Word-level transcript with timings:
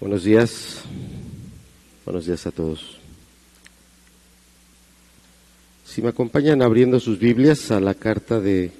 Buenos 0.00 0.22
días. 0.22 0.82
Buenos 2.04 2.24
días 2.24 2.46
a 2.46 2.52
todos. 2.52 2.98
Si 5.84 6.00
me 6.00 6.10
acompañan 6.10 6.62
abriendo 6.62 7.00
sus 7.00 7.18
Biblias 7.18 7.72
a 7.72 7.80
la 7.80 7.94
carta 7.94 8.38
de 8.38 8.70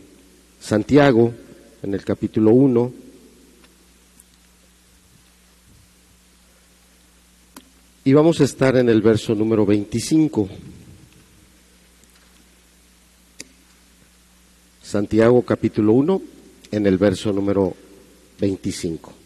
Santiago, 0.60 1.34
en 1.82 1.94
el 1.94 2.04
capítulo 2.04 2.52
1, 2.52 2.92
y 8.04 8.12
vamos 8.12 8.40
a 8.40 8.44
estar 8.44 8.76
en 8.76 8.88
el 8.88 9.02
verso 9.02 9.34
número 9.34 9.66
25. 9.66 10.48
Santiago 14.84 15.42
capítulo 15.42 15.94
1, 15.94 16.22
en 16.70 16.86
el 16.86 16.96
verso 16.96 17.32
número 17.32 17.74
25. 18.38 19.17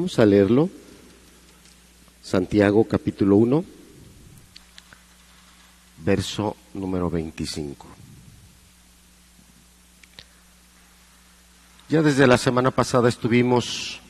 Vamos 0.00 0.18
a 0.18 0.24
leerlo. 0.24 0.70
Santiago 2.22 2.84
capítulo 2.84 3.36
1, 3.36 3.62
verso 6.06 6.56
número 6.72 7.10
25. 7.10 7.86
Ya 11.90 12.00
desde 12.00 12.26
la 12.26 12.38
semana 12.38 12.70
pasada 12.70 13.10
estuvimos 13.10 14.00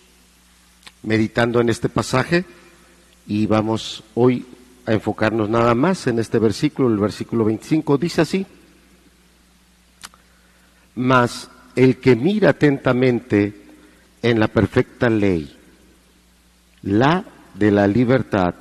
meditando 1.02 1.60
en 1.60 1.70
este 1.70 1.88
pasaje 1.88 2.44
y 3.26 3.46
vamos 3.46 4.04
hoy 4.14 4.46
a 4.86 4.92
enfocarnos 4.92 5.50
nada 5.50 5.74
más 5.74 6.06
en 6.06 6.20
este 6.20 6.38
versículo, 6.38 6.86
el 6.88 6.98
versículo 6.98 7.44
25. 7.46 7.98
Dice 7.98 8.20
así, 8.20 8.46
mas 10.94 11.50
el 11.74 11.96
que 11.96 12.14
mira 12.14 12.50
atentamente 12.50 13.60
en 14.22 14.38
la 14.38 14.46
perfecta 14.46 15.10
ley, 15.10 15.56
la 16.82 17.24
de 17.54 17.70
la 17.70 17.86
libertad, 17.86 18.54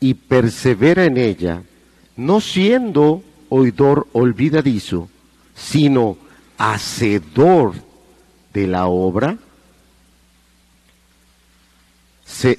y 0.00 0.14
persevera 0.14 1.04
en 1.04 1.16
ella, 1.16 1.62
no 2.16 2.40
siendo 2.40 3.22
oidor 3.48 4.08
olvidadizo, 4.12 5.08
sino 5.54 6.18
hacedor 6.58 7.74
de 8.52 8.66
la 8.66 8.86
obra, 8.86 9.38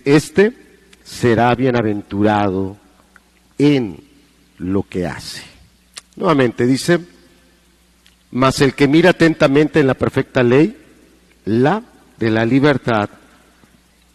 este 0.05 0.53
será 1.03 1.53
bienaventurado 1.53 2.77
en 3.57 4.03
lo 4.57 4.83
que 4.83 5.05
hace. 5.05 5.43
Nuevamente 6.15 6.65
dice, 6.65 6.99
mas 8.31 8.61
el 8.61 8.73
que 8.73 8.87
mira 8.87 9.11
atentamente 9.11 9.79
en 9.79 9.87
la 9.87 9.93
perfecta 9.93 10.41
ley, 10.41 10.75
la 11.45 11.83
de 12.17 12.31
la 12.31 12.45
libertad, 12.45 13.09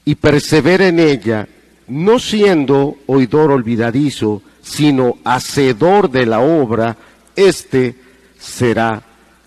y 0.04 0.14
persevera 0.14 0.88
en 0.88 0.98
ella, 0.98 1.48
no 1.88 2.18
siendo 2.18 2.96
oidor 3.06 3.50
olvidadizo, 3.50 4.42
sino 4.62 5.18
hacedor 5.24 6.10
de 6.10 6.26
la 6.26 6.40
obra, 6.40 6.96
éste 7.36 7.96
será 8.38 9.02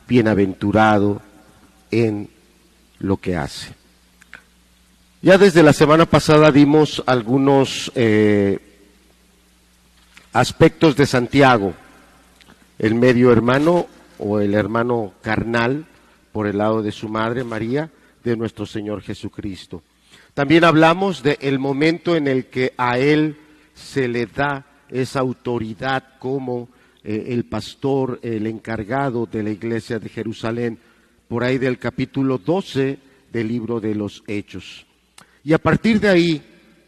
bienaventurado 0.08 1.22
en 1.92 2.30
lo 3.00 3.18
que 3.18 3.36
hace. 3.36 3.74
Ya 5.22 5.38
desde 5.38 5.64
la 5.64 5.74
semana 5.74 6.06
pasada 6.06 6.52
dimos 6.52 7.02
algunos 7.06 7.92
eh, 7.96 8.60
aspectos 10.34 10.98
de 10.98 11.06
Santiago, 11.06 11.74
el 12.78 12.96
medio 12.96 13.32
hermano 13.32 13.88
o 14.20 14.40
el 14.40 14.54
hermano 14.54 15.14
carnal 15.22 15.86
por 16.34 16.48
el 16.48 16.58
lado 16.58 16.82
de 16.82 16.92
su 16.92 17.08
madre 17.08 17.44
María, 17.44 17.90
de 18.24 18.36
nuestro 18.36 18.66
Señor 18.66 19.02
Jesucristo. 19.02 19.82
También 20.34 20.64
hablamos 20.64 21.22
del 21.22 21.60
momento 21.60 22.16
en 22.16 22.28
el 22.28 22.48
que 22.48 22.74
a 22.76 22.98
él 22.98 23.38
se 23.76 24.08
le 24.08 24.26
da 24.26 24.66
esa 24.90 25.20
autoridad 25.20 26.18
como 26.18 26.70
eh, 27.04 27.26
el 27.30 27.46
pastor, 27.46 28.20
el 28.24 28.48
encargado 28.48 29.28
de 29.28 29.44
la 29.44 29.52
iglesia 29.52 30.00
de 30.00 30.10
Jerusalén, 30.10 30.80
por 31.28 31.44
ahí 31.44 31.60
del 31.60 31.78
capítulo 31.78 32.40
12 32.40 32.98
del 33.32 33.48
libro 33.48 33.80
de 33.80 33.94
los 33.94 34.24
Hechos. 34.26 34.88
Y 35.44 35.54
a 35.54 35.60
partir 35.60 36.00
de 36.00 36.10
ahí, 36.10 36.42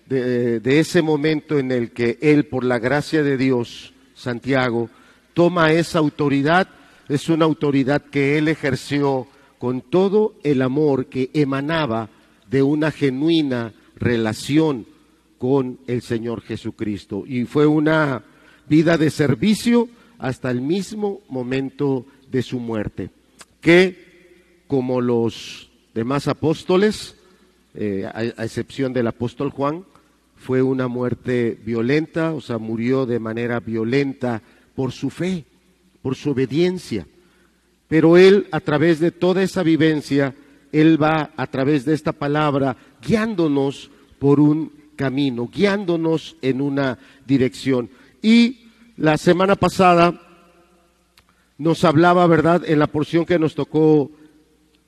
de, 0.08 0.60
de 0.60 0.80
ese 0.80 1.04
momento 1.04 1.60
en 1.60 1.72
el 1.72 1.92
que 1.92 2.18
él, 2.22 2.46
por 2.46 2.64
la 2.64 2.80
gracia 2.80 3.22
de 3.22 3.38
Dios, 3.38 3.94
Santiago, 4.16 4.90
toma 5.36 5.72
esa 5.72 6.00
autoridad, 6.00 6.68
es 7.08 7.30
una 7.30 7.46
autoridad 7.46 8.02
que 8.02 8.40
él 8.40 8.48
ejerció 8.48 9.28
con 9.60 9.82
todo 9.82 10.34
el 10.44 10.64
amor 10.64 11.06
que 11.06 11.30
emanaba 11.34 12.10
de 12.56 12.64
una 12.64 12.90
genuina 12.90 13.74
relación 13.98 14.86
con 15.38 15.78
el 15.88 16.02
Señor 16.02 16.40
Jesucristo. 16.40 17.26
Y 17.28 17.44
fue 17.44 17.68
una 17.68 18.24
vida 18.70 18.98
de 18.98 19.10
servicio 19.10 19.90
hasta 20.20 20.52
el 20.52 20.62
mismo 20.62 21.20
momento 21.28 22.06
de 22.32 22.42
su 22.42 22.62
muerte, 22.62 23.10
que 23.60 24.64
como 24.68 25.02
los 25.02 25.70
demás 25.94 26.30
apóstoles, 26.30 27.18
eh, 27.74 28.06
a, 28.06 28.20
a 28.20 28.46
excepción 28.46 28.94
del 28.94 29.08
apóstol 29.08 29.50
Juan, 29.50 29.84
fue 30.38 30.62
una 30.62 30.88
muerte 30.88 31.60
violenta, 31.66 32.32
o 32.32 32.40
sea, 32.40 32.58
murió 32.58 33.06
de 33.06 33.20
manera 33.20 33.60
violenta 33.60 34.42
por 34.76 34.94
su 34.94 35.10
fe, 35.10 35.44
por 36.02 36.16
su 36.16 36.30
obediencia. 36.30 37.06
Pero 37.90 38.16
él, 38.16 38.48
a 38.52 38.62
través 38.62 39.02
de 39.02 39.12
toda 39.12 39.44
esa 39.44 39.62
vivencia, 39.62 40.34
él 40.76 41.02
va 41.02 41.32
a 41.38 41.48
través 41.48 41.86
de 41.86 41.94
esta 41.94 42.12
palabra 42.12 42.76
guiándonos 43.02 43.90
por 44.20 44.42
un 44.42 44.74
camino, 44.98 45.48
guiándonos 45.48 46.36
en 46.42 46.60
una 46.60 47.00
dirección. 47.26 47.90
Y 48.22 48.72
la 48.98 49.18
semana 49.18 49.56
pasada 49.56 50.22
nos 51.58 51.86
hablaba, 51.86 52.28
¿verdad?, 52.28 52.64
en 52.66 52.80
la 52.80 52.88
porción 52.88 53.26
que 53.26 53.40
nos 53.40 53.56
tocó 53.56 54.12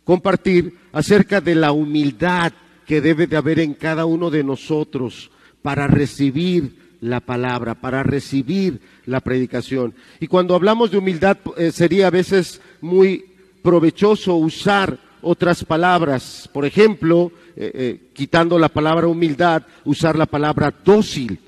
compartir 0.03 0.77
acerca 0.91 1.39
de 1.39 1.55
la 1.55 1.71
humildad 1.71 2.51
que 2.85 2.99
debe 2.99 3.25
de 3.25 3.37
haber 3.37 3.59
en 3.59 3.73
cada 3.73 4.05
uno 4.05 4.29
de 4.29 4.43
nosotros 4.43 5.31
para 5.61 5.87
recibir 5.87 6.97
la 6.99 7.21
palabra, 7.21 7.75
para 7.75 8.03
recibir 8.03 8.81
la 9.05 9.21
predicación. 9.21 9.93
Y 10.19 10.27
cuando 10.27 10.53
hablamos 10.53 10.91
de 10.91 10.97
humildad, 10.97 11.37
eh, 11.55 11.71
sería 11.71 12.07
a 12.07 12.11
veces 12.11 12.59
muy 12.81 13.23
provechoso 13.61 14.35
usar 14.35 15.06
otras 15.27 15.63
palabras. 15.63 16.49
Por 16.51 16.65
ejemplo, 16.65 17.31
eh, 17.55 17.71
eh, 17.73 18.09
quitando 18.13 18.57
la 18.57 18.69
palabra 18.69 19.07
humildad, 19.07 19.63
usar 19.85 20.17
la 20.17 20.25
palabra 20.25 20.73
dócil. 20.83 21.39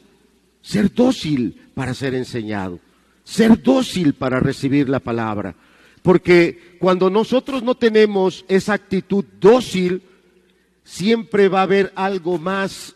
Ser 0.61 0.93
dócil 0.93 1.69
para 1.73 1.93
ser 1.93 2.13
enseñado. 2.13 2.79
Ser 3.23 3.61
dócil 3.61 4.13
para 4.13 4.39
recibir 4.39 4.89
la 4.89 4.99
palabra. 4.99 5.55
Porque 6.01 6.77
cuando 6.79 7.09
nosotros 7.09 7.63
no 7.63 7.75
tenemos 7.75 8.45
esa 8.47 8.73
actitud 8.73 9.23
dócil, 9.39 10.01
siempre 10.83 11.47
va 11.47 11.59
a 11.59 11.63
haber 11.63 11.91
algo 11.95 12.37
más 12.37 12.95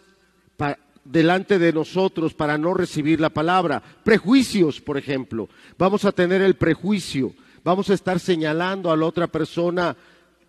delante 1.05 1.59
de 1.59 1.73
nosotros 1.73 2.33
para 2.33 2.57
no 2.57 2.73
recibir 2.73 3.19
la 3.19 3.29
palabra. 3.29 3.81
Prejuicios, 4.03 4.81
por 4.81 4.97
ejemplo. 4.97 5.49
Vamos 5.77 6.05
a 6.05 6.11
tener 6.11 6.41
el 6.41 6.55
prejuicio. 6.55 7.33
Vamos 7.63 7.89
a 7.89 7.93
estar 7.93 8.19
señalando 8.19 8.91
a 8.91 8.97
la 8.97 9.05
otra 9.05 9.27
persona 9.27 9.95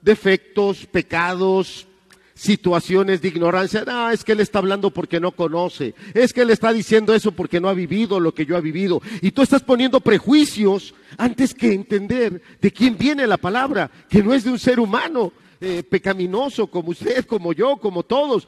defectos, 0.05 0.87
pecados, 0.87 1.89
situaciones 2.35 3.23
de 3.23 3.29
ignorancia. 3.29 3.85
Ah, 3.87 4.11
es 4.13 4.23
que 4.23 4.33
él 4.33 4.41
está 4.41 4.59
hablando 4.59 4.91
porque 4.91 5.19
no 5.19 5.33
conoce. 5.33 5.95
Es 6.13 6.33
que 6.33 6.43
él 6.43 6.51
está 6.51 6.73
diciendo 6.73 7.15
eso 7.15 7.33
porque 7.33 7.61
no 7.61 7.69
ha 7.69 7.75
vivido 7.75 8.21
lo 8.21 8.35
que 8.35 8.45
yo 8.45 8.57
he 8.57 8.61
vivido. 8.61 9.01
Y 9.23 9.31
tú 9.31 9.43
estás 9.43 9.63
poniendo 9.63 10.01
prejuicios 10.01 10.95
antes 11.17 11.55
que 11.55 11.73
entender 11.73 12.43
de 12.61 12.71
quién 12.71 12.99
viene 12.99 13.27
la 13.27 13.39
palabra, 13.39 13.91
que 14.09 14.23
no 14.23 14.35
es 14.35 14.45
de 14.45 14.51
un 14.51 14.59
ser 14.59 14.79
humano 14.79 15.33
eh, 15.61 15.83
pecaminoso 15.83 16.67
como 16.67 16.91
usted, 16.91 17.25
como 17.25 17.53
yo, 17.53 17.79
como 17.79 18.03
todos. 18.03 18.47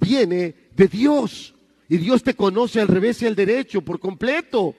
Viene 0.00 0.54
de 0.74 0.88
Dios. 0.88 1.54
Y 1.88 1.98
Dios 1.98 2.24
te 2.24 2.34
conoce 2.34 2.80
al 2.80 2.88
revés 2.88 3.22
y 3.22 3.26
al 3.26 3.36
derecho 3.36 3.80
por 3.80 4.00
completo. 4.00 4.74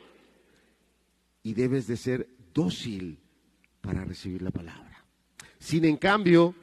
Y 1.41 1.53
debes 1.53 1.87
de 1.87 1.95
ser 1.95 2.27
dócil 2.53 3.17
para 3.79 4.03
recibir 4.03 4.41
la 4.41 4.51
palabra. 4.51 4.86
Sin 5.67 5.83
en 5.83 5.97
cambio, 5.97 6.55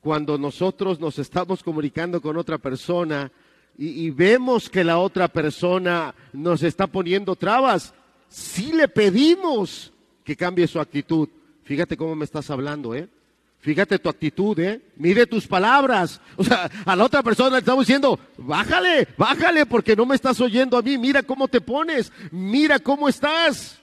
cuando 0.00 0.38
nosotros 0.38 0.98
nos 0.98 1.18
estamos 1.18 1.62
comunicando 1.62 2.22
con 2.22 2.38
otra 2.38 2.56
persona 2.56 3.30
y, 3.76 4.08
vemos 4.08 4.70
que 4.70 4.82
la 4.82 4.96
otra 4.96 5.28
persona 5.28 6.14
nos 6.32 6.62
está 6.62 6.86
poniendo 6.86 7.36
trabas, 7.36 7.92
sí 8.30 8.72
le 8.72 8.88
pedimos 8.88 9.92
que 10.24 10.36
cambie 10.36 10.66
su 10.68 10.80
actitud. 10.80 11.28
Fíjate 11.64 11.98
cómo 11.98 12.14
me 12.14 12.24
estás 12.24 12.48
hablando, 12.48 12.94
¿eh? 12.94 13.10
Fíjate 13.58 13.98
tu 13.98 14.08
actitud, 14.08 14.58
¿eh? 14.58 14.80
Mide 14.96 15.26
tus 15.26 15.46
palabras. 15.46 16.18
O 16.38 16.42
sea, 16.42 16.70
a 16.86 16.96
la 16.96 17.04
otra 17.04 17.22
persona 17.22 17.50
le 17.50 17.58
estamos 17.58 17.86
diciendo, 17.86 18.18
bájale, 18.38 19.06
bájale, 19.18 19.66
porque 19.66 19.94
no 19.94 20.06
me 20.06 20.14
estás 20.14 20.40
oyendo 20.40 20.78
a 20.78 20.82
mí. 20.82 20.96
Mira 20.96 21.22
cómo 21.22 21.46
te 21.46 21.60
pones, 21.60 22.10
mira 22.30 22.78
cómo 22.78 23.06
estás. 23.06 23.78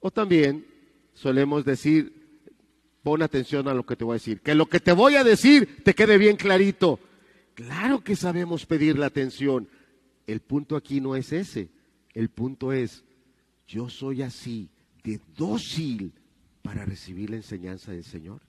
O 0.00 0.10
también 0.10 0.66
solemos 1.12 1.66
decir, 1.66 2.17
pon 3.02 3.22
atención 3.22 3.68
a 3.68 3.74
lo 3.74 3.84
que 3.84 3.96
te 3.96 4.04
voy 4.04 4.14
a 4.14 4.20
decir, 4.20 4.40
que 4.40 4.54
lo 4.54 4.66
que 4.66 4.80
te 4.80 4.92
voy 4.92 5.14
a 5.14 5.24
decir 5.24 5.82
te 5.84 5.94
quede 5.94 6.18
bien 6.18 6.36
clarito. 6.36 7.00
Claro 7.54 8.02
que 8.04 8.16
sabemos 8.16 8.66
pedir 8.66 8.98
la 8.98 9.06
atención. 9.06 9.68
El 10.26 10.40
punto 10.40 10.76
aquí 10.76 11.00
no 11.00 11.16
es 11.16 11.32
ese. 11.32 11.70
El 12.14 12.28
punto 12.30 12.72
es, 12.72 13.04
yo 13.66 13.88
soy 13.88 14.22
así, 14.22 14.70
de 15.02 15.20
dócil 15.36 16.12
para 16.62 16.84
recibir 16.84 17.30
la 17.30 17.36
enseñanza 17.36 17.92
del 17.92 18.04
Señor. 18.04 18.42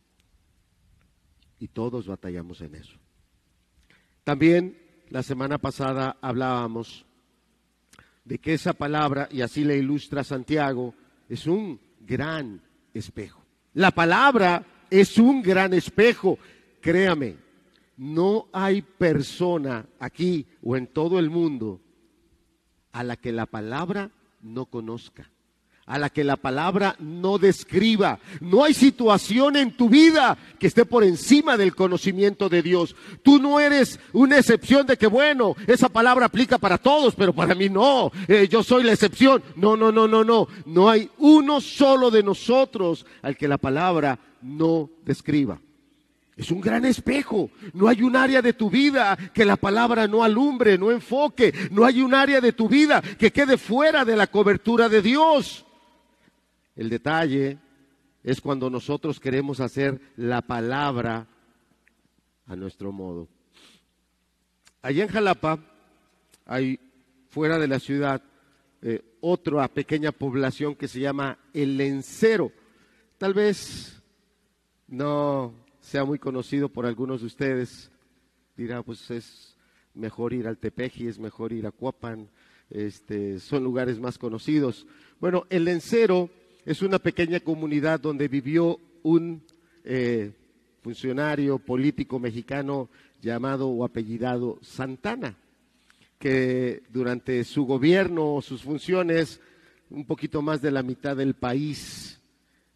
Y 1.60 1.70
todos 1.70 2.08
batallamos 2.08 2.62
en 2.62 2.76
eso. 2.76 2.98
También 4.24 4.78
la 5.10 5.24
semana 5.24 5.58
pasada 5.58 6.18
hablábamos 6.22 7.06
de 8.26 8.38
que 8.38 8.54
esa 8.54 8.74
palabra, 8.74 9.28
y 9.32 9.42
así 9.42 9.64
le 9.64 9.78
ilustra 9.78 10.24
Santiago, 10.24 10.94
es 11.28 11.48
un 11.48 11.80
gran 12.02 12.62
espejo. 12.94 13.39
La 13.74 13.92
palabra 13.92 14.64
es 14.90 15.18
un 15.18 15.42
gran 15.42 15.74
espejo. 15.74 16.38
Créame, 16.82 17.36
no 17.98 18.48
hay 18.52 18.82
persona 18.82 19.86
aquí 20.00 20.46
o 20.64 20.76
en 20.76 20.88
todo 20.88 21.20
el 21.20 21.30
mundo 21.30 21.82
a 22.92 23.04
la 23.04 23.16
que 23.18 23.32
la 23.32 23.46
palabra 23.46 24.12
no 24.42 24.66
conozca 24.66 25.30
a 25.90 25.98
la 25.98 26.10
que 26.12 26.24
la 26.24 26.38
palabra 26.38 26.96
no 27.00 27.40
describa. 27.40 28.20
No 28.40 28.64
hay 28.64 28.76
situación 28.76 29.56
en 29.56 29.76
tu 29.76 29.90
vida 29.90 30.38
que 30.60 30.68
esté 30.68 30.86
por 30.86 31.04
encima 31.04 31.58
del 31.58 31.76
conocimiento 31.76 32.48
de 32.48 32.62
Dios. 32.62 32.96
Tú 33.24 33.40
no 33.40 33.60
eres 33.60 34.00
una 34.14 34.38
excepción 34.38 34.86
de 34.86 34.98
que, 34.98 35.08
bueno, 35.08 35.56
esa 35.66 35.90
palabra 35.90 36.28
aplica 36.28 36.60
para 36.60 36.78
todos, 36.78 37.16
pero 37.16 37.34
para 37.34 37.56
mí 37.56 37.70
no. 37.70 38.12
Eh, 38.28 38.48
yo 38.48 38.62
soy 38.62 38.84
la 38.84 38.94
excepción. 38.94 39.44
No, 39.56 39.76
no, 39.76 39.92
no, 39.92 40.08
no, 40.08 40.24
no. 40.24 40.48
No 40.68 40.90
hay 40.92 41.10
uno 41.18 41.60
solo 41.60 42.12
de 42.12 42.22
nosotros 42.22 43.08
al 43.24 43.36
que 43.36 43.48
la 43.48 43.58
palabra 43.58 44.20
no 44.44 44.92
describa. 45.04 45.60
Es 46.38 46.52
un 46.52 46.62
gran 46.62 46.86
espejo. 46.86 47.50
No 47.74 47.88
hay 47.88 48.04
un 48.04 48.16
área 48.16 48.44
de 48.44 48.54
tu 48.54 48.70
vida 48.70 49.18
que 49.34 49.44
la 49.44 49.56
palabra 49.56 50.08
no 50.08 50.24
alumbre, 50.24 50.78
no 50.78 50.92
enfoque. 50.92 51.52
No 51.72 51.84
hay 51.84 52.00
un 52.00 52.14
área 52.14 52.40
de 52.42 52.54
tu 52.54 52.70
vida 52.70 53.02
que 53.02 53.32
quede 53.32 53.58
fuera 53.58 54.06
de 54.06 54.16
la 54.16 54.28
cobertura 54.28 54.88
de 54.88 55.02
Dios. 55.02 55.66
El 56.80 56.88
detalle 56.88 57.58
es 58.24 58.40
cuando 58.40 58.70
nosotros 58.70 59.20
queremos 59.20 59.60
hacer 59.60 60.00
la 60.16 60.42
palabra 60.42 61.28
a 62.46 62.56
nuestro 62.56 62.94
modo. 62.94 63.28
Allá 64.82 65.04
en 65.04 65.10
Jalapa 65.10 65.60
hay 66.46 66.80
fuera 67.32 67.60
de 67.60 67.68
la 67.68 67.80
ciudad 67.80 68.24
eh, 68.82 69.04
otra 69.20 69.68
pequeña 69.68 70.14
población 70.14 70.74
que 70.74 70.88
se 70.88 71.02
llama 71.02 71.38
El 71.54 71.76
Lencero. 71.76 72.54
Tal 73.18 73.34
vez 73.34 74.02
no 74.88 75.54
sea 75.82 76.06
muy 76.06 76.18
conocido 76.18 76.70
por 76.70 76.86
algunos 76.86 77.20
de 77.20 77.28
ustedes. 77.28 77.92
Dirá, 78.56 78.84
pues 78.84 79.12
es 79.12 79.58
mejor 79.96 80.32
ir 80.32 80.48
al 80.48 80.58
Tepeji, 80.58 81.08
es 81.08 81.20
mejor 81.20 81.52
ir 81.52 81.68
a 81.68 81.72
Cuapan, 81.72 82.30
este, 82.70 83.42
son 83.42 83.66
lugares 83.66 84.00
más 84.00 84.18
conocidos. 84.18 84.88
Bueno, 85.20 85.46
El 85.50 85.66
Lencero 85.66 86.30
es 86.70 86.84
una 86.84 87.00
pequeña 87.00 87.40
comunidad 87.40 88.00
donde 88.00 88.28
vivió 88.28 88.80
un 89.02 89.42
eh, 89.84 90.32
funcionario 90.84 91.58
político 91.58 92.20
mexicano 92.20 92.90
llamado 93.20 93.68
o 93.70 93.84
apellidado 93.84 94.60
Santana, 94.62 95.36
que 96.20 96.84
durante 96.90 97.44
su 97.44 97.66
gobierno 97.66 98.36
o 98.36 98.44
sus 98.44 98.62
funciones, 98.62 99.42
un 99.90 100.06
poquito 100.06 100.44
más 100.44 100.62
de 100.62 100.70
la 100.70 100.84
mitad 100.84 101.18
del 101.18 101.34
país 101.34 102.22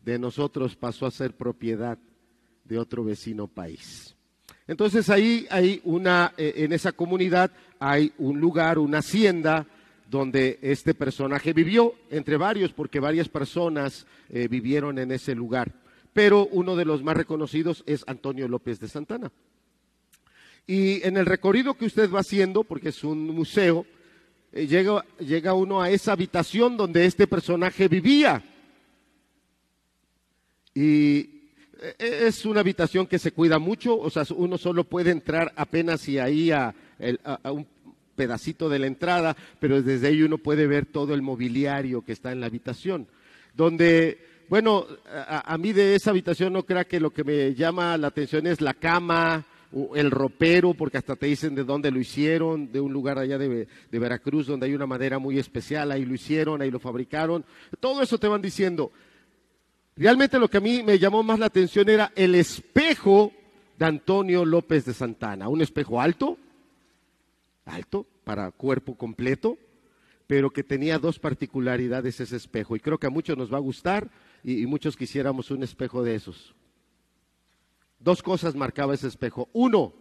de 0.03 0.17
nosotros 0.17 0.75
pasó 0.75 1.05
a 1.05 1.11
ser 1.11 1.37
propiedad 1.37 1.99
de 2.63 2.79
otro 2.79 3.03
vecino 3.03 3.45
país. 3.45 4.15
Entonces 4.65 5.07
ahí 5.11 5.45
hay 5.51 5.81
una, 5.83 6.33
eh, 6.35 6.53
en 6.55 6.73
esa 6.73 6.93
comunidad 6.93 7.51
hay 7.77 8.11
un 8.17 8.39
lugar, 8.39 8.79
una 8.79 8.97
hacienda, 8.97 9.67
donde 10.13 10.59
este 10.61 10.93
personaje 10.93 11.53
vivió, 11.53 11.95
entre 12.11 12.37
varios, 12.37 12.71
porque 12.71 12.99
varias 12.99 13.27
personas 13.27 14.05
eh, 14.29 14.47
vivieron 14.47 14.99
en 14.99 15.11
ese 15.11 15.33
lugar. 15.33 15.73
Pero 16.13 16.45
uno 16.51 16.75
de 16.75 16.85
los 16.85 17.01
más 17.01 17.17
reconocidos 17.17 17.83
es 17.87 18.03
Antonio 18.05 18.47
López 18.47 18.79
de 18.79 18.87
Santana. 18.87 19.31
Y 20.67 21.03
en 21.05 21.17
el 21.17 21.25
recorrido 21.25 21.73
que 21.73 21.85
usted 21.85 22.11
va 22.11 22.19
haciendo, 22.19 22.63
porque 22.63 22.89
es 22.89 23.03
un 23.03 23.25
museo, 23.25 23.87
eh, 24.51 24.67
llega, 24.67 25.03
llega 25.17 25.55
uno 25.55 25.81
a 25.81 25.89
esa 25.89 26.11
habitación 26.11 26.77
donde 26.77 27.07
este 27.07 27.25
personaje 27.25 27.87
vivía. 27.87 28.43
Y 30.75 31.17
eh, 31.81 32.27
es 32.27 32.45
una 32.45 32.59
habitación 32.59 33.07
que 33.07 33.17
se 33.17 33.31
cuida 33.31 33.57
mucho, 33.57 33.97
o 33.97 34.11
sea, 34.11 34.25
uno 34.35 34.59
solo 34.59 34.83
puede 34.83 35.09
entrar 35.09 35.51
apenas 35.55 36.07
y 36.07 36.19
ahí 36.19 36.51
a, 36.51 36.75
a 37.23 37.51
un 37.51 37.72
pedacito 38.15 38.69
de 38.69 38.79
la 38.79 38.87
entrada, 38.87 39.35
pero 39.59 39.81
desde 39.81 40.07
ahí 40.07 40.21
uno 40.21 40.37
puede 40.37 40.67
ver 40.67 40.85
todo 40.85 41.13
el 41.13 41.21
mobiliario 41.21 42.03
que 42.03 42.11
está 42.11 42.31
en 42.31 42.39
la 42.39 42.47
habitación. 42.47 43.07
Donde, 43.55 44.19
bueno, 44.49 44.85
a, 45.05 45.57
mí 45.57 45.73
de 45.73 45.95
esa 45.95 46.11
habitación 46.11 46.53
no 46.53 46.63
crea 46.63 46.85
que 46.85 46.99
lo 46.99 47.11
que 47.11 47.23
me 47.23 47.53
llama 47.53 47.97
la 47.97 48.07
atención 48.07 48.47
es 48.47 48.61
la 48.61 48.73
cama, 48.73 49.45
el 49.95 50.11
ropero, 50.11 50.73
porque 50.73 50.97
hasta 50.97 51.15
te 51.15 51.25
dicen 51.25 51.55
de 51.55 51.63
dónde 51.63 51.91
lo 51.91 51.99
hicieron, 51.99 52.71
de 52.71 52.79
un 52.79 52.93
lugar 52.93 53.17
allá 53.17 53.37
de, 53.37 53.67
de, 53.91 53.99
Veracruz, 53.99 54.47
donde 54.47 54.67
hay 54.67 54.73
una 54.73 54.85
madera 54.85 55.19
muy 55.19 55.39
especial, 55.39 55.91
ahí 55.91 56.05
lo 56.05 56.13
hicieron, 56.13 56.61
ahí 56.61 56.71
lo 56.71 56.79
fabricaron. 56.79 57.43
Todo 57.79 58.01
eso 58.01 58.17
te 58.17 58.27
van 58.27 58.41
diciendo. 58.41 58.91
Realmente 59.95 60.39
lo 60.39 60.49
que 60.49 60.57
a 60.57 60.61
mí 60.61 60.81
me 60.83 60.97
llamó 60.97 61.21
más 61.21 61.39
la 61.39 61.45
atención 61.47 61.87
era 61.87 62.11
el 62.15 62.33
espejo 62.35 63.31
de 63.77 63.85
Antonio 63.85 64.45
López 64.45 64.85
de 64.85 64.93
Santana, 64.93 65.49
un 65.49 65.61
espejo 65.61 66.01
alto, 66.01 66.37
alto 67.65 68.05
para 68.23 68.51
cuerpo 68.51 68.95
completo, 68.95 69.57
pero 70.27 70.51
que 70.51 70.63
tenía 70.63 70.99
dos 70.99 71.19
particularidades 71.19 72.19
ese 72.19 72.35
espejo. 72.35 72.75
Y 72.75 72.79
creo 72.79 72.99
que 72.99 73.07
a 73.07 73.11
muchos 73.11 73.37
nos 73.37 73.51
va 73.51 73.57
a 73.57 73.61
gustar 73.61 74.09
y, 74.43 74.65
muchos 74.65 74.97
quisiéramos 74.97 75.51
un 75.51 75.63
espejo 75.63 76.03
de 76.03 76.15
esos. 76.15 76.55
Dos 77.99 78.21
cosas 78.21 78.55
marcaba 78.55 78.93
ese 78.93 79.07
espejo. 79.07 79.49
Uno, 79.53 79.93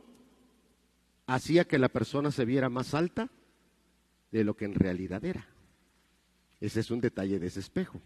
hacía 1.26 1.64
que 1.64 1.78
la 1.78 1.88
persona 1.88 2.30
se 2.30 2.44
viera 2.44 2.68
más 2.68 2.94
alta 2.94 3.30
de 4.30 4.44
lo 4.44 4.56
que 4.56 4.64
en 4.64 4.74
realidad 4.74 5.24
era. 5.24 5.46
Ese 6.60 6.80
es 6.80 6.90
un 6.90 7.00
detalle 7.00 7.38
de 7.38 7.46
ese 7.48 7.60
espejo. 7.60 8.00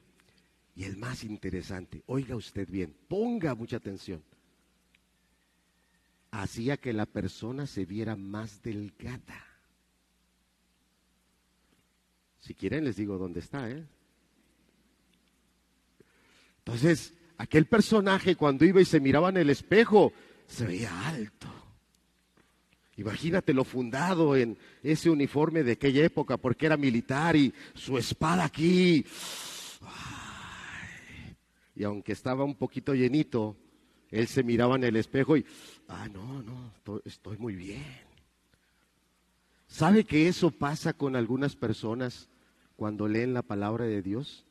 Y 0.74 0.84
el 0.84 0.96
más 0.96 1.24
interesante, 1.24 2.02
oiga 2.06 2.36
usted 2.36 2.68
bien, 2.68 2.94
ponga 3.08 3.54
mucha 3.54 3.78
atención 3.78 4.22
hacía 6.30 6.76
que 6.76 6.92
la 6.92 7.06
persona 7.06 7.66
se 7.66 7.84
viera 7.84 8.16
más 8.16 8.62
delgada. 8.62 9.45
Si 12.46 12.54
quieren 12.54 12.84
les 12.84 12.94
digo 12.94 13.18
dónde 13.18 13.40
está, 13.40 13.68
¿eh? 13.68 13.84
Entonces, 16.58 17.12
aquel 17.38 17.66
personaje 17.66 18.36
cuando 18.36 18.64
iba 18.64 18.80
y 18.80 18.84
se 18.84 19.00
miraba 19.00 19.30
en 19.30 19.38
el 19.38 19.50
espejo, 19.50 20.12
se 20.46 20.64
veía 20.64 21.08
alto. 21.08 21.48
Imagínate 22.98 23.52
lo 23.52 23.64
fundado 23.64 24.36
en 24.36 24.56
ese 24.84 25.10
uniforme 25.10 25.64
de 25.64 25.72
aquella 25.72 26.04
época, 26.04 26.36
porque 26.36 26.66
era 26.66 26.76
militar 26.76 27.34
y 27.34 27.52
su 27.74 27.98
espada 27.98 28.44
aquí. 28.44 29.04
y 31.74 31.82
aunque 31.82 32.12
estaba 32.12 32.44
un 32.44 32.54
poquito 32.54 32.94
llenito, 32.94 33.56
él 34.08 34.28
se 34.28 34.44
miraba 34.44 34.76
en 34.76 34.84
el 34.84 34.94
espejo 34.94 35.36
y, 35.36 35.44
ah, 35.88 36.08
no, 36.12 36.44
no, 36.44 36.72
estoy 37.04 37.38
muy 37.38 37.56
bien. 37.56 38.06
¿Sabe 39.66 40.04
que 40.04 40.28
eso 40.28 40.52
pasa 40.52 40.92
con 40.92 41.16
algunas 41.16 41.56
personas 41.56 42.28
cuando 42.76 43.08
leen 43.08 43.34
la 43.34 43.42
palabra 43.42 43.84
de 43.86 44.02
Dios? 44.02 44.44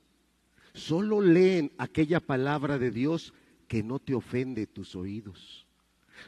Solo 0.74 1.22
leen 1.22 1.72
aquella 1.77 2.20
palabra 2.20 2.77
de 2.77 2.91
Dios 2.91 3.34
que 3.67 3.84
no 3.84 4.00
te 4.00 4.13
ofende 4.13 4.67
tus 4.67 4.96
oídos. 4.96 5.65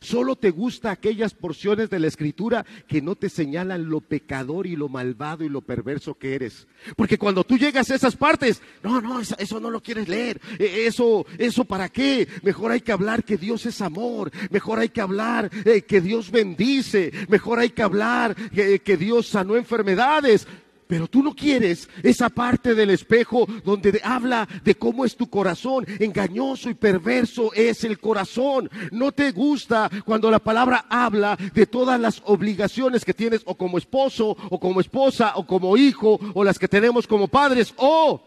Solo 0.02 0.36
te 0.36 0.52
gusta 0.52 0.92
aquellas 0.92 1.34
porciones 1.34 1.90
de 1.90 2.00
la 2.00 2.08
escritura 2.08 2.66
que 2.88 3.02
no 3.02 3.16
te 3.16 3.30
señalan 3.30 3.90
lo 3.90 4.02
pecador 4.02 4.68
y 4.68 4.76
lo 4.76 4.90
malvado 4.90 5.44
y 5.44 5.50
lo 5.50 5.62
perverso 5.62 6.16
que 6.16 6.36
eres. 6.36 6.68
Porque 6.96 7.18
cuando 7.18 7.44
tú 7.44 7.58
llegas 7.58 7.90
a 7.90 7.96
esas 7.96 8.16
partes, 8.16 8.62
no, 8.84 9.02
no, 9.02 9.20
eso, 9.20 9.60
no 9.60 9.70
lo 9.70 9.82
quieres 9.82 10.08
leer. 10.08 10.40
E, 10.60 10.86
eso, 10.86 11.26
eso 11.38 11.66
para 11.66 11.90
qué? 11.90 12.28
Mejor 12.44 12.72
hay 12.72 12.82
que 12.82 12.92
hablar 12.92 13.24
que 13.24 13.38
Dios 13.38 13.66
es 13.66 13.82
amor. 13.82 14.32
Mejor 14.52 14.80
hay 14.80 14.90
que 14.90 15.02
hablar 15.02 15.50
eh, 15.66 15.82
que 15.82 16.02
Dios 16.02 16.32
bendice. 16.32 17.12
Mejor 17.28 17.60
hay 17.60 17.70
que 17.72 17.84
hablar 17.84 18.36
que, 18.36 18.80
que 18.80 18.98
Dios 18.98 19.28
sanó 19.28 19.56
enfermedades. 19.56 20.48
Pero 20.88 21.08
tú 21.08 21.22
no 21.22 21.36
quieres 21.36 21.90
esa 22.04 22.30
parte 22.30 22.74
del 22.74 22.90
espejo 22.90 23.46
donde 23.64 24.00
habla 24.04 24.48
de 24.64 24.76
cómo 24.76 25.06
es 25.06 25.16
tu 25.16 25.30
corazón. 25.30 25.86
Engañoso 26.00 26.70
y 26.70 26.74
perverso 26.74 27.54
es 27.54 27.84
el 27.84 28.00
corazón. 28.00 28.70
No 28.92 29.12
te 29.12 29.32
gusta 29.32 29.90
cuando 30.06 30.32
la 30.32 30.40
palabra 30.40 30.86
habla 30.90 31.38
de 31.54 31.66
todas 31.66 32.00
las 32.00 32.22
obligaciones 32.26 33.04
que 33.04 33.14
tienes 33.14 33.42
o 33.46 33.56
como 33.56 33.78
esposo 33.78 34.36
o 34.50 34.60
como 34.60 34.80
esposa 34.80 35.34
o 35.36 35.46
como 35.46 35.78
hijo 35.78 36.20
o 36.34 36.44
las 36.44 36.58
que 36.58 36.68
tenemos 36.68 37.08
como 37.08 37.28
padres 37.28 37.74
o 37.78 38.22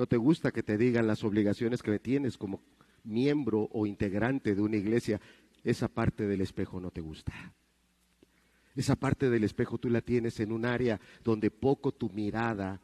no 0.00 0.06
te 0.06 0.16
gusta 0.16 0.50
que 0.50 0.62
te 0.62 0.78
digan 0.78 1.06
las 1.06 1.24
obligaciones 1.24 1.82
que 1.82 1.98
tienes 1.98 2.38
como 2.38 2.62
miembro 3.04 3.68
o 3.70 3.84
integrante 3.84 4.54
de 4.54 4.62
una 4.62 4.76
iglesia. 4.76 5.20
Esa 5.62 5.88
parte 5.88 6.26
del 6.26 6.40
espejo 6.40 6.80
no 6.80 6.90
te 6.90 7.02
gusta. 7.02 7.34
Esa 8.76 8.96
parte 8.96 9.30
del 9.30 9.44
espejo 9.44 9.78
tú 9.78 9.90
la 9.90 10.00
tienes 10.00 10.38
en 10.40 10.52
un 10.52 10.64
área 10.64 11.00
donde 11.24 11.50
poco 11.50 11.92
tu 11.92 12.08
mirada 12.10 12.80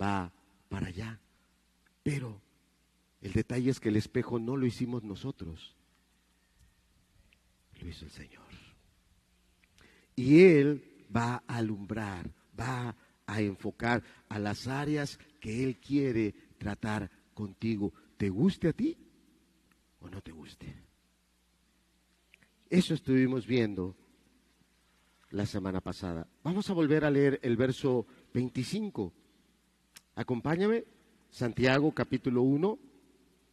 va 0.00 0.32
para 0.68 0.88
allá. 0.88 1.20
Pero 2.02 2.40
el 3.20 3.32
detalle 3.32 3.70
es 3.70 3.80
que 3.80 3.88
el 3.88 3.96
espejo 3.96 4.38
no 4.38 4.56
lo 4.56 4.66
hicimos 4.66 5.02
nosotros, 5.02 5.76
lo 7.80 7.88
hizo 7.88 8.04
el 8.04 8.10
Señor. 8.10 8.44
Y 10.16 10.42
Él 10.42 11.06
va 11.14 11.42
a 11.46 11.56
alumbrar, 11.56 12.30
va 12.58 12.94
a 13.26 13.40
enfocar 13.40 14.02
a 14.28 14.38
las 14.38 14.66
áreas 14.66 15.18
que 15.40 15.64
Él 15.64 15.78
quiere 15.78 16.34
tratar 16.58 17.10
contigo, 17.34 17.92
te 18.16 18.28
guste 18.28 18.68
a 18.68 18.72
ti 18.72 18.96
o 20.00 20.10
no 20.10 20.20
te 20.20 20.32
guste. 20.32 20.74
Eso 22.68 22.94
estuvimos 22.94 23.46
viendo 23.46 23.96
la 25.30 25.46
semana 25.46 25.80
pasada. 25.80 26.26
Vamos 26.42 26.68
a 26.70 26.72
volver 26.72 27.04
a 27.04 27.10
leer 27.10 27.40
el 27.42 27.56
verso 27.56 28.06
25. 28.34 29.12
Acompáñame, 30.16 30.84
Santiago 31.30 31.92
capítulo 31.92 32.42
1, 32.42 32.78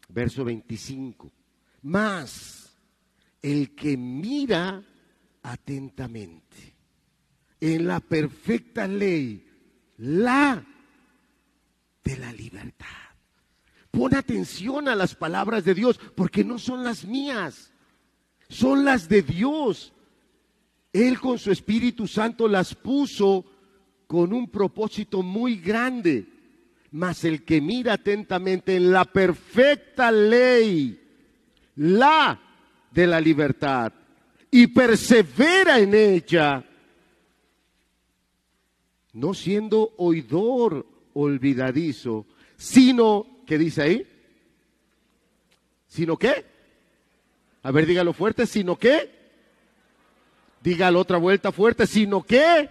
verso 0.10 0.44
25. 0.44 1.32
Más 1.84 2.78
el 3.42 3.76
que 3.76 3.96
mira 3.96 4.84
atentamente 5.44 6.76
en 7.60 7.88
la 7.88 8.00
perfecta 8.00 8.88
ley, 8.88 9.46
la 9.98 10.64
de 12.04 12.18
la 12.18 12.34
libertad. 12.34 12.88
Pon 13.92 14.16
atención 14.16 14.88
a 14.88 14.96
las 14.96 15.16
palabras 15.16 15.64
de 15.64 15.74
Dios, 15.74 16.00
porque 16.16 16.44
no 16.44 16.60
son 16.60 16.84
las 16.84 17.06
mías, 17.06 17.72
son 18.50 18.86
las 18.86 19.10
de 19.10 19.22
Dios. 19.22 19.94
Él 20.94 21.20
con 21.20 21.38
su 21.38 21.52
Espíritu 21.52 22.08
Santo 22.08 22.48
las 22.48 22.74
puso 22.76 23.46
con 24.08 24.34
un 24.34 24.50
propósito 24.50 25.22
muy 25.22 25.58
grande. 25.58 26.26
Mas 26.92 27.26
el 27.26 27.44
que 27.44 27.60
mira 27.62 27.94
atentamente 27.94 28.76
en 28.76 28.92
la 28.92 29.06
perfecta 29.06 30.12
ley, 30.12 31.00
la 31.76 32.40
de 32.92 33.08
la 33.08 33.20
libertad, 33.20 33.92
y 34.50 34.68
persevera 34.68 35.80
en 35.80 35.94
ella, 35.94 36.64
no 39.14 39.34
siendo 39.34 39.94
oidor 39.98 40.88
olvidadizo, 41.14 42.26
sino, 42.56 43.44
¿qué 43.46 43.58
dice 43.58 43.82
ahí? 43.82 44.08
¿Sino 45.88 46.18
qué? 46.18 46.46
A 47.64 47.72
ver, 47.72 47.86
dígalo 47.86 48.14
fuerte, 48.14 48.46
¿sino 48.46 48.78
qué? 48.78 49.17
Diga 50.64 50.92
la 50.92 51.00
otra 51.00 51.18
vuelta 51.18 51.52
fuerte, 51.52 51.88
sino 51.88 52.24
que, 52.24 52.70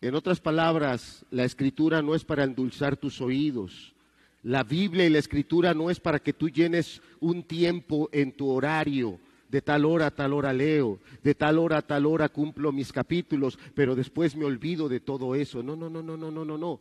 en 0.00 0.14
otras 0.14 0.40
palabras, 0.40 1.24
la 1.30 1.44
escritura 1.44 2.02
no 2.02 2.14
es 2.14 2.24
para 2.24 2.44
endulzar 2.44 2.96
tus 2.96 3.20
oídos. 3.20 3.94
La 4.42 4.62
Biblia 4.62 5.06
y 5.06 5.10
la 5.10 5.18
escritura 5.18 5.74
no 5.74 5.90
es 5.90 5.98
para 5.98 6.20
que 6.20 6.32
tú 6.32 6.48
llenes 6.48 7.00
un 7.18 7.42
tiempo 7.42 8.08
en 8.12 8.32
tu 8.32 8.48
horario. 8.48 9.18
De 9.48 9.62
tal 9.62 9.84
hora 9.84 10.06
a 10.06 10.10
tal 10.10 10.32
hora 10.32 10.52
leo, 10.52 10.98
de 11.22 11.34
tal 11.34 11.58
hora 11.58 11.78
a 11.78 11.82
tal 11.82 12.04
hora 12.04 12.28
cumplo 12.28 12.72
mis 12.72 12.92
capítulos, 12.92 13.58
pero 13.74 13.94
después 13.94 14.34
me 14.34 14.44
olvido 14.44 14.88
de 14.88 14.98
todo 14.98 15.36
eso. 15.36 15.62
No, 15.62 15.76
no, 15.76 15.88
no, 15.88 16.02
no, 16.02 16.16
no, 16.16 16.30
no, 16.32 16.44
no, 16.44 16.58
no. 16.58 16.80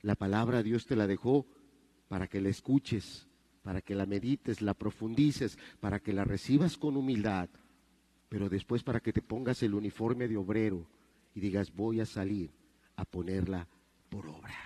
La 0.00 0.14
palabra 0.14 0.62
Dios 0.62 0.86
te 0.86 0.96
la 0.96 1.06
dejó 1.06 1.46
para 2.08 2.26
que 2.26 2.40
la 2.40 2.48
escuches, 2.48 3.27
para 3.68 3.82
que 3.82 3.94
la 3.94 4.06
medites, 4.06 4.62
la 4.62 4.72
profundices, 4.72 5.58
para 5.78 6.00
que 6.00 6.14
la 6.14 6.24
recibas 6.24 6.78
con 6.78 6.96
humildad, 6.96 7.50
pero 8.30 8.48
después 8.48 8.82
para 8.82 9.00
que 9.00 9.12
te 9.12 9.20
pongas 9.20 9.62
el 9.62 9.74
uniforme 9.74 10.26
de 10.26 10.38
obrero 10.38 10.86
y 11.34 11.40
digas, 11.40 11.70
voy 11.76 12.00
a 12.00 12.06
salir 12.06 12.50
a 12.96 13.04
ponerla 13.04 13.68
por 14.08 14.26
obra. 14.26 14.56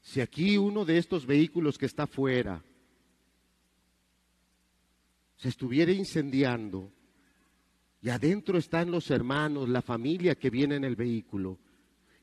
Si 0.00 0.20
aquí 0.20 0.58
uno 0.58 0.84
de 0.84 0.98
estos 0.98 1.24
vehículos 1.24 1.78
que 1.78 1.86
está 1.86 2.02
afuera 2.02 2.64
se 5.36 5.50
estuviera 5.50 5.92
incendiando 5.92 6.90
y 8.02 8.08
adentro 8.08 8.58
están 8.58 8.90
los 8.90 9.08
hermanos, 9.08 9.68
la 9.68 9.82
familia 9.82 10.34
que 10.34 10.50
viene 10.50 10.74
en 10.74 10.82
el 10.82 10.96
vehículo, 10.96 11.60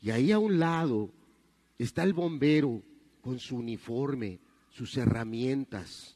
y 0.02 0.10
ahí 0.12 0.34
a 0.34 0.38
un 0.38 0.60
lado 0.60 1.14
está 1.78 2.04
el 2.04 2.12
bombero 2.12 2.84
con 3.28 3.40
su 3.40 3.58
uniforme, 3.58 4.40
sus 4.70 4.96
herramientas, 4.96 6.16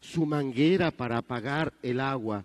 su 0.00 0.26
manguera 0.26 0.90
para 0.90 1.18
apagar 1.18 1.72
el 1.84 2.00
agua. 2.00 2.44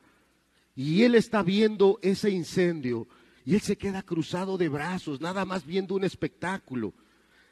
Y 0.75 1.01
él 1.01 1.15
está 1.15 1.41
viendo 1.41 1.97
ese 2.03 2.29
incendio 2.29 3.07
y 3.43 3.55
él 3.55 3.61
se 3.61 3.75
queda 3.75 4.03
cruzado 4.03 4.55
de 4.55 4.69
brazos, 4.69 5.19
nada 5.19 5.45
más 5.45 5.65
viendo 5.65 5.95
un 5.95 6.03
espectáculo, 6.03 6.93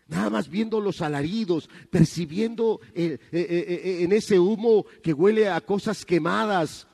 nada 0.08 0.30
más 0.30 0.48
viendo 0.48 0.80
los 0.80 1.02
alaridos, 1.02 1.68
percibiendo 1.90 2.80
eh, 2.94 3.18
eh, 3.32 3.48
eh, 3.50 4.04
en 4.04 4.12
ese 4.12 4.38
humo 4.38 4.86
que 5.02 5.14
huele 5.14 5.50
a 5.50 5.60
cosas 5.62 6.06
quemadas, 6.06 6.86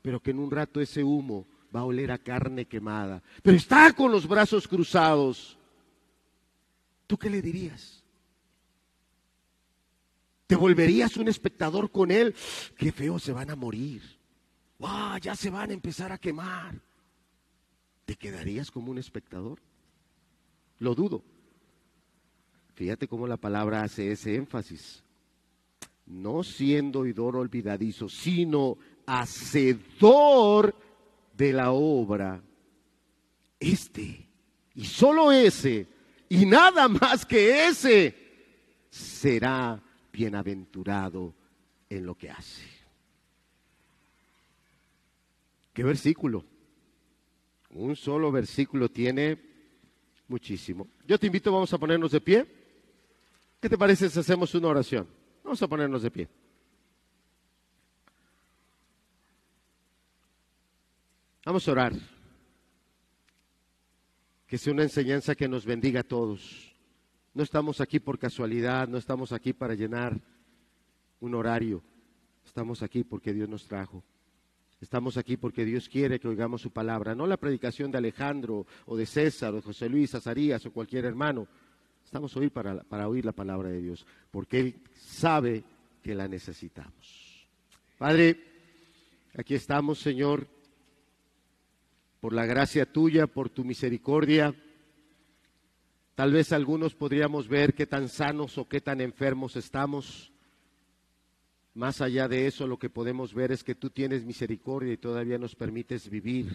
pero 0.00 0.20
que 0.20 0.30
en 0.30 0.38
un 0.38 0.52
rato 0.52 0.80
ese 0.80 1.02
humo 1.02 1.44
va 1.74 1.80
a 1.80 1.86
oler 1.86 2.12
a 2.12 2.18
carne 2.18 2.66
quemada. 2.66 3.20
Pero 3.42 3.56
está 3.56 3.92
con 3.94 4.12
los 4.12 4.28
brazos 4.28 4.68
cruzados. 4.68 5.58
¿Tú 7.08 7.18
qué 7.18 7.28
le 7.28 7.42
dirías? 7.42 8.01
¿Te 10.52 10.56
volverías 10.56 11.16
un 11.16 11.28
espectador 11.28 11.90
con 11.90 12.10
él? 12.10 12.34
Qué 12.76 12.92
feo, 12.92 13.18
se 13.18 13.32
van 13.32 13.48
a 13.48 13.56
morir. 13.56 14.02
¡Wow! 14.78 15.16
Ya 15.18 15.34
se 15.34 15.48
van 15.48 15.70
a 15.70 15.72
empezar 15.72 16.12
a 16.12 16.18
quemar. 16.18 16.78
¿Te 18.04 18.16
quedarías 18.16 18.70
como 18.70 18.90
un 18.90 18.98
espectador? 18.98 19.62
Lo 20.78 20.94
dudo. 20.94 21.24
Fíjate 22.74 23.08
cómo 23.08 23.26
la 23.26 23.38
palabra 23.38 23.82
hace 23.82 24.12
ese 24.12 24.34
énfasis. 24.34 25.02
No 26.04 26.44
siendo 26.44 26.98
oidor 26.98 27.36
olvidadizo, 27.36 28.10
sino 28.10 28.76
hacedor 29.06 30.76
de 31.34 31.54
la 31.54 31.72
obra. 31.72 32.42
Este, 33.58 34.28
y 34.74 34.84
solo 34.84 35.32
ese, 35.32 35.86
y 36.28 36.44
nada 36.44 36.88
más 36.88 37.24
que 37.24 37.68
ese, 37.68 38.14
será 38.90 39.82
bienaventurado 40.12 41.34
en 41.88 42.06
lo 42.06 42.14
que 42.14 42.30
hace. 42.30 42.62
¿Qué 45.72 45.82
versículo? 45.82 46.44
Un 47.70 47.96
solo 47.96 48.30
versículo 48.30 48.90
tiene 48.90 49.38
muchísimo. 50.28 50.88
Yo 51.06 51.18
te 51.18 51.26
invito, 51.26 51.50
vamos 51.52 51.72
a 51.72 51.78
ponernos 51.78 52.12
de 52.12 52.20
pie. 52.20 52.46
¿Qué 53.60 53.68
te 53.68 53.78
parece 53.78 54.10
si 54.10 54.18
hacemos 54.18 54.54
una 54.54 54.68
oración? 54.68 55.08
Vamos 55.42 55.62
a 55.62 55.68
ponernos 55.68 56.02
de 56.02 56.10
pie. 56.10 56.28
Vamos 61.44 61.66
a 61.66 61.72
orar. 61.72 61.92
Que 64.46 64.58
sea 64.58 64.72
una 64.72 64.82
enseñanza 64.82 65.34
que 65.34 65.48
nos 65.48 65.64
bendiga 65.64 66.00
a 66.00 66.04
todos. 66.04 66.71
No 67.34 67.42
estamos 67.42 67.80
aquí 67.80 67.98
por 67.98 68.18
casualidad, 68.18 68.88
no 68.88 68.98
estamos 68.98 69.32
aquí 69.32 69.52
para 69.52 69.74
llenar 69.74 70.20
un 71.20 71.34
horario. 71.34 71.82
Estamos 72.44 72.82
aquí 72.82 73.04
porque 73.04 73.32
Dios 73.32 73.48
nos 73.48 73.66
trajo. 73.66 74.02
Estamos 74.80 75.16
aquí 75.16 75.36
porque 75.36 75.64
Dios 75.64 75.88
quiere 75.88 76.18
que 76.18 76.28
oigamos 76.28 76.60
su 76.60 76.72
palabra, 76.72 77.14
no 77.14 77.26
la 77.26 77.36
predicación 77.36 77.92
de 77.92 77.98
Alejandro 77.98 78.66
o 78.86 78.96
de 78.96 79.06
César 79.06 79.52
o 79.52 79.56
de 79.56 79.62
José 79.62 79.88
Luis 79.88 80.14
Azarías 80.14 80.66
o 80.66 80.72
cualquier 80.72 81.04
hermano. 81.04 81.46
Estamos 82.04 82.36
hoy 82.36 82.50
para, 82.50 82.82
para 82.82 83.08
oír 83.08 83.24
la 83.24 83.32
palabra 83.32 83.68
de 83.68 83.80
Dios, 83.80 84.04
porque 84.30 84.58
Él 84.58 84.74
sabe 84.94 85.62
que 86.02 86.16
la 86.16 86.26
necesitamos. 86.26 87.46
Padre, 87.96 88.36
aquí 89.38 89.54
estamos, 89.54 90.00
Señor, 90.00 90.48
por 92.20 92.32
la 92.32 92.44
gracia 92.44 92.84
tuya, 92.84 93.28
por 93.28 93.50
tu 93.50 93.64
misericordia. 93.64 94.52
Tal 96.14 96.32
vez 96.32 96.52
algunos 96.52 96.94
podríamos 96.94 97.48
ver 97.48 97.72
qué 97.72 97.86
tan 97.86 98.08
sanos 98.08 98.58
o 98.58 98.68
qué 98.68 98.80
tan 98.80 99.00
enfermos 99.00 99.56
estamos. 99.56 100.30
Más 101.74 102.02
allá 102.02 102.28
de 102.28 102.46
eso, 102.46 102.66
lo 102.66 102.78
que 102.78 102.90
podemos 102.90 103.32
ver 103.32 103.50
es 103.50 103.64
que 103.64 103.74
tú 103.74 103.88
tienes 103.88 104.24
misericordia 104.24 104.92
y 104.92 104.98
todavía 104.98 105.38
nos 105.38 105.54
permites 105.54 106.10
vivir 106.10 106.54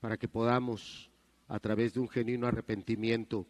para 0.00 0.16
que 0.16 0.28
podamos, 0.28 1.10
a 1.46 1.58
través 1.58 1.92
de 1.92 2.00
un 2.00 2.08
genuino 2.08 2.46
arrepentimiento, 2.46 3.46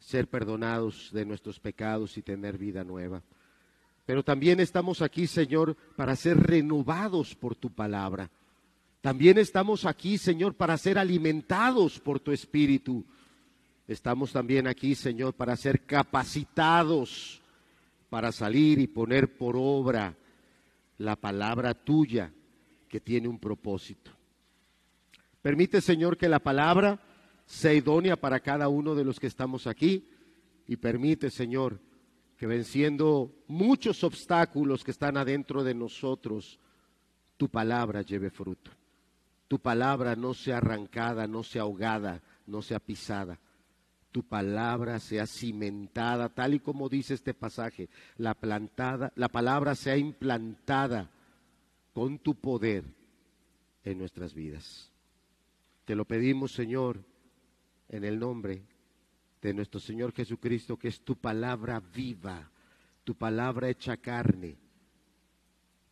ser 0.00 0.28
perdonados 0.28 1.10
de 1.12 1.24
nuestros 1.24 1.60
pecados 1.60 2.18
y 2.18 2.22
tener 2.22 2.58
vida 2.58 2.82
nueva. 2.82 3.22
Pero 4.06 4.22
también 4.22 4.60
estamos 4.60 5.02
aquí, 5.02 5.26
Señor, 5.26 5.76
para 5.96 6.16
ser 6.16 6.36
renovados 6.36 7.34
por 7.34 7.54
tu 7.54 7.70
palabra. 7.70 8.30
También 9.00 9.38
estamos 9.38 9.86
aquí, 9.86 10.18
Señor, 10.18 10.54
para 10.54 10.76
ser 10.78 10.98
alimentados 10.98 12.00
por 12.00 12.20
tu 12.20 12.32
Espíritu. 12.32 13.04
Estamos 13.86 14.32
también 14.32 14.66
aquí, 14.66 14.94
Señor, 14.94 15.34
para 15.34 15.56
ser 15.56 15.84
capacitados 15.84 17.42
para 18.14 18.30
salir 18.30 18.78
y 18.78 18.86
poner 18.86 19.36
por 19.36 19.56
obra 19.58 20.16
la 20.98 21.16
palabra 21.16 21.74
tuya 21.74 22.32
que 22.88 23.00
tiene 23.00 23.26
un 23.26 23.40
propósito. 23.40 24.12
Permite, 25.42 25.80
Señor, 25.80 26.16
que 26.16 26.28
la 26.28 26.38
palabra 26.38 27.00
sea 27.44 27.74
idónea 27.74 28.14
para 28.14 28.38
cada 28.38 28.68
uno 28.68 28.94
de 28.94 29.02
los 29.02 29.18
que 29.18 29.26
estamos 29.26 29.66
aquí 29.66 30.08
y 30.68 30.76
permite, 30.76 31.28
Señor, 31.28 31.80
que 32.36 32.46
venciendo 32.46 33.34
muchos 33.48 34.04
obstáculos 34.04 34.84
que 34.84 34.92
están 34.92 35.16
adentro 35.16 35.64
de 35.64 35.74
nosotros, 35.74 36.60
tu 37.36 37.48
palabra 37.48 38.02
lleve 38.02 38.30
fruto. 38.30 38.70
Tu 39.48 39.58
palabra 39.58 40.14
no 40.14 40.34
sea 40.34 40.58
arrancada, 40.58 41.26
no 41.26 41.42
sea 41.42 41.62
ahogada, 41.62 42.22
no 42.46 42.62
sea 42.62 42.78
pisada 42.78 43.40
tu 44.14 44.22
palabra 44.22 45.00
sea 45.00 45.26
cimentada, 45.26 46.28
tal 46.28 46.54
y 46.54 46.60
como 46.60 46.88
dice 46.88 47.14
este 47.14 47.34
pasaje, 47.34 47.88
la 48.16 48.34
plantada, 48.34 49.12
la 49.16 49.28
palabra 49.28 49.74
sea 49.74 49.96
implantada 49.96 51.10
con 51.92 52.20
tu 52.20 52.36
poder 52.36 52.84
en 53.82 53.98
nuestras 53.98 54.32
vidas. 54.32 54.92
Te 55.84 55.96
lo 55.96 56.04
pedimos, 56.04 56.52
Señor, 56.52 57.04
en 57.88 58.04
el 58.04 58.20
nombre 58.20 58.62
de 59.42 59.52
nuestro 59.52 59.80
Señor 59.80 60.12
Jesucristo, 60.12 60.76
que 60.76 60.86
es 60.86 61.00
tu 61.00 61.16
palabra 61.16 61.80
viva, 61.80 62.48
tu 63.02 63.16
palabra 63.16 63.68
hecha 63.68 63.96
carne. 63.96 64.56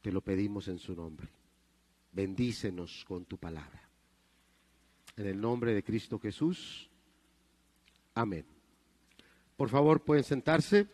Te 0.00 0.12
lo 0.12 0.21
pedimos 0.21 0.69
en 0.69 0.79
su 0.79 0.95
nombre. 0.95 1.29
Bendícenos 2.12 3.05
con 3.05 3.25
tu 3.25 3.37
palabra. 3.37 3.83
En 5.17 5.26
el 5.26 5.41
nombre 5.41 5.75
de 5.75 5.83
Cristo 5.83 6.21
Jesús. 6.21 6.88
Amén. 8.14 8.45
Por 9.57 9.69
favor, 9.69 10.00
pueden 10.00 10.25
sentarse. 10.25 10.87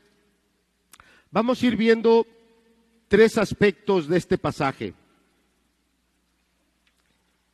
Vamos 1.31 1.63
a 1.63 1.67
ir 1.67 1.77
viendo 1.77 2.27
tres 3.09 3.39
aspectos 3.39 4.09
de 4.09 4.19
este 4.19 4.39
pasaje. 4.39 4.95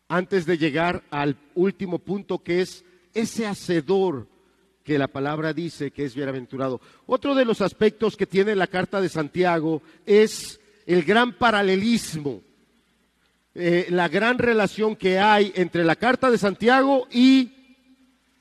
Antes 0.09 0.47
de 0.47 0.59
llegar 0.59 1.03
al 1.11 1.37
último 1.55 1.99
punto 1.99 2.43
que 2.43 2.61
es 2.61 2.85
ese 3.15 3.47
hacedor 3.47 4.27
que 4.85 4.99
la 4.99 5.09
palabra 5.09 5.53
dice 5.53 5.91
que 5.91 6.05
es 6.05 6.15
bienaventurado. 6.15 6.81
Otro 7.07 7.35
de 7.35 7.47
los 7.47 7.63
aspectos 7.63 8.17
que 8.17 8.27
tiene 8.27 8.55
la 8.55 8.67
carta 8.67 9.01
de 9.01 9.09
Santiago 9.09 9.83
es 10.05 10.61
el 10.85 11.05
gran 11.05 11.33
paralelismo, 11.33 12.43
eh, 13.55 13.87
la 13.89 14.09
gran 14.09 14.39
relación 14.39 14.95
que 14.95 15.19
hay 15.19 15.53
entre 15.57 15.85
la 15.85 15.97
carta 15.97 16.31
de 16.31 16.37
Santiago 16.37 17.09
y 17.11 17.53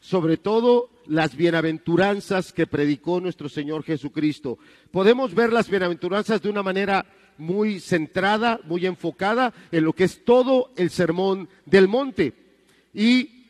sobre 0.02 0.36
todo 0.36 0.90
las 1.08 1.36
bienaventuranzas 1.36 2.54
que 2.54 2.68
predicó 2.68 3.20
nuestro 3.20 3.50
Señor 3.50 3.84
Jesucristo. 3.84 4.58
Podemos 4.92 5.34
ver 5.34 5.52
las 5.52 5.70
bienaventuranzas 5.70 6.42
de 6.42 6.50
una 6.50 6.64
manera 6.64 7.06
muy 7.38 7.80
centrada, 7.80 8.60
muy 8.66 8.86
enfocada 8.86 9.54
en 9.72 9.84
lo 9.84 9.94
que 9.94 10.04
es 10.06 10.24
todo 10.24 10.72
el 10.76 10.90
sermón 10.90 11.50
del 11.66 11.88
monte. 11.88 12.34
Y 12.94 13.44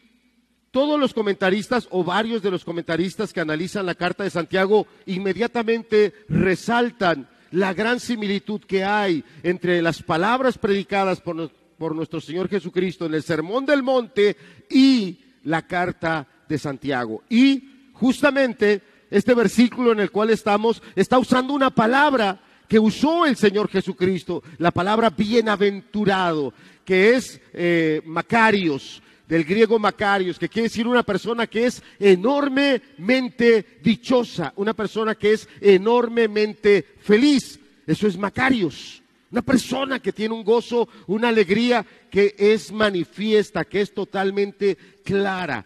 todos 0.71 0.99
los 0.99 1.13
comentaristas 1.13 1.87
o 1.91 2.03
varios 2.03 2.41
de 2.41 2.51
los 2.51 2.65
comentaristas 2.65 3.31
que 3.31 3.41
analizan 3.41 3.85
la 3.85 3.95
carta 3.95 4.23
de 4.23 4.29
Santiago 4.29 4.87
inmediatamente 5.05 6.13
resaltan 6.29 7.29
la 7.51 7.73
gran 7.73 7.99
similitud 7.99 8.61
que 8.61 8.83
hay 8.83 9.23
entre 9.43 9.81
las 9.83 10.01
palabras 10.01 10.57
predicadas 10.57 11.21
por, 11.21 11.51
por 11.77 11.95
nuestro 11.95 12.19
Señor 12.19 12.49
Jesucristo 12.49 13.05
en 13.05 13.13
el 13.13 13.21
sermón 13.21 13.67
del 13.67 13.83
monte 13.83 14.35
y 14.69 15.19
la 15.43 15.67
carta 15.67 16.27
de 16.47 16.57
Santiago. 16.57 17.23
Y 17.29 17.89
justamente 17.93 18.81
este 19.09 19.33
versículo 19.33 19.91
en 19.91 19.99
el 19.99 20.11
cual 20.11 20.31
estamos 20.31 20.81
está 20.95 21.19
usando 21.19 21.53
una 21.53 21.69
palabra 21.69 22.41
que 22.67 22.79
usó 22.79 23.25
el 23.25 23.35
Señor 23.35 23.69
Jesucristo, 23.69 24.41
la 24.57 24.71
palabra 24.71 25.11
bienaventurado, 25.11 26.53
que 26.83 27.15
es 27.15 27.39
eh, 27.53 28.01
Macarios, 28.05 29.01
del 29.27 29.43
griego 29.43 29.77
Macarios, 29.77 30.39
que 30.39 30.49
quiere 30.49 30.67
decir 30.69 30.87
una 30.87 31.03
persona 31.03 31.47
que 31.47 31.65
es 31.65 31.83
enormemente 31.99 33.79
dichosa, 33.83 34.53
una 34.55 34.73
persona 34.73 35.15
que 35.15 35.33
es 35.33 35.47
enormemente 35.61 36.83
feliz. 36.99 37.59
Eso 37.85 38.07
es 38.07 38.17
Macarios. 38.17 39.01
Una 39.31 39.41
persona 39.41 39.99
que 39.99 40.11
tiene 40.11 40.35
un 40.35 40.43
gozo, 40.43 40.87
una 41.07 41.29
alegría 41.29 41.85
que 42.09 42.35
es 42.37 42.71
manifiesta, 42.71 43.65
que 43.65 43.81
es 43.81 43.93
totalmente 43.93 44.77
clara 45.03 45.65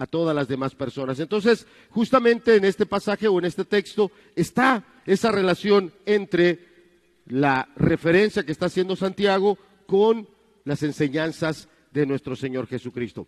a 0.00 0.06
todas 0.06 0.34
las 0.34 0.48
demás 0.48 0.74
personas. 0.74 1.20
Entonces, 1.20 1.66
justamente 1.90 2.56
en 2.56 2.64
este 2.64 2.86
pasaje 2.86 3.28
o 3.28 3.38
en 3.38 3.44
este 3.44 3.66
texto 3.66 4.10
está 4.34 4.82
esa 5.04 5.30
relación 5.30 5.92
entre 6.06 6.58
la 7.26 7.68
referencia 7.76 8.42
que 8.42 8.52
está 8.52 8.66
haciendo 8.66 8.96
Santiago 8.96 9.58
con 9.86 10.26
las 10.64 10.82
enseñanzas 10.82 11.68
de 11.92 12.06
nuestro 12.06 12.34
Señor 12.34 12.66
Jesucristo. 12.66 13.26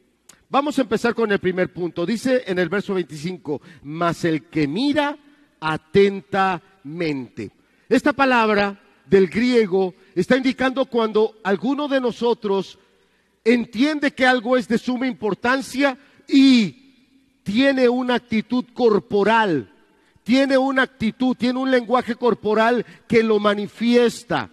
Vamos 0.49 0.79
a 0.79 0.83
empezar 0.83 1.15
con 1.15 1.31
el 1.31 1.41
primer 1.41 1.75
punto. 1.75 2.07
Dice 2.07 2.45
en 2.47 2.59
el 2.59 2.71
verso 2.71 2.95
25, 2.95 3.61
mas 3.83 4.25
el 4.25 4.45
que 4.45 4.67
mira 4.67 5.19
atentamente. 5.61 7.51
Esta 7.87 8.15
palabra 8.15 8.81
del 9.05 9.29
griego 9.29 9.95
está 10.15 10.39
indicando 10.39 10.87
cuando 10.87 11.37
alguno 11.45 11.87
de 11.87 12.01
nosotros 12.01 12.79
entiende 13.45 14.13
que 14.13 14.27
algo 14.27 14.57
es 14.57 14.69
de 14.69 14.79
suma 14.79 15.07
importancia, 15.07 15.99
y 16.29 17.41
tiene 17.43 17.89
una 17.89 18.15
actitud 18.15 18.65
corporal, 18.73 19.71
tiene 20.23 20.57
una 20.57 20.83
actitud, 20.83 21.37
tiene 21.37 21.59
un 21.59 21.71
lenguaje 21.71 22.15
corporal 22.15 22.85
que 23.09 23.23
lo 23.23 23.39
manifiesta. 23.39 24.51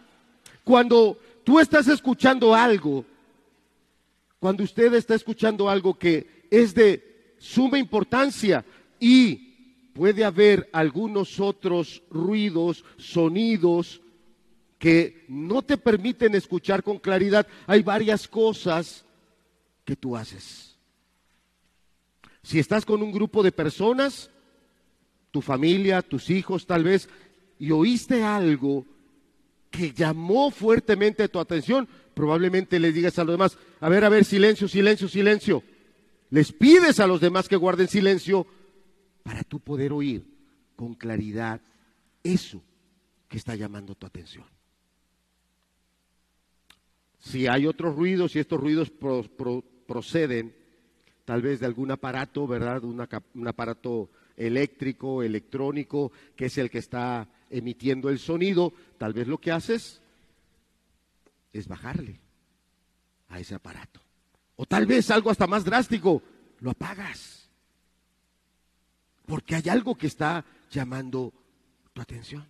Cuando 0.64 1.18
tú 1.44 1.60
estás 1.60 1.88
escuchando 1.88 2.56
algo, 2.56 3.06
cuando 4.40 4.64
usted 4.64 4.94
está 4.94 5.16
escuchando 5.16 5.70
algo 5.70 5.98
que 5.98 6.46
es 6.50 6.74
de 6.74 7.36
suma 7.38 7.78
importancia 7.78 8.66
y 9.00 9.36
puede 9.94 10.24
haber 10.24 10.70
algunos 10.72 11.40
otros 11.40 12.02
ruidos, 12.10 12.84
sonidos 12.98 14.02
que 14.78 15.26
no 15.28 15.62
te 15.62 15.78
permiten 15.78 16.36
escuchar 16.36 16.82
con 16.84 17.00
claridad, 17.00 17.46
hay 17.68 17.84
varias 17.84 18.28
cosas 18.28 19.06
que 19.84 19.96
tú 19.96 20.16
haces. 20.16 20.69
Si 22.50 22.58
estás 22.58 22.84
con 22.84 23.04
un 23.04 23.12
grupo 23.12 23.44
de 23.44 23.52
personas, 23.52 24.32
tu 25.30 25.40
familia, 25.40 26.02
tus 26.02 26.32
hijos 26.32 26.66
tal 26.66 26.84
vez, 26.84 27.08
y 27.60 27.70
oíste 27.70 28.24
algo 28.24 28.88
que 29.70 29.94
llamó 29.94 30.50
fuertemente 30.50 31.30
tu 31.30 31.38
atención, 31.38 31.88
probablemente 32.16 32.80
le 32.80 32.92
digas 32.92 33.20
a 33.20 33.24
los 33.24 33.34
demás, 33.34 33.56
a 33.80 33.88
ver, 33.88 34.04
a 34.04 34.10
ver, 34.10 34.26
silencio, 34.26 34.68
silencio, 34.68 35.08
silencio. 35.08 35.62
Les 36.32 36.52
pides 36.52 37.00
a 37.00 37.06
los 37.06 37.22
demás 37.22 37.48
que 37.48 37.56
guarden 37.56 37.88
silencio 37.88 38.48
para 39.22 39.44
tú 39.44 39.60
poder 39.60 39.94
oír 39.94 40.26
con 40.76 40.96
claridad 40.96 41.62
eso 42.24 42.64
que 43.28 43.38
está 43.38 43.56
llamando 43.56 43.94
tu 43.94 44.08
atención. 44.08 44.48
Si 47.20 47.46
hay 47.46 47.68
otros 47.68 47.96
ruidos 47.96 48.36
y 48.36 48.40
estos 48.40 48.60
ruidos 48.60 48.92
proceden 49.86 50.59
tal 51.30 51.44
vez 51.44 51.60
de 51.60 51.68
algún 51.68 51.92
aparato, 51.92 52.48
¿verdad? 52.48 52.84
un 52.84 53.48
aparato 53.48 54.10
eléctrico, 54.36 55.22
electrónico, 55.22 56.12
que 56.36 56.48
es 56.48 56.58
el 56.58 56.72
que 56.72 56.80
está 56.80 57.28
emitiendo 57.52 58.10
el 58.10 58.18
sonido, 58.18 58.74
tal 58.98 59.14
vez 59.14 59.28
lo 59.28 59.38
que 59.38 59.52
haces 59.52 60.02
es 61.54 61.68
bajarle 61.68 62.20
a 63.28 63.40
ese 63.40 63.54
aparato. 63.54 64.02
O 64.56 64.66
tal 64.66 64.88
vez 64.88 65.12
algo 65.12 65.30
hasta 65.30 65.46
más 65.46 65.64
drástico, 65.64 66.24
lo 66.62 66.72
apagas. 66.72 67.48
porque 69.28 69.54
hay 69.54 69.70
algo 69.70 69.94
que 69.94 70.08
está 70.08 70.44
llamando 70.72 71.32
tu 71.94 72.02
atención. 72.02 72.48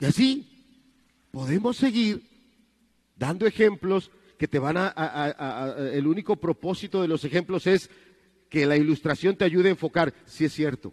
Y 0.00 0.06
así 0.06 1.28
podemos 1.30 1.76
seguir 1.76 2.20
dando 3.14 3.46
ejemplos 3.46 4.10
que 4.38 4.48
te 4.48 4.58
van 4.58 4.76
a, 4.76 5.74
el 5.92 6.06
único 6.06 6.36
propósito 6.36 7.00
de 7.00 7.08
los 7.08 7.24
ejemplos 7.24 7.66
es 7.66 7.90
que 8.48 8.66
la 8.66 8.76
ilustración 8.76 9.36
te 9.36 9.44
ayude 9.44 9.68
a 9.68 9.72
enfocar, 9.72 10.12
si 10.26 10.44
es 10.44 10.52
cierto. 10.52 10.92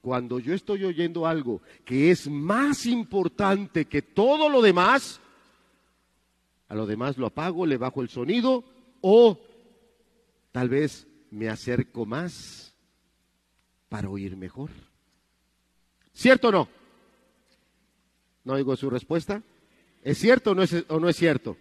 Cuando 0.00 0.38
yo 0.38 0.54
estoy 0.54 0.84
oyendo 0.84 1.26
algo 1.26 1.62
que 1.84 2.10
es 2.10 2.28
más 2.28 2.86
importante 2.86 3.86
que 3.86 4.02
todo 4.02 4.48
lo 4.48 4.62
demás, 4.62 5.20
a 6.68 6.74
lo 6.74 6.86
demás 6.86 7.18
lo 7.18 7.26
apago, 7.26 7.66
le 7.66 7.76
bajo 7.76 8.02
el 8.02 8.08
sonido 8.08 8.64
o 9.00 9.40
tal 10.52 10.68
vez 10.68 11.06
me 11.30 11.48
acerco 11.48 12.06
más 12.06 12.74
para 13.88 14.08
oír 14.08 14.36
mejor. 14.36 14.70
¿Cierto 16.12 16.48
o 16.48 16.52
no? 16.52 16.68
¿No 18.44 18.54
oigo 18.54 18.76
su 18.76 18.88
respuesta? 18.88 19.42
¿Es 20.02 20.18
cierto 20.18 20.52
o 20.52 20.54
no 20.54 20.62
es, 20.62 20.84
o 20.88 21.00
no 21.00 21.08
es 21.08 21.16
cierto? 21.16 21.56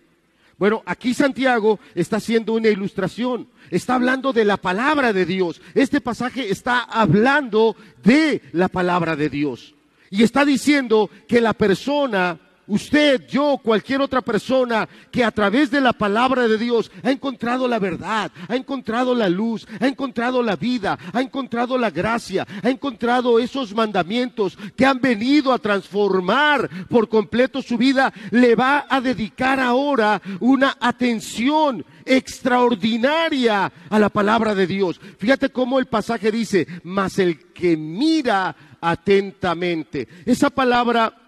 Bueno, 0.57 0.83
aquí 0.85 1.13
Santiago 1.13 1.79
está 1.95 2.17
haciendo 2.17 2.53
una 2.53 2.69
ilustración, 2.69 3.49
está 3.69 3.95
hablando 3.95 4.31
de 4.31 4.45
la 4.45 4.57
palabra 4.57 5.11
de 5.11 5.25
Dios. 5.25 5.61
Este 5.73 5.99
pasaje 5.99 6.49
está 6.49 6.79
hablando 6.79 7.75
de 8.03 8.41
la 8.53 8.69
palabra 8.69 9.15
de 9.15 9.29
Dios. 9.29 9.75
Y 10.09 10.23
está 10.23 10.45
diciendo 10.45 11.09
que 11.27 11.41
la 11.41 11.53
persona 11.53 12.39
usted, 12.67 13.27
yo, 13.27 13.59
cualquier 13.61 14.01
otra 14.01 14.21
persona 14.21 14.87
que 15.11 15.23
a 15.23 15.31
través 15.31 15.71
de 15.71 15.81
la 15.81 15.93
palabra 15.93 16.47
de 16.47 16.57
Dios 16.57 16.91
ha 17.03 17.11
encontrado 17.11 17.67
la 17.67 17.79
verdad, 17.79 18.31
ha 18.47 18.55
encontrado 18.55 19.15
la 19.15 19.29
luz, 19.29 19.67
ha 19.79 19.87
encontrado 19.87 20.41
la 20.41 20.55
vida, 20.55 20.97
ha 21.13 21.21
encontrado 21.21 21.77
la 21.77 21.89
gracia, 21.89 22.45
ha 22.63 22.69
encontrado 22.69 23.39
esos 23.39 23.73
mandamientos 23.73 24.57
que 24.75 24.85
han 24.85 24.99
venido 24.99 25.51
a 25.51 25.59
transformar 25.59 26.69
por 26.89 27.09
completo 27.09 27.61
su 27.61 27.77
vida, 27.77 28.13
le 28.31 28.55
va 28.55 28.85
a 28.89 29.01
dedicar 29.01 29.59
ahora 29.59 30.21
una 30.39 30.77
atención 30.79 31.85
extraordinaria 32.05 33.71
a 33.89 33.99
la 33.99 34.09
palabra 34.09 34.55
de 34.55 34.67
Dios. 34.67 34.99
Fíjate 35.17 35.49
cómo 35.49 35.79
el 35.79 35.87
pasaje 35.87 36.31
dice, 36.31 36.67
mas 36.83 37.19
el 37.19 37.51
que 37.53 37.75
mira 37.75 38.55
atentamente. 38.81 40.07
Esa 40.25 40.49
palabra 40.49 41.24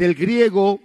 del 0.00 0.14
griego, 0.14 0.80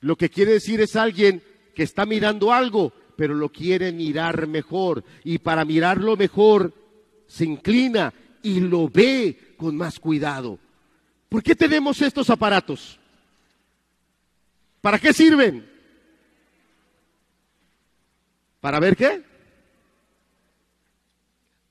lo 0.00 0.16
que 0.16 0.30
quiere 0.30 0.52
decir 0.52 0.80
es 0.80 0.96
alguien 0.96 1.42
que 1.74 1.82
está 1.82 2.06
mirando 2.06 2.50
algo, 2.50 2.94
pero 3.14 3.34
lo 3.34 3.50
quiere 3.50 3.92
mirar 3.92 4.46
mejor. 4.46 5.04
Y 5.22 5.36
para 5.36 5.66
mirarlo 5.66 6.16
mejor, 6.16 6.72
se 7.26 7.44
inclina 7.44 8.14
y 8.42 8.60
lo 8.60 8.88
ve 8.88 9.54
con 9.58 9.76
más 9.76 10.00
cuidado. 10.00 10.58
¿Por 11.28 11.42
qué 11.42 11.54
tenemos 11.54 12.00
estos 12.00 12.30
aparatos? 12.30 12.98
¿Para 14.80 14.98
qué 14.98 15.12
sirven? 15.12 15.68
¿Para 18.62 18.80
ver 18.80 18.96
qué? 18.96 19.22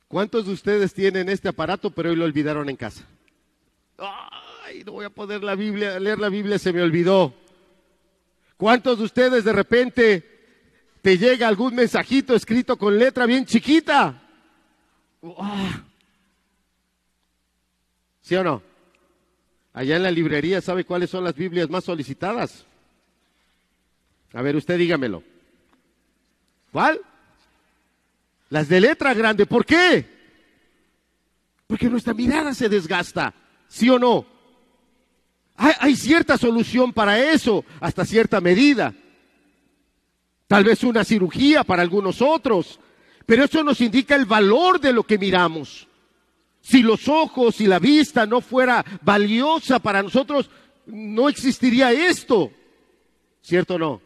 ¿Cuántos 0.07 0.45
de 0.45 0.53
ustedes 0.53 0.93
tienen 0.93 1.27
este 1.27 1.47
aparato 1.47 1.89
pero 1.89 2.11
hoy 2.11 2.15
lo 2.15 2.25
olvidaron 2.25 2.69
en 2.69 2.75
casa? 2.75 3.03
ay, 3.97 4.34
voy 4.91 5.05
a 5.05 5.09
poder 5.09 5.43
la 5.43 5.55
Biblia, 5.55 5.99
leer 5.99 6.19
la 6.19 6.29
Biblia, 6.29 6.59
se 6.59 6.73
me 6.73 6.81
olvidó. 6.81 7.33
¿Cuántos 8.57 8.97
de 8.97 9.03
ustedes 9.03 9.43
de 9.43 9.53
repente 9.53 10.35
te 11.01 11.17
llega 11.17 11.47
algún 11.47 11.75
mensajito 11.75 12.35
escrito 12.35 12.77
con 12.77 12.97
letra 12.97 13.25
bien 13.25 13.45
chiquita? 13.45 14.21
¿Sí 18.21 18.35
o 18.35 18.43
no? 18.43 18.61
Allá 19.73 19.97
en 19.97 20.03
la 20.03 20.11
librería, 20.11 20.61
¿sabe 20.61 20.85
cuáles 20.85 21.09
son 21.09 21.23
las 21.23 21.35
Biblias 21.35 21.69
más 21.69 21.83
solicitadas? 21.83 22.65
A 24.33 24.41
ver, 24.41 24.55
usted 24.55 24.77
dígamelo. 24.77 25.23
¿Cuál? 26.71 27.01
Las 28.49 28.69
de 28.69 28.81
letra 28.81 29.13
grande. 29.13 29.45
¿Por 29.45 29.65
qué? 29.65 30.05
Porque 31.67 31.89
nuestra 31.89 32.13
mirada 32.13 32.53
se 32.53 32.69
desgasta. 32.69 33.33
¿Sí 33.67 33.89
o 33.89 33.99
no? 33.99 34.34
Hay, 35.57 35.95
cierta 35.95 36.37
solución 36.37 36.91
para 36.91 37.17
eso, 37.31 37.63
hasta 37.79 38.05
cierta 38.05 38.41
medida. 38.41 38.93
Tal 40.47 40.63
vez 40.63 40.83
una 40.83 41.03
cirugía 41.03 41.63
para 41.63 41.81
algunos 41.81 42.21
otros, 42.21 42.79
pero 43.25 43.45
eso 43.45 43.63
nos 43.63 43.79
indica 43.79 44.15
el 44.15 44.25
valor 44.25 44.79
de 44.79 44.93
lo 44.93 45.03
que 45.03 45.17
miramos. 45.17 45.87
Si 46.61 46.81
los 46.81 47.07
ojos 47.07 47.61
y 47.61 47.67
la 47.67 47.79
vista 47.79 48.25
no 48.25 48.41
fuera 48.41 48.83
valiosa 49.01 49.79
para 49.79 50.03
nosotros, 50.03 50.49
no 50.87 51.29
existiría 51.29 51.91
esto. 51.91 52.51
¿Cierto 53.41 53.75
o 53.75 53.79
no? 53.79 54.01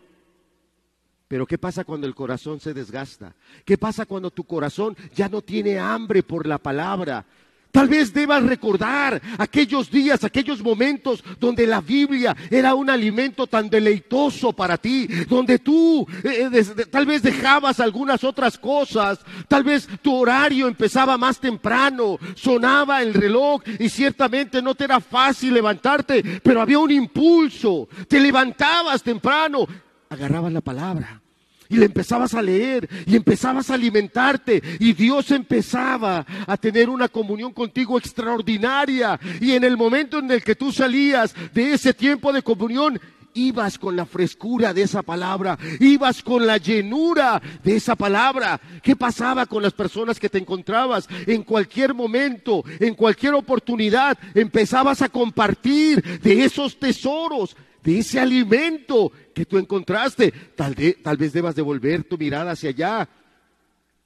Pero 1.28 1.46
¿qué 1.46 1.58
pasa 1.58 1.84
cuando 1.84 2.08
el 2.08 2.16
corazón 2.16 2.60
se 2.60 2.74
desgasta? 2.74 3.36
¿Qué 3.66 3.78
pasa 3.78 4.06
cuando 4.06 4.32
tu 4.32 4.44
corazón 4.44 4.96
ya 5.14 5.30
no 5.30 5.42
tiene 5.42 5.80
hambre 5.80 6.24
por 6.24 6.46
la 6.46 6.58
palabra? 6.58 7.26
Tal 7.72 7.88
vez 7.88 8.14
debas 8.14 8.44
recordar 8.44 9.22
aquellos 9.38 9.92
días, 9.92 10.24
aquellos 10.24 10.62
momentos 10.62 11.24
donde 11.40 11.68
la 11.68 11.82
Biblia 11.82 12.36
era 12.50 12.74
un 12.74 12.90
alimento 12.90 13.46
tan 13.46 13.70
deleitoso 13.70 14.54
para 14.54 14.78
ti, 14.78 15.06
donde 15.28 15.60
tú 15.60 16.08
eh, 16.24 16.50
eh, 16.52 16.86
tal 16.90 17.06
vez 17.06 17.22
dejabas 17.22 17.80
algunas 17.80 18.24
otras 18.24 18.58
cosas, 18.58 19.20
tal 19.48 19.64
vez 19.64 19.88
tu 20.02 20.16
horario 20.16 20.68
empezaba 20.68 21.18
más 21.18 21.40
temprano, 21.40 22.18
sonaba 22.36 23.04
el 23.04 23.14
reloj 23.14 23.62
y 23.78 23.88
ciertamente 23.90 24.64
no 24.64 24.74
te 24.74 24.86
era 24.86 25.00
fácil 25.00 25.54
levantarte, 25.54 26.42
pero 26.42 26.62
había 26.62 26.80
un 26.80 26.90
impulso, 26.90 27.88
te 28.08 28.20
levantabas 28.20 29.04
temprano, 29.04 29.68
agarrabas 30.10 30.52
la 30.52 30.62
palabra 30.62 31.22
y 31.70 31.78
le 31.78 31.86
empezabas 31.86 32.34
a 32.34 32.42
leer 32.42 32.90
y 33.06 33.16
empezabas 33.16 33.70
a 33.70 33.76
alimentarte 33.76 34.62
y 34.80 34.94
Dios 34.94 35.32
empezaba 35.32 36.26
a 36.48 36.58
tener 36.58 36.90
una 36.90 37.08
comunión 37.08 37.54
contigo 37.54 37.98
extraordinaria 37.98 39.20
y 39.40 39.52
en 39.52 39.64
el 39.64 39.78
momento 39.78 40.20
en 40.20 40.32
el 40.32 40.44
que 40.44 40.56
tú 40.56 40.72
salías 40.72 41.36
de 41.54 41.74
ese 41.74 41.94
tiempo 41.94 42.34
de 42.34 42.42
comunión 42.42 43.00
ibas 43.36 43.78
con 43.78 43.96
la 43.96 44.06
frescura 44.06 44.74
de 44.74 44.82
esa 44.82 45.04
palabra, 45.04 45.58
ibas 45.80 46.24
con 46.24 46.46
la 46.46 46.58
llenura 46.58 47.42
de 47.64 47.76
esa 47.76 47.96
palabra. 47.96 48.60
¿Qué 48.82 48.96
pasaba 48.96 49.46
con 49.46 49.64
las 49.64 49.74
personas 49.74 50.20
que 50.20 50.30
te 50.30 50.40
encontrabas? 50.40 51.08
En 51.28 51.44
cualquier 51.44 51.94
momento, 51.94 52.64
en 52.80 52.96
cualquier 52.96 53.36
oportunidad, 53.36 54.18
empezabas 54.34 55.02
a 55.02 55.10
compartir 55.10 56.20
de 56.20 56.44
esos 56.44 56.80
tesoros 56.80 57.56
de 57.84 58.00
ese 58.00 58.20
alimento 58.20 59.12
que 59.34 59.46
tú 59.46 59.58
encontraste. 59.58 60.32
Tal, 60.32 60.76
tal 61.02 61.18
vez 61.18 61.34
debas 61.34 61.56
devolver 61.56 62.04
tu 62.04 62.18
mirada 62.18 62.52
hacia 62.52 62.70
allá 62.70 63.10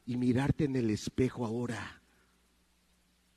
y 0.05 0.17
mirarte 0.17 0.65
en 0.65 0.75
el 0.75 0.89
espejo 0.89 1.45
ahora. 1.45 2.01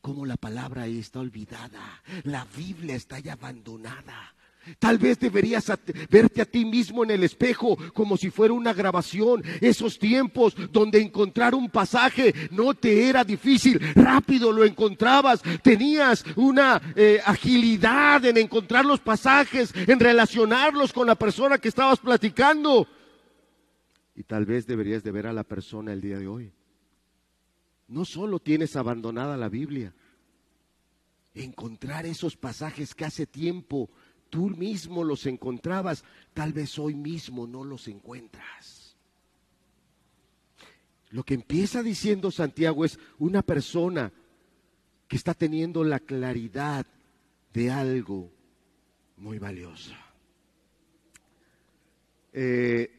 Como 0.01 0.25
la 0.25 0.37
palabra 0.37 0.87
está 0.87 1.19
olvidada, 1.19 2.03
la 2.23 2.45
Biblia 2.57 2.95
está 2.95 3.19
ya 3.19 3.33
abandonada. 3.33 4.36
Tal 4.79 4.99
vez 4.99 5.19
deberías 5.19 5.73
verte 6.11 6.43
a 6.43 6.45
ti 6.45 6.65
mismo 6.65 7.05
en 7.05 7.11
el 7.11 7.25
espejo 7.25 7.77
como 7.93 8.17
si 8.17 8.31
fuera 8.31 8.55
una 8.55 8.73
grabación. 8.73 9.43
Esos 9.61 9.99
tiempos 9.99 10.55
donde 10.73 11.01
encontrar 11.01 11.55
un 11.55 11.71
pasaje 11.71 12.35
no 12.51 12.75
te 12.75 13.09
era 13.09 13.25
difícil, 13.25 13.81
rápido 13.95 14.53
lo 14.53 14.65
encontrabas, 14.65 15.43
tenías 15.63 16.25
una 16.37 16.81
eh, 16.95 17.21
agilidad 17.25 18.25
en 18.25 18.39
encontrar 18.39 18.85
los 18.85 19.01
pasajes, 19.01 19.73
en 19.75 20.01
relacionarlos 20.01 20.93
con 20.93 21.07
la 21.07 21.15
persona 21.15 21.59
que 21.59 21.69
estabas 21.69 21.99
platicando. 21.99 22.87
Y 24.15 24.23
tal 24.23 24.47
vez 24.47 24.67
deberías 24.67 25.03
de 25.03 25.11
ver 25.13 25.27
a 25.27 25.33
la 25.33 25.45
persona 25.45 25.93
el 25.93 26.01
día 26.01 26.19
de 26.19 26.27
hoy. 26.27 26.53
No 27.89 28.05
solo 28.05 28.41
tienes 28.41 28.75
abandonada 28.75 29.37
la 29.37 29.49
Biblia, 29.49 29.95
encontrar 31.35 32.07
esos 32.07 32.37
pasajes 32.37 32.95
que 32.95 33.05
hace 33.05 33.27
tiempo 33.27 33.91
tú 34.31 34.51
mismo 34.51 35.05
los 35.05 35.27
encontrabas, 35.27 36.05
tal 36.35 36.53
vez 36.53 36.79
hoy 36.79 36.95
mismo 36.95 37.47
no 37.47 37.65
los 37.65 37.89
encuentras. 37.89 38.97
Lo 41.11 41.23
que 41.23 41.35
empieza 41.35 41.83
diciendo 41.83 42.31
Santiago 42.31 42.85
es 42.85 42.99
una 43.19 43.43
persona 43.43 44.13
que 45.09 45.17
está 45.17 45.35
teniendo 45.35 45.85
la 45.85 46.01
claridad 46.01 46.87
de 47.53 47.71
algo 47.71 48.31
muy 49.17 49.39
valioso. 49.39 49.95
Eh, 52.33 52.91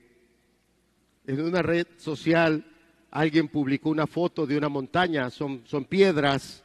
en 1.28 1.42
una 1.42 1.62
red 1.62 1.86
social 1.98 2.66
alguien 3.12 3.50
publicó 3.50 3.90
una 3.90 4.08
foto 4.08 4.48
de 4.48 4.58
una 4.58 4.70
montaña, 4.70 5.30
son, 5.30 5.62
son 5.66 5.86
piedras, 5.86 6.64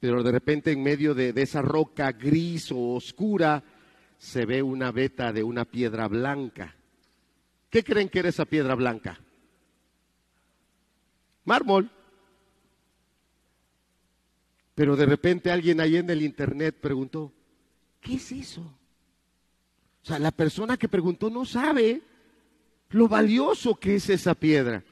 pero 0.00 0.22
de 0.22 0.32
repente 0.32 0.72
en 0.72 0.82
medio 0.82 1.14
de, 1.14 1.34
esa 1.36 1.60
roca 1.60 2.12
gris 2.12 2.72
o 2.72 2.94
oscura 2.94 3.62
se 4.18 4.46
ve 4.46 4.62
una 4.62 4.90
veta 4.90 5.32
de 5.32 5.42
una 5.42 5.66
piedra 5.66 6.08
blanca. 6.08 6.74
¿Qué 7.68 7.84
creen 7.84 8.08
que 8.08 8.20
era 8.20 8.30
esa 8.30 8.46
piedra 8.46 8.74
blanca? 8.74 9.20
Mármol. 11.44 11.90
Pero 14.74 14.96
de 14.96 15.04
repente 15.06 15.50
alguien 15.50 15.80
ahí 15.80 15.96
en 15.96 16.08
el 16.08 16.22
internet 16.22 16.76
preguntó, 16.80 17.30
¿qué 18.00 18.14
es 18.14 18.32
eso? 18.32 18.62
O 18.62 20.06
sea, 20.06 20.18
la 20.18 20.30
persona 20.30 20.78
que 20.78 20.88
preguntó 20.88 21.28
no 21.28 21.44
sabe 21.44 22.00
lo 22.88 23.06
valioso 23.06 23.74
que 23.74 23.96
es 23.96 24.08
esa 24.08 24.34
piedra. 24.34 24.82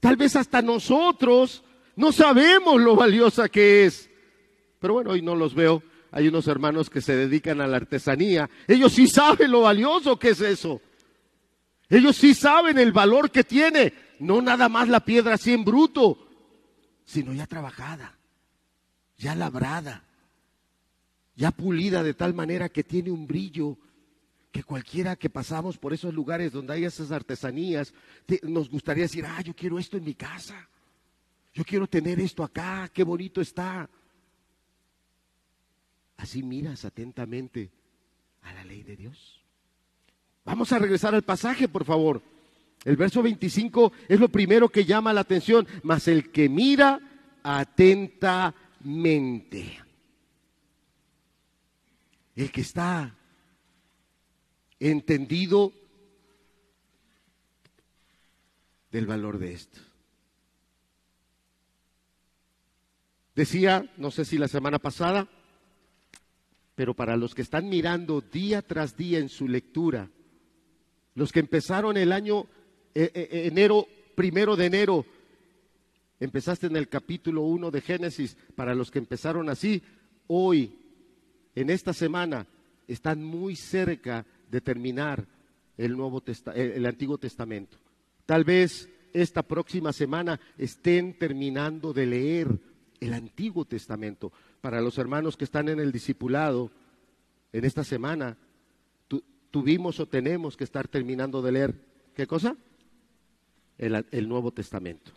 Tal 0.00 0.16
vez 0.16 0.36
hasta 0.36 0.60
nosotros 0.60 1.64
no 1.96 2.12
sabemos 2.12 2.80
lo 2.80 2.94
valiosa 2.94 3.48
que 3.48 3.86
es. 3.86 4.10
Pero 4.82 4.94
bueno, 4.94 5.10
hoy 5.10 5.22
no 5.22 5.36
los 5.36 5.54
veo. 5.54 5.80
Hay 6.10 6.26
unos 6.26 6.48
hermanos 6.48 6.90
que 6.90 7.00
se 7.00 7.14
dedican 7.14 7.60
a 7.60 7.68
la 7.68 7.76
artesanía. 7.76 8.50
Ellos 8.66 8.92
sí 8.92 9.06
saben 9.06 9.52
lo 9.52 9.62
valioso 9.62 10.18
que 10.18 10.30
es 10.30 10.40
eso. 10.40 10.82
Ellos 11.88 12.16
sí 12.16 12.34
saben 12.34 12.78
el 12.78 12.90
valor 12.90 13.30
que 13.30 13.44
tiene. 13.44 13.94
No 14.18 14.42
nada 14.42 14.68
más 14.68 14.88
la 14.88 15.04
piedra 15.04 15.34
así 15.34 15.52
en 15.52 15.64
bruto, 15.64 16.18
sino 17.04 17.32
ya 17.32 17.46
trabajada, 17.46 18.18
ya 19.16 19.36
labrada, 19.36 20.04
ya 21.36 21.52
pulida 21.52 22.02
de 22.02 22.14
tal 22.14 22.34
manera 22.34 22.68
que 22.68 22.82
tiene 22.82 23.12
un 23.12 23.26
brillo 23.26 23.78
que 24.50 24.64
cualquiera 24.64 25.14
que 25.14 25.30
pasamos 25.30 25.78
por 25.78 25.92
esos 25.92 26.12
lugares 26.12 26.50
donde 26.52 26.74
hay 26.74 26.84
esas 26.84 27.12
artesanías, 27.12 27.94
nos 28.42 28.68
gustaría 28.68 29.04
decir, 29.04 29.24
ah, 29.26 29.40
yo 29.42 29.54
quiero 29.54 29.78
esto 29.78 29.96
en 29.96 30.04
mi 30.04 30.14
casa, 30.14 30.68
yo 31.54 31.64
quiero 31.64 31.86
tener 31.86 32.18
esto 32.18 32.42
acá, 32.42 32.90
qué 32.92 33.04
bonito 33.04 33.40
está. 33.40 33.88
Así 36.22 36.42
miras 36.44 36.84
atentamente 36.84 37.70
a 38.42 38.52
la 38.52 38.64
ley 38.64 38.84
de 38.84 38.94
Dios. 38.94 39.40
Vamos 40.44 40.70
a 40.70 40.78
regresar 40.78 41.16
al 41.16 41.22
pasaje, 41.22 41.66
por 41.66 41.84
favor. 41.84 42.22
El 42.84 42.96
verso 42.96 43.24
25 43.24 43.92
es 44.06 44.20
lo 44.20 44.28
primero 44.28 44.68
que 44.68 44.84
llama 44.84 45.12
la 45.12 45.22
atención, 45.22 45.66
mas 45.82 46.06
el 46.06 46.30
que 46.30 46.48
mira 46.48 47.00
atentamente. 47.42 48.54
El 52.36 52.52
que 52.52 52.60
está 52.60 53.16
entendido 54.78 55.72
del 58.92 59.06
valor 59.06 59.38
de 59.38 59.54
esto. 59.54 59.80
Decía, 63.34 63.92
no 63.96 64.12
sé 64.12 64.24
si 64.24 64.38
la 64.38 64.46
semana 64.46 64.78
pasada, 64.78 65.26
pero 66.82 66.94
para 66.94 67.16
los 67.16 67.32
que 67.32 67.42
están 67.42 67.68
mirando 67.68 68.20
día 68.20 68.60
tras 68.60 68.96
día 68.96 69.20
en 69.20 69.28
su 69.28 69.46
lectura, 69.46 70.10
los 71.14 71.30
que 71.30 71.38
empezaron 71.38 71.96
el 71.96 72.10
año 72.10 72.48
eh, 72.92 73.08
eh, 73.14 73.46
enero, 73.46 73.86
primero 74.16 74.56
de 74.56 74.66
enero, 74.66 75.06
empezaste 76.18 76.66
en 76.66 76.74
el 76.74 76.88
capítulo 76.88 77.42
1 77.42 77.70
de 77.70 77.80
Génesis, 77.82 78.36
para 78.56 78.74
los 78.74 78.90
que 78.90 78.98
empezaron 78.98 79.48
así, 79.48 79.80
hoy, 80.26 80.76
en 81.54 81.70
esta 81.70 81.92
semana, 81.92 82.48
están 82.88 83.22
muy 83.22 83.54
cerca 83.54 84.26
de 84.50 84.60
terminar 84.60 85.24
el, 85.76 85.96
Nuevo 85.96 86.20
el 86.52 86.84
Antiguo 86.84 87.16
Testamento. 87.16 87.76
Tal 88.26 88.42
vez 88.42 88.88
esta 89.12 89.44
próxima 89.44 89.92
semana 89.92 90.40
estén 90.58 91.16
terminando 91.16 91.92
de 91.92 92.06
leer 92.06 92.48
el 92.98 93.14
Antiguo 93.14 93.64
Testamento. 93.66 94.32
Para 94.62 94.80
los 94.80 94.96
hermanos 94.96 95.36
que 95.36 95.44
están 95.44 95.68
en 95.68 95.80
el 95.80 95.92
discipulado, 95.92 96.70
en 97.52 97.64
esta 97.66 97.84
semana, 97.84 98.38
tuvimos 99.50 100.00
o 100.00 100.06
tenemos 100.06 100.56
que 100.56 100.64
estar 100.64 100.88
terminando 100.88 101.42
de 101.42 101.52
leer, 101.52 101.74
¿qué 102.14 102.26
cosa? 102.26 102.56
El, 103.76 104.06
el 104.10 104.28
Nuevo 104.28 104.52
Testamento. 104.52 105.12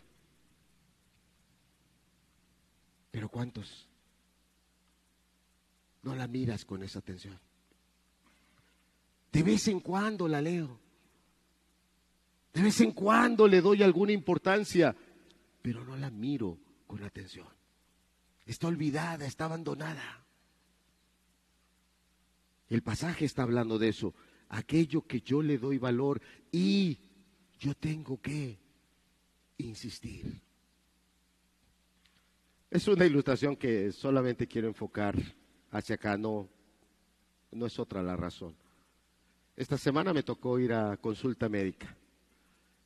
Pero 3.12 3.29
¿cuántos 3.29 3.88
no 6.01 6.15
la 6.15 6.27
miras 6.27 6.65
con 6.65 6.84
esa 6.84 6.99
atención? 6.99 7.39
De 9.31 9.43
vez 9.43 9.67
en 9.67 9.79
cuando 9.79 10.27
la 10.27 10.41
leo. 10.41 10.79
De 12.51 12.63
vez 12.63 12.81
en 12.81 12.93
cuando 12.93 13.47
le 13.47 13.62
doy 13.62 13.84
alguna 13.84 14.12
importancia, 14.12 14.95
pero 15.62 15.86
no 15.86 15.95
la 15.95 16.10
miro 16.10 16.58
con 16.88 17.03
atención. 17.03 17.47
Está 18.45 18.67
olvidada, 18.67 19.25
está 19.25 19.45
abandonada. 19.45 20.25
El 22.69 22.81
pasaje 22.81 23.25
está 23.25 23.43
hablando 23.43 23.79
de 23.79 23.89
eso. 23.89 24.13
Aquello 24.49 25.05
que 25.08 25.21
yo 25.21 25.41
le 25.41 25.58
doy 25.58 25.77
valor 25.77 26.21
y 26.51 26.99
yo 27.60 27.73
tengo 27.75 28.21
que 28.21 28.60
insistir. 29.58 30.41
Es 32.69 32.88
una 32.88 33.05
ilustración 33.05 33.55
que 33.55 33.91
solamente 33.91 34.47
quiero 34.47 34.67
enfocar 34.67 35.15
hacia 35.71 35.95
acá, 35.95 36.17
no, 36.17 36.49
no 37.51 37.65
es 37.65 37.79
otra 37.79 38.03
la 38.03 38.15
razón. 38.15 38.55
Esta 39.55 39.77
semana 39.77 40.13
me 40.13 40.23
tocó 40.23 40.60
ir 40.60 40.73
a 40.73 40.97
consulta 40.97 41.47
médica. 41.47 41.95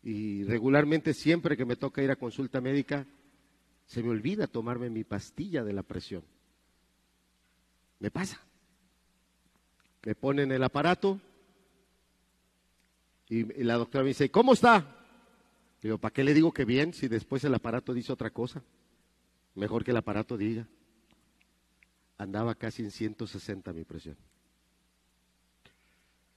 Y 0.03 0.43
regularmente 0.43 1.13
siempre 1.13 1.57
que 1.57 1.65
me 1.65 1.75
toca 1.75 2.03
ir 2.03 2.11
a 2.11 2.15
consulta 2.15 2.61
médica, 2.61 3.05
se 3.89 4.03
me 4.03 4.09
olvida 4.09 4.45
tomarme 4.45 4.91
mi 4.91 5.03
pastilla 5.03 5.63
de 5.63 5.73
la 5.73 5.81
presión. 5.81 6.23
Me 7.99 8.11
pasa. 8.11 8.39
Me 10.05 10.13
ponen 10.13 10.51
el 10.51 10.63
aparato 10.63 11.19
y, 13.29 13.45
la 13.63 13.75
doctora 13.75 14.03
me 14.03 14.09
dice, 14.09 14.29
¿cómo 14.29 14.53
está? 14.53 14.95
Digo, 15.81 15.97
¿para 15.97 16.13
qué 16.13 16.23
le 16.23 16.35
digo 16.35 16.51
que 16.51 16.65
bien 16.65 16.93
si 16.93 17.07
después 17.07 17.43
el 17.43 17.55
aparato 17.55 17.95
dice 17.95 18.13
otra 18.13 18.29
cosa? 18.29 18.61
Mejor 19.55 19.83
que 19.83 19.89
el 19.89 19.97
aparato 19.97 20.37
diga. 20.37 20.67
Andaba 22.19 22.53
casi 22.53 22.83
en 22.83 22.91
160 22.91 23.73
mi 23.73 23.85
presión. 23.85 24.17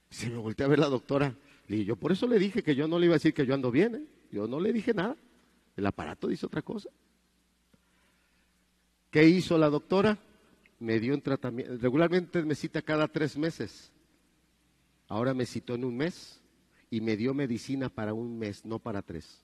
Se 0.09 0.27
me 0.27 0.37
volteó 0.37 0.65
a 0.65 0.69
ver 0.69 0.79
la 0.79 0.89
doctora. 0.89 1.35
Y 1.67 1.85
yo 1.85 1.97
por 1.97 2.11
eso 2.11 2.25
le 2.25 2.39
dije 2.39 2.63
que 2.63 2.73
yo 2.73 2.87
no 2.87 2.97
le 2.97 3.05
iba 3.05 3.13
a 3.13 3.17
decir 3.17 3.35
que 3.35 3.45
yo 3.45 3.53
ando 3.53 3.69
bien. 3.69 3.93
¿eh? 3.93 4.05
Yo 4.31 4.47
no 4.47 4.59
le 4.59 4.73
dije 4.73 4.91
nada. 4.95 5.15
El 5.77 5.85
aparato 5.85 6.27
dice 6.27 6.47
otra 6.47 6.63
cosa. 6.63 6.89
¿Qué 9.13 9.27
hizo 9.27 9.59
la 9.59 9.69
doctora? 9.69 10.17
Me 10.79 10.99
dio 10.99 11.13
un 11.13 11.21
tratamiento. 11.21 11.77
Regularmente 11.77 12.41
me 12.41 12.55
cita 12.55 12.81
cada 12.81 13.07
tres 13.07 13.37
meses. 13.37 13.91
Ahora 15.07 15.35
me 15.35 15.45
citó 15.45 15.75
en 15.75 15.85
un 15.85 15.95
mes 15.95 16.41
y 16.89 16.99
me 16.99 17.15
dio 17.15 17.35
medicina 17.35 17.89
para 17.89 18.15
un 18.15 18.39
mes, 18.39 18.65
no 18.65 18.79
para 18.79 19.03
tres. 19.03 19.43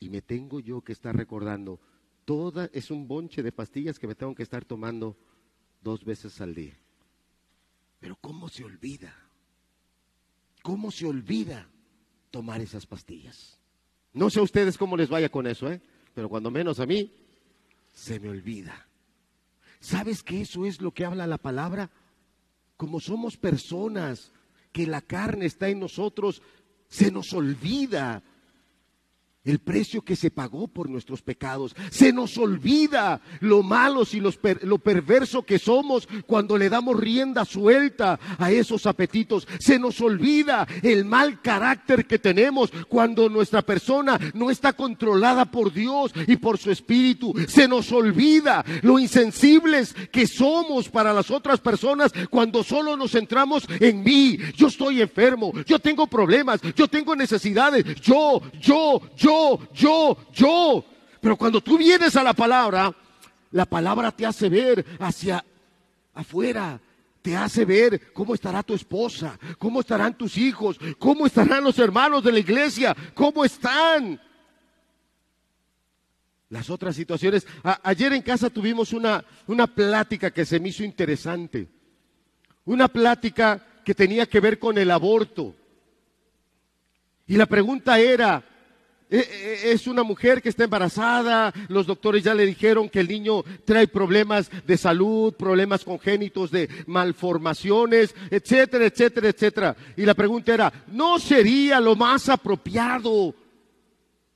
Y 0.00 0.08
me 0.08 0.22
tengo 0.22 0.58
yo 0.58 0.80
que 0.80 0.92
estar 0.92 1.16
recordando, 1.16 1.78
toda 2.24 2.68
es 2.72 2.90
un 2.90 3.06
bonche 3.06 3.44
de 3.44 3.52
pastillas 3.52 3.96
que 3.96 4.08
me 4.08 4.16
tengo 4.16 4.34
que 4.34 4.42
estar 4.42 4.64
tomando 4.64 5.16
dos 5.80 6.04
veces 6.04 6.40
al 6.40 6.52
día. 6.52 6.76
Pero 8.00 8.16
¿cómo 8.20 8.48
se 8.48 8.64
olvida? 8.64 9.14
¿Cómo 10.62 10.90
se 10.90 11.06
olvida 11.06 11.68
tomar 12.32 12.60
esas 12.60 12.86
pastillas? 12.86 13.60
No 14.12 14.30
sé 14.30 14.40
a 14.40 14.42
ustedes 14.42 14.76
cómo 14.76 14.96
les 14.96 15.08
vaya 15.08 15.28
con 15.28 15.46
eso, 15.46 15.70
¿eh? 15.70 15.80
Pero 16.12 16.28
cuando 16.28 16.50
menos 16.50 16.80
a 16.80 16.86
mí, 16.86 17.25
se 17.96 18.20
me 18.20 18.28
olvida. 18.28 18.86
¿Sabes 19.80 20.22
que 20.22 20.42
eso 20.42 20.66
es 20.66 20.82
lo 20.82 20.92
que 20.92 21.06
habla 21.06 21.26
la 21.26 21.38
palabra? 21.38 21.90
Como 22.76 23.00
somos 23.00 23.38
personas, 23.38 24.32
que 24.70 24.86
la 24.86 25.00
carne 25.00 25.46
está 25.46 25.70
en 25.70 25.80
nosotros, 25.80 26.42
se 26.88 27.10
nos 27.10 27.32
olvida 27.32 28.22
el 29.46 29.60
precio 29.60 30.02
que 30.02 30.16
se 30.16 30.30
pagó 30.30 30.68
por 30.68 30.90
nuestros 30.90 31.22
pecados. 31.22 31.74
Se 31.90 32.12
nos 32.12 32.36
olvida 32.36 33.20
lo 33.40 33.62
malos 33.62 34.12
y 34.12 34.20
lo 34.20 34.78
perverso 34.78 35.44
que 35.44 35.58
somos 35.58 36.08
cuando 36.26 36.58
le 36.58 36.68
damos 36.68 36.98
rienda 36.98 37.44
suelta 37.44 38.18
a 38.38 38.50
esos 38.50 38.86
apetitos. 38.86 39.46
Se 39.58 39.78
nos 39.78 40.00
olvida 40.00 40.66
el 40.82 41.04
mal 41.04 41.40
carácter 41.40 42.06
que 42.06 42.18
tenemos 42.18 42.70
cuando 42.88 43.28
nuestra 43.28 43.62
persona 43.62 44.18
no 44.34 44.50
está 44.50 44.72
controlada 44.72 45.44
por 45.50 45.72
Dios 45.72 46.12
y 46.26 46.36
por 46.36 46.58
su 46.58 46.70
espíritu. 46.70 47.32
Se 47.46 47.68
nos 47.68 47.90
olvida 47.92 48.64
lo 48.82 48.98
insensibles 48.98 49.94
que 50.10 50.26
somos 50.26 50.88
para 50.88 51.12
las 51.12 51.30
otras 51.30 51.60
personas 51.60 52.12
cuando 52.30 52.64
solo 52.64 52.96
nos 52.96 53.12
centramos 53.12 53.64
en 53.80 54.02
mí. 54.02 54.38
Yo 54.56 54.66
estoy 54.66 55.00
enfermo, 55.00 55.52
yo 55.64 55.78
tengo 55.78 56.06
problemas, 56.06 56.60
yo 56.74 56.88
tengo 56.88 57.14
necesidades, 57.14 57.84
yo, 58.00 58.40
yo, 58.60 59.00
yo 59.16 59.35
yo, 59.72 60.16
yo, 60.32 60.84
Pero 61.20 61.36
cuando 61.36 61.60
tú 61.60 61.78
vienes 61.78 62.14
a 62.16 62.22
la 62.22 62.32
palabra, 62.32 62.94
la 63.50 63.64
palabra 63.64 64.12
te 64.12 64.26
hace 64.26 64.48
ver 64.48 64.84
hacia 64.98 65.44
afuera, 66.14 66.80
te 67.22 67.36
hace 67.36 67.64
ver 67.64 68.12
cómo 68.12 68.34
estará 68.34 68.62
tu 68.62 68.74
esposa, 68.74 69.38
cómo 69.58 69.80
estarán 69.80 70.16
tus 70.16 70.36
hijos, 70.36 70.78
cómo 70.98 71.26
estarán 71.26 71.64
los 71.64 71.78
hermanos 71.78 72.22
de 72.22 72.32
la 72.32 72.38
iglesia, 72.38 72.96
cómo 73.14 73.44
están. 73.44 74.20
Las 76.48 76.70
otras 76.70 76.94
situaciones. 76.94 77.46
ayer 77.82 78.12
en 78.12 78.22
casa 78.22 78.48
tuvimos 78.48 78.92
una, 78.92 79.24
una 79.48 79.66
plática 79.66 80.30
que 80.30 80.44
se 80.44 80.60
me 80.60 80.68
hizo 80.68 80.84
interesante. 80.84 81.68
Una 82.64 82.86
plática 82.86 83.64
que 83.84 83.94
tenía 83.94 84.26
que 84.26 84.40
ver 84.40 84.58
con 84.58 84.78
el 84.78 84.90
aborto. 84.90 85.54
Y 87.26 87.36
la 87.36 87.46
pregunta 87.46 87.98
era, 87.98 88.44
es 89.08 89.86
una 89.86 90.02
mujer 90.02 90.42
que 90.42 90.48
está 90.48 90.64
embarazada, 90.64 91.52
los 91.68 91.86
doctores 91.86 92.24
ya 92.24 92.34
le 92.34 92.46
dijeron 92.46 92.88
que 92.88 93.00
el 93.00 93.08
niño 93.08 93.44
trae 93.64 93.86
problemas 93.86 94.50
de 94.66 94.76
salud, 94.76 95.34
problemas 95.34 95.84
congénitos 95.84 96.50
de 96.50 96.68
malformaciones, 96.86 98.14
etcétera, 98.30 98.86
etcétera, 98.86 99.28
etcétera. 99.28 99.76
Y 99.96 100.04
la 100.04 100.14
pregunta 100.14 100.52
era, 100.52 100.72
¿no 100.88 101.18
sería 101.18 101.80
lo 101.80 101.94
más 101.94 102.28
apropiado 102.28 103.34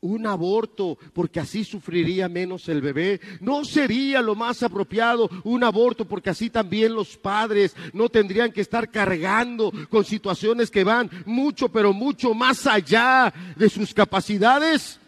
un 0.02 0.26
aborto, 0.26 0.98
porque 1.12 1.40
así 1.40 1.64
sufriría 1.64 2.28
menos 2.28 2.68
el 2.68 2.80
bebé. 2.80 3.20
No 3.40 3.64
sería 3.64 4.22
lo 4.22 4.34
más 4.34 4.62
apropiado 4.62 5.28
un 5.44 5.62
aborto, 5.62 6.06
porque 6.06 6.30
así 6.30 6.50
también 6.50 6.94
los 6.94 7.16
padres 7.16 7.74
no 7.92 8.08
tendrían 8.08 8.52
que 8.52 8.60
estar 8.60 8.90
cargando 8.90 9.72
con 9.88 10.04
situaciones 10.04 10.70
que 10.70 10.84
van 10.84 11.10
mucho, 11.26 11.68
pero 11.68 11.92
mucho 11.92 12.34
más 12.34 12.66
allá 12.66 13.32
de 13.56 13.68
sus 13.68 13.92
capacidades. 13.92 14.98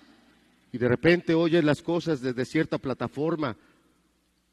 Y 0.72 0.78
de 0.78 0.88
repente 0.88 1.34
oyes 1.34 1.64
las 1.64 1.82
cosas 1.82 2.20
desde 2.20 2.44
cierta 2.44 2.78
plataforma, 2.78 3.56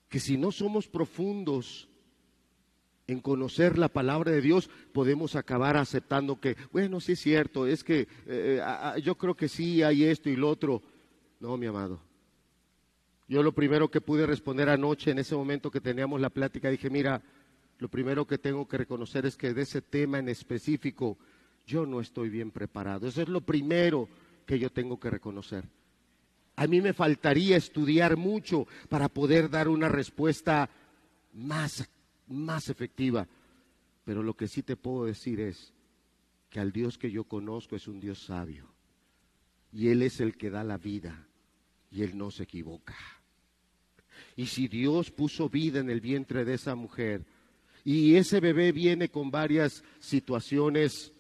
que 0.10 0.20
si 0.20 0.38
no 0.38 0.52
somos 0.52 0.88
profundos 0.88 1.88
en 3.12 3.22
conocer 3.22 3.80
la 3.80 3.90
palabra 3.90 4.32
de 4.32 4.40
Dios, 4.40 4.70
podemos 4.94 5.36
acabar 5.36 5.78
aceptando 5.78 6.40
que, 6.40 6.56
bueno, 6.72 7.00
sí 7.00 7.14
es 7.14 7.20
cierto, 7.20 7.66
es 7.66 7.84
que 7.84 8.08
eh, 8.28 8.62
yo 9.04 9.16
creo 9.16 9.36
que 9.36 9.50
sí 9.50 9.82
hay 9.82 10.04
esto 10.04 10.30
y 10.30 10.36
lo 10.36 10.48
otro. 10.48 10.84
No, 11.40 11.58
mi 11.58 11.66
amado. 11.66 12.00
Yo 13.28 13.42
lo 13.42 13.52
primero 13.52 13.90
que 13.90 14.00
pude 14.00 14.28
responder 14.28 14.70
anoche, 14.70 15.10
en 15.10 15.18
ese 15.18 15.36
momento 15.36 15.72
que 15.72 15.82
teníamos 15.82 16.22
la 16.22 16.30
plática, 16.30 16.70
dije, 16.70 16.92
mira, 16.92 17.22
lo 17.80 17.90
primero 17.90 18.28
que 18.28 18.38
tengo 18.38 18.68
que 18.68 18.78
reconocer 18.78 19.26
es 19.26 19.36
que 19.36 19.56
de 19.56 19.64
ese 19.64 19.82
tema 19.82 20.20
en 20.20 20.30
específico 20.30 21.18
yo 21.66 21.88
no 21.88 22.02
estoy 22.02 22.30
bien 22.30 22.52
preparado. 22.52 23.08
Eso 23.08 23.24
es 23.24 23.28
lo 23.28 23.42
primero 23.42 24.08
que 24.46 24.60
yo 24.60 24.72
tengo 24.72 25.00
que 25.00 25.10
reconocer. 25.10 25.64
A 26.58 26.68
mí 26.68 26.80
me 26.80 26.94
faltaría 26.94 27.58
estudiar 27.58 28.18
mucho 28.18 28.68
para 28.88 29.10
poder 29.10 29.50
dar 29.50 29.68
una 29.68 29.90
respuesta 29.90 30.70
más 31.34 31.90
más 32.30 32.70
efectiva. 32.70 33.28
Pero 34.06 34.24
lo 34.24 34.36
que 34.36 34.48
sí 34.48 34.64
te 34.64 34.76
puedo 34.76 35.06
decir 35.06 35.40
es 35.40 35.74
que 36.50 36.60
al 36.60 36.72
Dios 36.72 36.98
que 36.98 37.12
yo 37.12 37.26
conozco 37.26 37.76
es 37.76 37.88
un 37.88 38.00
Dios 38.00 38.24
sabio. 38.24 38.72
Y 39.72 39.90
Él 39.90 40.02
es 40.02 40.20
el 40.20 40.38
que 40.38 40.50
da 40.50 40.64
la 40.64 40.78
vida. 40.78 41.28
Y 41.92 42.04
Él 42.04 42.18
no 42.18 42.32
se 42.32 42.44
equivoca. 42.44 42.96
Y 44.36 44.48
si 44.48 44.68
Dios 44.68 45.12
puso 45.12 45.50
vida 45.50 45.80
en 45.80 45.90
el 45.90 46.02
vientre 46.02 46.46
de 46.46 46.56
esa 46.56 46.76
mujer, 46.76 47.26
y 47.84 48.16
ese 48.16 48.40
bebé 48.40 48.72
viene 48.72 49.10
con 49.10 49.32
varias 49.32 49.84
situaciones 50.00 51.14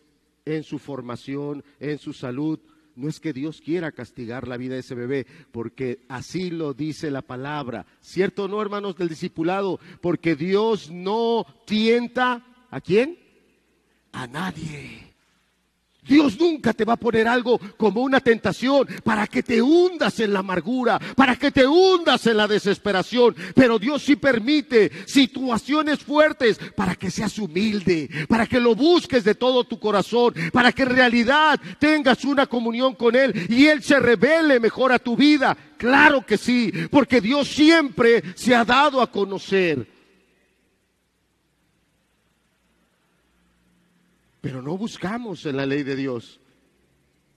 en 0.45 0.63
su 0.63 0.79
formación, 0.79 1.63
en 1.79 1.97
su 1.97 2.13
salud, 2.13 2.59
no 2.95 3.07
es 3.09 3.19
que 3.19 3.33
Dios 3.33 3.61
quiera 3.61 3.91
castigar 3.91 4.47
la 4.47 4.57
vida 4.57 4.73
de 4.73 4.81
ese 4.81 4.95
bebé, 4.95 5.25
porque 5.51 6.05
así 6.09 6.49
lo 6.49 6.73
dice 6.73 7.11
la 7.11 7.21
palabra. 7.21 7.85
¿Cierto 8.01 8.45
o 8.45 8.47
no, 8.47 8.61
hermanos 8.61 8.95
del 8.95 9.09
discipulado? 9.09 9.79
Porque 10.01 10.35
Dios 10.35 10.91
no 10.91 11.45
tienta 11.65 12.67
a 12.69 12.81
quién? 12.81 13.17
A 14.11 14.27
nadie. 14.27 15.08
Dios 16.09 16.39
nunca 16.39 16.73
te 16.73 16.85
va 16.85 16.93
a 16.93 16.97
poner 16.97 17.27
algo 17.27 17.59
como 17.77 18.01
una 18.01 18.19
tentación 18.19 18.87
para 19.03 19.27
que 19.27 19.43
te 19.43 19.61
hundas 19.61 20.19
en 20.19 20.33
la 20.33 20.39
amargura, 20.39 20.99
para 21.15 21.35
que 21.35 21.51
te 21.51 21.67
hundas 21.67 22.25
en 22.25 22.37
la 22.37 22.47
desesperación. 22.47 23.35
Pero 23.53 23.77
Dios 23.77 24.01
sí 24.01 24.15
permite 24.15 24.91
situaciones 25.05 25.99
fuertes 25.99 26.59
para 26.75 26.95
que 26.95 27.11
seas 27.11 27.37
humilde, 27.37 28.09
para 28.27 28.47
que 28.47 28.59
lo 28.59 28.73
busques 28.75 29.23
de 29.23 29.35
todo 29.35 29.63
tu 29.63 29.79
corazón, 29.79 30.33
para 30.51 30.71
que 30.71 30.81
en 30.81 30.89
realidad 30.89 31.59
tengas 31.77 32.25
una 32.25 32.47
comunión 32.47 32.95
con 32.95 33.15
Él 33.15 33.47
y 33.47 33.67
Él 33.67 33.83
se 33.83 33.99
revele 33.99 34.59
mejor 34.59 34.91
a 34.91 34.99
tu 34.99 35.15
vida. 35.15 35.55
Claro 35.77 36.25
que 36.25 36.37
sí, 36.37 36.73
porque 36.89 37.21
Dios 37.21 37.47
siempre 37.47 38.23
se 38.35 38.55
ha 38.55 38.65
dado 38.65 39.01
a 39.01 39.11
conocer. 39.11 39.98
Pero 44.41 44.61
no 44.61 44.77
buscamos 44.77 45.45
en 45.45 45.57
la 45.57 45.65
ley 45.65 45.83
de 45.83 45.95
Dios. 45.95 46.39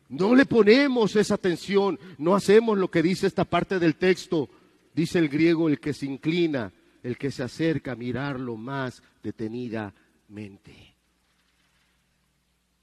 No 0.09 0.35
le 0.35 0.45
ponemos 0.45 1.17
esa 1.17 1.35
atención, 1.35 1.99
no 2.19 2.35
hacemos 2.35 2.77
lo 2.77 2.91
que 2.91 3.03
dice 3.03 3.27
esta 3.27 3.45
parte 3.45 3.79
del 3.79 3.97
texto. 3.97 4.49
Dice 4.95 5.19
el 5.19 5.29
griego, 5.29 5.69
el 5.69 5.81
que 5.81 5.95
se 5.95 6.07
inclina, 6.07 6.73
el 7.03 7.17
que 7.17 7.31
se 7.31 7.43
acerca 7.43 7.93
a 7.93 7.97
mirarlo 7.97 8.57
más 8.57 9.03
detenidamente. 9.23 10.95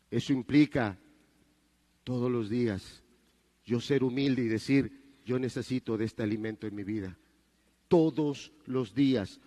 Eso 0.09 0.33
implica 0.33 0.97
todos 2.03 2.31
los 2.31 2.49
días 2.49 3.03
yo 3.69 3.79
ser 3.79 4.03
humilde 4.03 4.41
y 4.41 4.47
decir, 4.47 4.91
yo 5.25 5.37
necesito 5.37 5.95
de 5.95 6.05
este 6.05 6.23
alimento 6.23 6.65
en 6.65 6.73
mi 6.73 6.83
vida. 6.83 7.15
Todos 7.87 8.51
los 8.65 8.95
días 8.95 9.39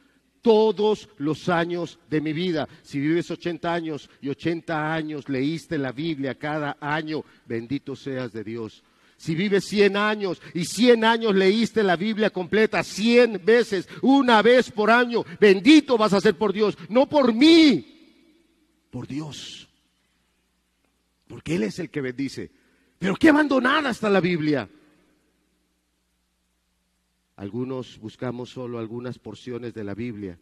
todos 0.43 1.09
los 1.17 1.49
años 1.49 1.99
de 2.11 2.21
mi 2.21 2.33
vida. 2.33 2.69
Si 2.83 3.01
vives 3.01 3.31
80 3.31 3.73
años 3.73 4.11
y 4.21 4.29
80 4.29 4.93
años 4.93 5.29
leíste 5.29 5.79
la 5.79 5.93
Biblia 5.93 6.35
cada 6.35 6.77
año, 6.81 7.25
bendito 7.47 7.97
seas 7.97 8.33
de 8.33 8.45
Dios. 8.45 8.83
Si 9.17 9.37
vives 9.37 9.65
100 9.67 9.97
años 9.97 10.43
y 10.53 10.65
100 10.65 11.05
años 11.05 11.35
leíste 11.35 11.85
la 11.85 11.95
Biblia 11.95 12.31
completa 12.31 12.83
100 12.83 13.45
veces, 13.45 13.89
una 14.03 14.43
vez 14.43 14.71
por 14.73 14.91
año, 14.91 15.25
bendito 15.39 15.97
vas 15.97 16.13
a 16.13 16.21
ser 16.21 16.35
por 16.37 16.53
Dios, 16.53 16.77
no 16.89 17.09
por 17.09 17.33
mí, 17.33 17.87
por 18.91 19.07
Dios. 19.07 19.69
Porque 21.29 21.55
Él 21.55 21.63
es 21.63 21.79
el 21.79 21.89
que 21.89 22.01
bendice. 22.01 22.51
Pero 22.99 23.15
qué 23.15 23.29
abandonada 23.29 23.91
está 23.91 24.11
la 24.11 24.21
Biblia. 24.21 24.69
Algunos 27.43 27.99
buscamos 27.99 28.51
solo 28.51 28.79
algunas 28.79 29.19
porciones 29.19 29.75
de 29.75 29.83
la 29.83 29.97
Biblia. 29.97 30.39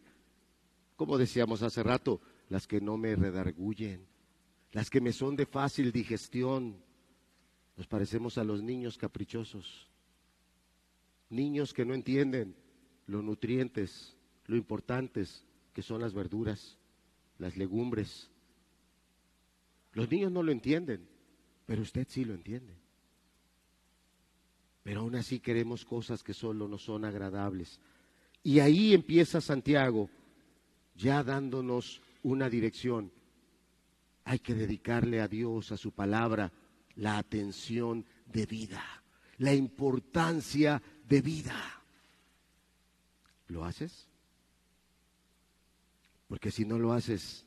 Como 0.95 1.17
decíamos 1.17 1.63
hace 1.63 1.81
rato, 1.81 2.21
las 2.47 2.67
que 2.67 2.79
no 2.79 2.95
me 2.95 3.15
redarguyen, 3.15 4.05
las 4.71 4.91
que 4.91 5.01
me 5.01 5.11
son 5.11 5.35
de 5.35 5.47
fácil 5.47 5.91
digestión. 5.91 6.77
Nos 7.75 7.87
parecemos 7.87 8.37
a 8.37 8.43
los 8.43 8.61
niños 8.61 8.99
caprichosos. 8.99 9.89
Niños 11.31 11.73
que 11.73 11.85
no 11.85 11.95
entienden 11.95 12.55
los 13.07 13.23
nutrientes, 13.23 14.15
lo 14.45 14.55
importantes 14.55 15.43
que 15.73 15.81
son 15.81 16.01
las 16.01 16.13
verduras, 16.13 16.77
las 17.39 17.57
legumbres. 17.57 18.29
Los 19.93 20.07
niños 20.11 20.31
no 20.31 20.43
lo 20.43 20.51
entienden, 20.51 21.09
pero 21.65 21.81
usted 21.81 22.05
sí 22.07 22.25
lo 22.25 22.35
entiende. 22.35 22.80
Pero 24.83 25.01
aún 25.01 25.15
así 25.15 25.39
queremos 25.39 25.85
cosas 25.85 26.23
que 26.23 26.33
solo 26.33 26.67
nos 26.67 26.83
son 26.83 27.05
agradables. 27.05 27.79
Y 28.43 28.59
ahí 28.59 28.93
empieza 28.93 29.39
Santiago, 29.39 30.09
ya 30.95 31.23
dándonos 31.23 32.01
una 32.23 32.49
dirección. 32.49 33.11
Hay 34.23 34.39
que 34.39 34.55
dedicarle 34.55 35.21
a 35.21 35.27
Dios, 35.27 35.71
a 35.71 35.77
su 35.77 35.91
palabra, 35.91 36.51
la 36.95 37.17
atención 37.17 38.05
de 38.25 38.45
vida, 38.45 38.83
la 39.37 39.53
importancia 39.53 40.81
de 41.07 41.21
vida. 41.21 41.55
¿Lo 43.47 43.65
haces? 43.65 44.07
Porque 46.27 46.51
si 46.51 46.65
no 46.65 46.79
lo 46.79 46.93
haces, 46.93 47.45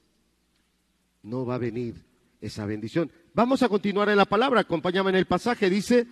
no 1.22 1.46
va 1.46 1.56
a 1.56 1.58
venir 1.58 2.04
esa 2.40 2.66
bendición. 2.66 3.10
Vamos 3.32 3.62
a 3.62 3.68
continuar 3.68 4.08
en 4.10 4.18
la 4.18 4.26
palabra, 4.26 4.60
acompáñame 4.60 5.10
en 5.10 5.16
el 5.16 5.26
pasaje, 5.26 5.70
dice 5.70 6.06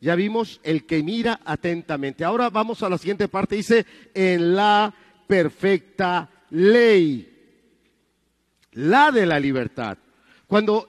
ya 0.00 0.14
vimos 0.14 0.60
el 0.62 0.86
que 0.86 1.02
mira 1.02 1.40
atentamente. 1.44 2.24
Ahora 2.24 2.50
vamos 2.50 2.82
a 2.82 2.88
la 2.88 2.98
siguiente 2.98 3.28
parte. 3.28 3.56
Dice, 3.56 3.84
en 4.14 4.54
la 4.54 4.94
perfecta 5.26 6.30
ley. 6.50 7.34
La 8.72 9.10
de 9.10 9.26
la 9.26 9.40
libertad. 9.40 9.98
Cuando 10.46 10.88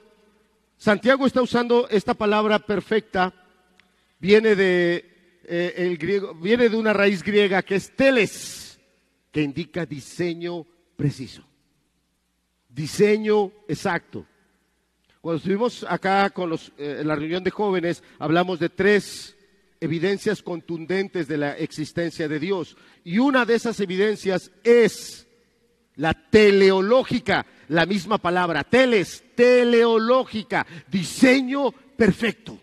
Santiago 0.76 1.26
está 1.26 1.42
usando 1.42 1.88
esta 1.88 2.14
palabra 2.14 2.60
perfecta, 2.60 3.32
viene 4.18 4.54
de, 4.54 5.10
eh, 5.44 5.74
el 5.76 5.98
griego, 5.98 6.34
viene 6.34 6.68
de 6.68 6.76
una 6.76 6.92
raíz 6.92 7.22
griega 7.22 7.62
que 7.62 7.74
es 7.74 7.94
teles, 7.96 8.78
que 9.32 9.42
indica 9.42 9.84
diseño 9.84 10.64
preciso. 10.96 11.44
Diseño 12.68 13.50
exacto. 13.66 14.24
Cuando 15.20 15.36
estuvimos 15.36 15.84
acá 15.86 16.30
con 16.30 16.48
los, 16.48 16.72
eh, 16.78 16.98
en 17.00 17.08
la 17.08 17.14
reunión 17.14 17.44
de 17.44 17.50
jóvenes, 17.50 18.02
hablamos 18.18 18.58
de 18.58 18.70
tres 18.70 19.36
evidencias 19.78 20.42
contundentes 20.42 21.28
de 21.28 21.36
la 21.36 21.58
existencia 21.58 22.26
de 22.26 22.40
Dios. 22.40 22.74
Y 23.04 23.18
una 23.18 23.44
de 23.44 23.54
esas 23.54 23.78
evidencias 23.80 24.50
es 24.64 25.26
la 25.96 26.14
teleológica, 26.14 27.44
la 27.68 27.84
misma 27.84 28.16
palabra, 28.16 28.64
teles, 28.64 29.22
teleológica, 29.34 30.66
diseño 30.90 31.70
perfecto. 31.70 32.58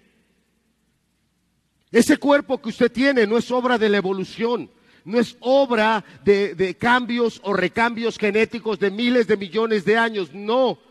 Ese 1.91 2.17
cuerpo 2.17 2.59
que 2.59 2.69
usted 2.69 2.91
tiene 2.91 3.27
no 3.27 3.37
es 3.37 3.51
obra 3.51 3.77
de 3.77 3.89
la 3.89 3.97
evolución, 3.97 4.71
no 5.05 5.19
es 5.19 5.37
obra 5.41 6.03
de, 6.25 6.55
de 6.55 6.75
cambios 6.75 7.39
o 7.43 7.53
recambios 7.53 8.17
genéticos 8.17 8.79
de 8.79 8.89
miles 8.89 9.27
de 9.27 9.37
millones 9.37 9.85
de 9.85 9.95
años, 9.95 10.33
no. 10.33 10.86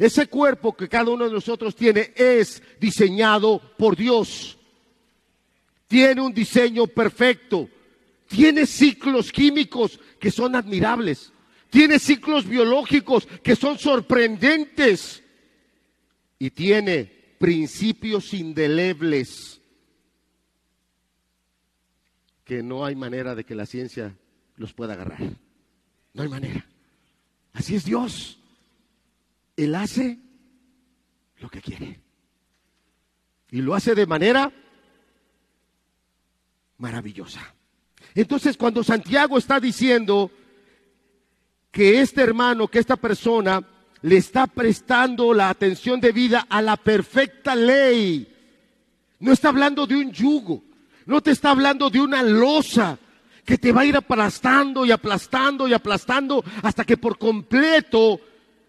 Ese 0.00 0.28
cuerpo 0.28 0.74
que 0.74 0.88
cada 0.88 1.10
uno 1.10 1.26
de 1.26 1.30
nosotros 1.30 1.76
tiene 1.76 2.14
es 2.16 2.62
diseñado 2.80 3.60
por 3.76 3.94
Dios. 3.94 4.56
tiene 5.86 6.22
un 6.22 6.32
diseño 6.32 6.86
perfecto, 6.86 7.68
tiene 8.26 8.64
ciclos 8.64 9.30
químicos 9.30 10.00
que 10.18 10.30
son 10.30 10.54
admirables, 10.54 11.32
tiene 11.68 11.98
ciclos 11.98 12.46
biológicos 12.46 13.26
que 13.42 13.54
son 13.54 13.78
sorprendentes 13.78 15.22
y 16.38 16.48
tiene 16.50 17.04
principios 17.38 18.32
indelebles 18.32 19.60
que 22.44 22.62
no 22.62 22.86
hay 22.86 22.94
manera 22.94 23.34
de 23.34 23.44
que 23.44 23.54
la 23.54 23.66
ciencia 23.66 24.16
los 24.56 24.72
pueda 24.72 24.94
agarrar. 24.94 25.20
No 26.14 26.22
hay 26.22 26.28
manera. 26.28 26.66
Así 27.52 27.74
es 27.74 27.84
Dios. 27.84 28.39
Él 29.60 29.74
hace 29.74 30.18
lo 31.38 31.50
que 31.50 31.60
quiere. 31.60 32.00
Y 33.50 33.60
lo 33.60 33.74
hace 33.74 33.94
de 33.94 34.06
manera 34.06 34.50
maravillosa. 36.78 37.54
Entonces, 38.14 38.56
cuando 38.56 38.82
Santiago 38.82 39.36
está 39.36 39.60
diciendo 39.60 40.30
que 41.70 42.00
este 42.00 42.22
hermano, 42.22 42.68
que 42.68 42.78
esta 42.78 42.96
persona 42.96 43.62
le 44.00 44.16
está 44.16 44.46
prestando 44.46 45.34
la 45.34 45.50
atención 45.50 46.00
de 46.00 46.12
vida 46.12 46.46
a 46.48 46.62
la 46.62 46.78
perfecta 46.78 47.54
ley, 47.54 48.34
no 49.18 49.30
está 49.30 49.50
hablando 49.50 49.86
de 49.86 49.96
un 49.96 50.10
yugo, 50.10 50.64
no 51.04 51.20
te 51.20 51.32
está 51.32 51.50
hablando 51.50 51.90
de 51.90 52.00
una 52.00 52.22
losa 52.22 52.98
que 53.44 53.58
te 53.58 53.72
va 53.72 53.82
a 53.82 53.86
ir 53.86 53.96
aplastando 53.96 54.86
y 54.86 54.90
aplastando 54.90 55.68
y 55.68 55.74
aplastando 55.74 56.42
hasta 56.62 56.84
que 56.84 56.96
por 56.96 57.18
completo 57.18 58.20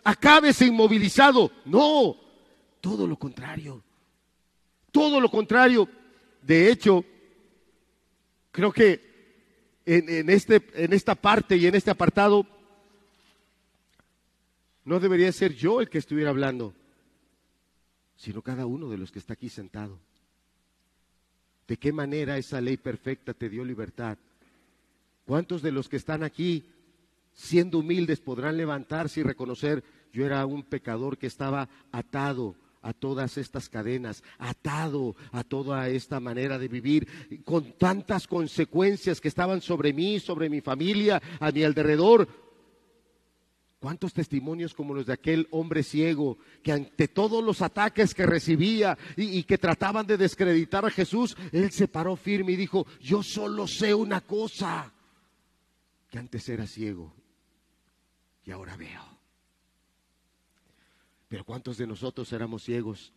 acabes 0.03 0.61
inmovilizado. 0.61 1.51
No, 1.65 2.15
todo 2.79 3.07
lo 3.07 3.17
contrario. 3.17 3.83
Todo 4.91 5.19
lo 5.19 5.29
contrario. 5.29 5.87
De 6.41 6.71
hecho, 6.71 7.05
creo 8.51 8.71
que 8.71 9.11
en, 9.85 10.29
este, 10.29 10.61
en 10.75 10.93
esta 10.93 11.15
parte 11.15 11.57
y 11.57 11.65
en 11.65 11.75
este 11.75 11.91
apartado, 11.91 12.45
no 14.83 14.99
debería 14.99 15.31
ser 15.31 15.53
yo 15.53 15.81
el 15.81 15.89
que 15.89 15.97
estuviera 15.97 16.29
hablando, 16.29 16.73
sino 18.15 18.41
cada 18.41 18.65
uno 18.65 18.89
de 18.89 18.97
los 18.97 19.11
que 19.11 19.19
está 19.19 19.33
aquí 19.33 19.49
sentado. 19.49 19.99
¿De 21.67 21.77
qué 21.77 21.91
manera 21.91 22.37
esa 22.37 22.59
ley 22.59 22.77
perfecta 22.77 23.33
te 23.33 23.49
dio 23.49 23.63
libertad? 23.63 24.17
¿Cuántos 25.25 25.61
de 25.61 25.71
los 25.71 25.87
que 25.87 25.97
están 25.97 26.23
aquí, 26.23 26.65
siendo 27.33 27.79
humildes, 27.79 28.19
podrán 28.19 28.57
levantarse 28.57 29.21
y 29.21 29.23
reconocer, 29.23 29.83
yo 30.13 30.25
era 30.25 30.45
un 30.45 30.63
pecador 30.63 31.17
que 31.17 31.27
estaba 31.27 31.69
atado 31.91 32.55
a 32.81 32.93
todas 32.93 33.37
estas 33.37 33.69
cadenas, 33.69 34.23
atado 34.39 35.15
a 35.31 35.43
toda 35.43 35.87
esta 35.89 36.19
manera 36.19 36.57
de 36.57 36.67
vivir, 36.67 37.07
con 37.43 37.73
tantas 37.73 38.27
consecuencias 38.27 39.21
que 39.21 39.27
estaban 39.27 39.61
sobre 39.61 39.93
mí, 39.93 40.19
sobre 40.19 40.49
mi 40.49 40.61
familia, 40.61 41.21
a 41.39 41.51
mi 41.51 41.63
alrededor. 41.63 42.27
¿Cuántos 43.79 44.13
testimonios 44.13 44.75
como 44.75 44.93
los 44.93 45.07
de 45.07 45.13
aquel 45.13 45.47
hombre 45.51 45.81
ciego 45.81 46.37
que 46.61 46.71
ante 46.71 47.07
todos 47.07 47.43
los 47.43 47.63
ataques 47.63 48.13
que 48.13 48.27
recibía 48.27 48.95
y, 49.15 49.41
que 49.43 49.57
trataban 49.57 50.05
de 50.05 50.17
descreditar 50.17 50.85
a 50.85 50.91
Jesús, 50.91 51.35
él 51.51 51.71
se 51.71 51.87
paró 51.87 52.15
firme 52.15 52.51
y 52.51 52.57
dijo, 52.57 52.85
yo 52.99 53.23
solo 53.23 53.67
sé 53.67 53.95
una 53.95 54.21
cosa, 54.21 54.93
que 56.09 56.19
antes 56.19 56.47
era 56.49 56.67
ciego 56.67 57.20
y 58.45 58.51
ahora 58.51 58.75
veo. 58.77 59.01
Pero 61.27 61.45
¿cuántos 61.45 61.77
de 61.77 61.87
nosotros 61.87 62.31
éramos 62.33 62.63
ciegos? 62.63 63.13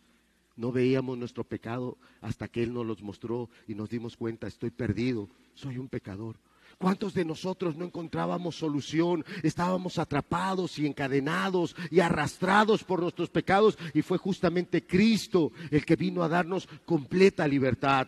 No 0.55 0.71
veíamos 0.71 1.17
nuestro 1.17 1.43
pecado 1.43 1.97
hasta 2.21 2.47
que 2.47 2.63
Él 2.63 2.73
nos 2.73 2.85
los 2.85 3.01
mostró 3.01 3.49
y 3.67 3.75
nos 3.75 3.89
dimos 3.89 4.15
cuenta, 4.15 4.47
estoy 4.47 4.71
perdido, 4.71 5.29
soy 5.53 5.77
un 5.77 5.89
pecador. 5.89 6.37
¿Cuántos 6.77 7.13
de 7.13 7.25
nosotros 7.25 7.75
no 7.75 7.85
encontrábamos 7.85 8.55
solución? 8.57 9.23
Estábamos 9.43 9.97
atrapados 9.97 10.77
y 10.79 10.85
encadenados 10.85 11.75
y 11.89 11.99
arrastrados 11.99 12.83
por 12.83 13.01
nuestros 13.01 13.29
pecados 13.29 13.77
y 13.93 14.01
fue 14.01 14.17
justamente 14.17 14.85
Cristo 14.85 15.51
el 15.71 15.85
que 15.85 15.95
vino 15.95 16.23
a 16.23 16.29
darnos 16.29 16.67
completa 16.85 17.47
libertad. 17.47 18.07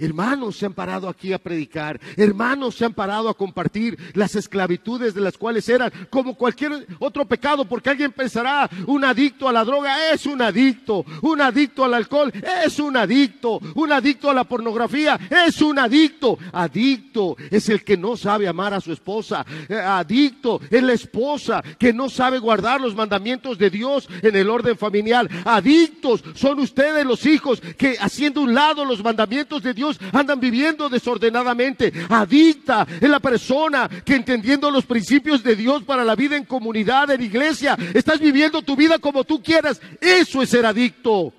Hermanos 0.00 0.56
se 0.56 0.64
han 0.64 0.74
parado 0.74 1.08
aquí 1.08 1.32
a 1.32 1.40
predicar, 1.40 2.00
hermanos 2.16 2.76
se 2.76 2.84
han 2.84 2.94
parado 2.94 3.28
a 3.28 3.36
compartir 3.36 3.98
las 4.14 4.36
esclavitudes 4.36 5.12
de 5.12 5.20
las 5.20 5.36
cuales 5.36 5.68
eran 5.68 5.90
como 6.08 6.36
cualquier 6.36 6.86
otro 7.00 7.24
pecado, 7.24 7.64
porque 7.64 7.90
alguien 7.90 8.12
pensará, 8.12 8.70
un 8.86 9.04
adicto 9.04 9.48
a 9.48 9.52
la 9.52 9.64
droga 9.64 10.12
es 10.12 10.24
un 10.26 10.40
adicto, 10.40 11.04
un 11.22 11.40
adicto 11.40 11.84
al 11.84 11.94
alcohol 11.94 12.32
es 12.64 12.78
un 12.78 12.96
adicto, 12.96 13.58
un 13.74 13.90
adicto 13.90 14.30
a 14.30 14.34
la 14.34 14.44
pornografía 14.44 15.18
es 15.48 15.60
un 15.62 15.80
adicto, 15.80 16.38
adicto 16.52 17.36
es 17.50 17.68
el 17.68 17.82
que 17.82 17.96
no 17.96 18.16
sabe 18.16 18.46
amar 18.46 18.74
a 18.74 18.80
su 18.80 18.92
esposa, 18.92 19.44
eh, 19.68 19.74
adicto 19.74 20.60
es 20.70 20.82
la 20.84 20.92
esposa 20.92 21.60
que 21.76 21.92
no 21.92 22.08
sabe 22.08 22.38
guardar 22.38 22.80
los 22.80 22.94
mandamientos 22.94 23.58
de 23.58 23.68
Dios 23.68 24.08
en 24.22 24.36
el 24.36 24.48
orden 24.48 24.78
familiar, 24.78 25.28
adictos 25.44 26.22
son 26.36 26.60
ustedes 26.60 27.04
los 27.04 27.26
hijos 27.26 27.60
que 27.76 27.96
haciendo 27.98 28.42
un 28.42 28.54
lado 28.54 28.84
los 28.84 29.02
mandamientos 29.02 29.60
de 29.60 29.74
Dios, 29.74 29.87
andan 30.12 30.40
viviendo 30.40 30.88
desordenadamente. 30.88 31.92
Adicta 32.08 32.86
es 33.00 33.08
la 33.08 33.20
persona 33.20 33.88
que 34.04 34.16
entendiendo 34.16 34.70
los 34.70 34.84
principios 34.84 35.42
de 35.42 35.56
Dios 35.56 35.84
para 35.84 36.04
la 36.04 36.16
vida 36.16 36.36
en 36.36 36.44
comunidad, 36.44 37.10
en 37.10 37.22
iglesia, 37.22 37.76
estás 37.94 38.20
viviendo 38.20 38.62
tu 38.62 38.76
vida 38.76 38.98
como 38.98 39.24
tú 39.24 39.42
quieras. 39.42 39.80
Eso 40.00 40.42
es 40.42 40.50
ser 40.50 40.66
adicto. 40.66 41.32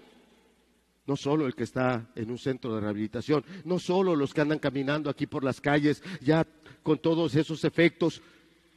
No 1.06 1.16
solo 1.16 1.48
el 1.48 1.56
que 1.56 1.64
está 1.64 2.06
en 2.16 2.30
un 2.30 2.38
centro 2.38 2.76
de 2.76 2.82
rehabilitación, 2.82 3.44
no 3.66 3.80
solo 3.80 4.16
los 4.16 4.34
que 4.34 4.42
andan 4.42 4.60
caminando 4.60 5.10
aquí 5.10 5.26
por 5.26 5.44
las 5.44 5.60
calles 5.60 6.04
ya 6.22 6.46
con 6.84 7.00
todos 7.00 7.36
esos 7.36 7.64
efectos. 7.64 8.22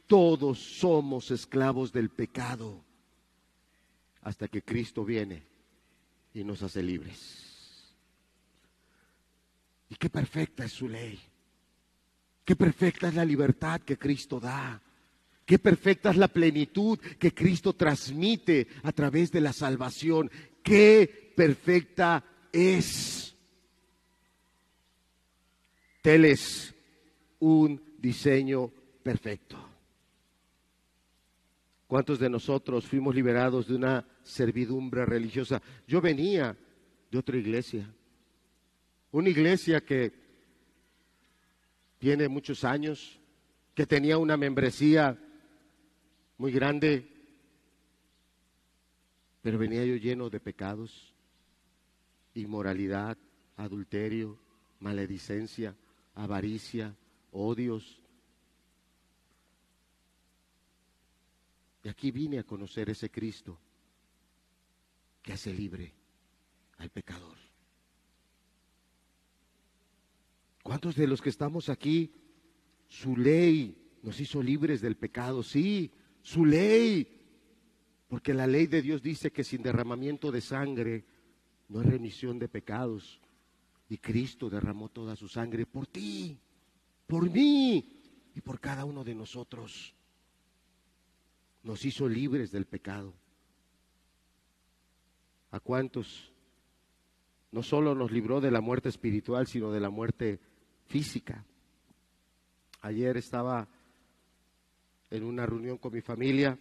Todos 0.07 0.59
somos 0.59 1.31
esclavos 1.31 1.93
del 1.93 2.09
pecado 2.09 2.83
hasta 4.21 4.47
que 4.47 4.61
Cristo 4.61 5.05
viene 5.05 5.43
y 6.33 6.43
nos 6.43 6.61
hace 6.63 6.81
libres. 6.81 7.42
Y 9.89 9.95
qué 9.95 10.09
perfecta 10.09 10.65
es 10.65 10.71
su 10.71 10.87
ley. 10.87 11.19
Qué 12.45 12.55
perfecta 12.55 13.07
es 13.07 13.15
la 13.15 13.25
libertad 13.25 13.81
que 13.81 13.97
Cristo 13.97 14.39
da. 14.39 14.81
Qué 15.45 15.59
perfecta 15.59 16.09
es 16.09 16.17
la 16.17 16.27
plenitud 16.27 16.99
que 17.19 17.33
Cristo 17.33 17.73
transmite 17.73 18.67
a 18.83 18.91
través 18.91 19.31
de 19.31 19.41
la 19.41 19.53
salvación. 19.53 20.31
Qué 20.61 21.33
perfecta 21.35 22.23
es. 22.51 23.35
Tel 26.01 26.25
es 26.25 26.73
un 27.39 27.81
diseño 27.97 28.71
perfecto. 29.01 29.57
¿Cuántos 31.87 32.19
de 32.19 32.29
nosotros 32.29 32.85
fuimos 32.85 33.13
liberados 33.13 33.67
de 33.67 33.75
una 33.75 34.05
servidumbre 34.23 35.05
religiosa? 35.05 35.61
Yo 35.87 36.01
venía 36.01 36.57
de 37.11 37.17
otra 37.17 37.37
iglesia. 37.37 37.87
Una 39.13 39.29
iglesia 39.29 39.79
que 39.85 40.11
tiene 41.99 42.27
muchos 42.27 42.63
años, 42.63 43.19
que 43.75 43.85
tenía 43.85 44.17
una 44.17 44.37
membresía 44.37 45.15
muy 46.39 46.51
grande, 46.51 47.07
pero 49.43 49.59
venía 49.59 49.85
yo 49.85 49.97
lleno 49.97 50.31
de 50.31 50.39
pecados, 50.39 51.13
inmoralidad, 52.33 53.15
adulterio, 53.55 54.39
maledicencia, 54.79 55.75
avaricia, 56.15 56.95
odios. 57.33 58.01
Y 61.83 61.89
aquí 61.89 62.09
vine 62.09 62.39
a 62.39 62.43
conocer 62.43 62.89
ese 62.89 63.11
Cristo 63.11 63.59
que 65.21 65.33
hace 65.33 65.53
libre 65.53 65.93
al 66.79 66.89
pecador. 66.89 67.42
¿Cuántos 70.63 70.95
de 70.95 71.07
los 71.07 71.21
que 71.21 71.29
estamos 71.29 71.67
aquí, 71.67 72.11
su 72.87 73.17
ley 73.17 73.77
nos 74.01 74.19
hizo 74.21 74.41
libres 74.41 74.79
del 74.79 74.95
pecado? 74.95 75.43
Sí, 75.43 75.91
su 76.21 76.45
ley. 76.45 77.19
Porque 78.07 78.33
la 78.33 78.47
ley 78.47 78.67
de 78.67 78.81
Dios 78.81 79.01
dice 79.01 79.31
que 79.31 79.43
sin 79.43 79.61
derramamiento 79.61 80.31
de 80.31 80.39
sangre 80.39 81.05
no 81.67 81.81
hay 81.81 81.87
remisión 81.87 82.39
de 82.39 82.47
pecados. 82.47 83.19
Y 83.89 83.97
Cristo 83.97 84.49
derramó 84.49 84.87
toda 84.87 85.17
su 85.17 85.27
sangre 85.27 85.65
por 85.65 85.85
ti, 85.85 86.39
por 87.07 87.29
mí 87.29 88.01
y 88.33 88.41
por 88.41 88.61
cada 88.61 88.85
uno 88.85 89.03
de 89.03 89.15
nosotros. 89.15 89.93
Nos 91.61 91.83
hizo 91.83 92.07
libres 92.07 92.51
del 92.51 92.65
pecado. 92.65 93.13
¿A 95.51 95.59
cuántos? 95.59 96.31
No 97.51 97.61
solo 97.63 97.93
nos 97.95 98.11
libró 98.11 98.39
de 98.39 98.49
la 98.49 98.61
muerte 98.61 98.89
espiritual, 98.89 99.45
sino 99.45 99.71
de 99.71 99.79
la 99.79 99.89
muerte 99.89 100.39
física. 100.93 101.43
Ayer 102.81 103.17
estaba 103.17 103.67
en 105.09 105.23
una 105.23 105.43
reunión 105.43 105.79
con 105.79 105.91
mi 105.91 106.01
familia. 106.01 106.55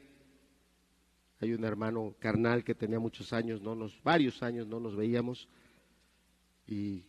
Hay 1.38 1.52
un 1.52 1.62
hermano 1.64 2.14
carnal 2.18 2.64
que 2.64 2.74
tenía 2.74 2.98
muchos 2.98 3.34
años, 3.34 3.60
no 3.60 3.76
varios 4.02 4.42
años 4.42 4.66
no 4.66 4.80
nos 4.80 4.96
veíamos. 4.96 5.50
Y 6.66 7.04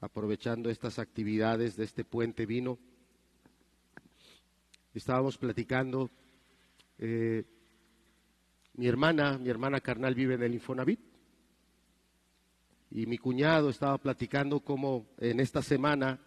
aprovechando 0.00 0.70
estas 0.70 0.98
actividades 0.98 1.76
de 1.76 1.84
este 1.84 2.06
puente 2.06 2.46
vino. 2.46 2.78
Estábamos 4.94 5.36
platicando, 5.36 6.10
eh, 6.96 7.44
mi 8.78 8.86
hermana, 8.86 9.36
mi 9.36 9.50
hermana 9.50 9.80
carnal 9.80 10.14
vive 10.14 10.36
en 10.36 10.42
el 10.42 10.54
Infonavit, 10.54 11.00
y 12.94 13.06
mi 13.06 13.16
cuñado 13.16 13.70
estaba 13.70 13.96
platicando 13.96 14.60
cómo 14.60 15.06
en 15.18 15.40
esta 15.40 15.62
semana, 15.62 16.20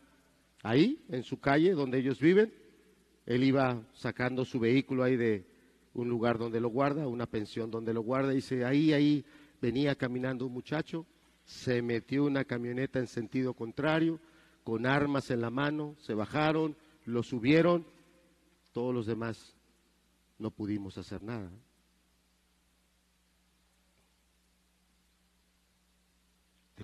ahí, 0.63 1.05
en 1.09 1.21
su 1.23 1.39
calle, 1.39 1.73
donde 1.73 1.99
ellos 1.99 2.19
viven, 2.19 2.51
él 3.27 3.43
iba 3.43 3.87
sacando 3.93 4.45
su 4.45 4.59
vehículo 4.59 5.03
ahí 5.03 5.15
de 5.15 5.45
un 5.93 6.09
lugar 6.09 6.39
donde 6.39 6.59
lo 6.59 6.69
guarda, 6.69 7.07
una 7.07 7.27
pensión 7.27 7.69
donde 7.69 7.93
lo 7.93 8.01
guarda, 8.01 8.33
y 8.33 8.37
dice, 8.37 8.65
ahí, 8.65 8.93
ahí 8.93 9.23
venía 9.61 9.95
caminando 9.95 10.47
un 10.47 10.53
muchacho, 10.53 11.05
se 11.43 11.83
metió 11.83 12.25
una 12.25 12.45
camioneta 12.45 12.97
en 12.97 13.07
sentido 13.07 13.53
contrario, 13.53 14.19
con 14.63 14.87
armas 14.87 15.29
en 15.29 15.41
la 15.41 15.51
mano, 15.51 15.95
se 15.99 16.15
bajaron, 16.15 16.75
lo 17.05 17.21
subieron, 17.21 17.85
todos 18.71 18.93
los 18.93 19.05
demás 19.05 19.55
no 20.39 20.49
pudimos 20.49 20.97
hacer 20.97 21.21
nada. 21.21 21.51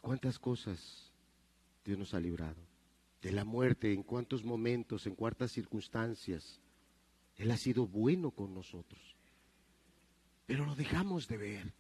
¿De 0.02 0.08
cuántas 0.08 0.40
cosas 0.40 1.12
Dios 1.86 2.00
nos 2.00 2.16
ha 2.16 2.20
librado? 2.20 2.60
De 3.22 3.32
la 3.32 3.46
muerte, 3.46 3.94
en 3.94 4.02
cuántos 4.02 4.44
momentos, 4.44 5.06
en 5.06 5.14
cuántas 5.14 5.52
circunstancias. 5.52 6.60
Él 7.38 7.52
ha 7.52 7.58
sido 7.58 7.86
bueno 7.86 8.32
con 8.32 8.52
nosotros. 8.52 9.16
Pero 10.48 10.66
lo 10.66 10.74
dejamos 10.74 11.28
de 11.28 11.38
ver. 11.38 11.74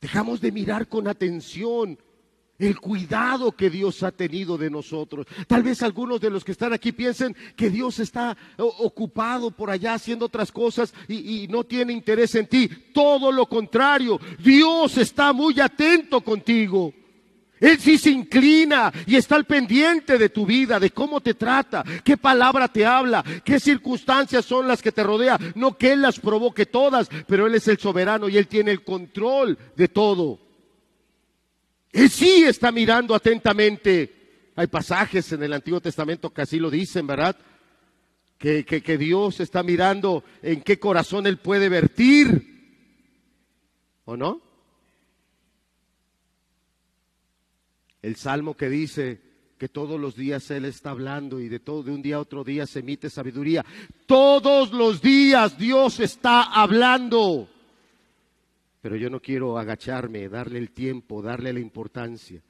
Dejamos 0.00 0.40
de 0.40 0.52
mirar 0.52 0.88
con 0.88 1.08
atención 1.08 1.98
el 2.58 2.78
cuidado 2.78 3.52
que 3.52 3.70
Dios 3.70 4.02
ha 4.02 4.12
tenido 4.12 4.56
de 4.56 4.70
nosotros. 4.70 5.26
Tal 5.46 5.62
vez 5.62 5.82
algunos 5.82 6.20
de 6.20 6.30
los 6.30 6.44
que 6.44 6.52
están 6.52 6.72
aquí 6.72 6.92
piensen 6.92 7.36
que 7.54 7.70
Dios 7.70 7.98
está 7.98 8.36
ocupado 8.56 9.50
por 9.50 9.70
allá 9.70 9.94
haciendo 9.94 10.26
otras 10.26 10.52
cosas 10.52 10.94
y, 11.08 11.46
no 11.48 11.64
tiene 11.64 11.92
interés 11.92 12.34
en 12.34 12.46
ti. 12.46 12.68
Todo 12.92 13.30
lo 13.30 13.46
contrario, 13.46 14.18
Dios 14.38 14.96
está 14.98 15.32
muy 15.32 15.60
atento 15.60 16.22
contigo. 16.22 16.92
Él 17.60 17.78
sí 17.78 17.96
se 17.96 18.10
inclina 18.10 18.92
y 19.06 19.16
está 19.16 19.36
al 19.36 19.46
pendiente 19.46 20.18
de 20.18 20.28
tu 20.28 20.44
vida, 20.44 20.78
de 20.78 20.90
cómo 20.90 21.20
te 21.20 21.34
trata, 21.34 21.84
qué 22.04 22.16
palabra 22.18 22.68
te 22.68 22.84
habla, 22.84 23.24
qué 23.44 23.58
circunstancias 23.58 24.44
son 24.44 24.68
las 24.68 24.82
que 24.82 24.92
te 24.92 25.02
rodean. 25.02 25.52
No 25.54 25.78
que 25.78 25.92
Él 25.92 26.02
las 26.02 26.20
provoque 26.20 26.66
todas, 26.66 27.08
pero 27.26 27.46
Él 27.46 27.54
es 27.54 27.66
el 27.68 27.78
soberano 27.78 28.28
y 28.28 28.36
Él 28.36 28.46
tiene 28.46 28.72
el 28.72 28.82
control 28.82 29.56
de 29.74 29.88
todo. 29.88 30.45
Él 31.96 32.10
sí 32.10 32.44
está 32.44 32.70
mirando 32.70 33.14
atentamente. 33.14 34.50
Hay 34.54 34.66
pasajes 34.66 35.32
en 35.32 35.42
el 35.42 35.54
Antiguo 35.54 35.80
Testamento 35.80 36.28
que 36.28 36.42
así 36.42 36.58
lo 36.58 36.70
dicen, 36.70 37.06
¿verdad? 37.06 37.34
Que, 38.36 38.66
que, 38.66 38.82
que 38.82 38.98
Dios 38.98 39.40
está 39.40 39.62
mirando 39.62 40.22
en 40.42 40.60
qué 40.60 40.78
corazón 40.78 41.26
Él 41.26 41.38
puede 41.38 41.70
vertir. 41.70 42.52
¿O 44.04 44.14
no? 44.14 44.42
El 48.02 48.16
salmo 48.16 48.58
que 48.58 48.68
dice 48.68 49.22
que 49.56 49.70
todos 49.70 49.98
los 49.98 50.16
días 50.16 50.50
Él 50.50 50.66
está 50.66 50.90
hablando 50.90 51.40
y 51.40 51.48
de 51.48 51.60
todo, 51.60 51.82
de 51.82 51.92
un 51.92 52.02
día 52.02 52.16
a 52.16 52.20
otro 52.20 52.44
día 52.44 52.66
se 52.66 52.80
emite 52.80 53.08
sabiduría. 53.08 53.64
Todos 54.04 54.70
los 54.72 55.00
días 55.00 55.56
Dios 55.56 55.98
está 56.00 56.42
hablando. 56.42 57.48
Pero 58.86 58.94
yo 58.94 59.10
no 59.10 59.20
quiero 59.20 59.58
agacharme, 59.58 60.28
darle 60.28 60.60
el 60.60 60.70
tiempo, 60.70 61.20
darle 61.20 61.52
la 61.52 61.58
importancia. 61.58 62.40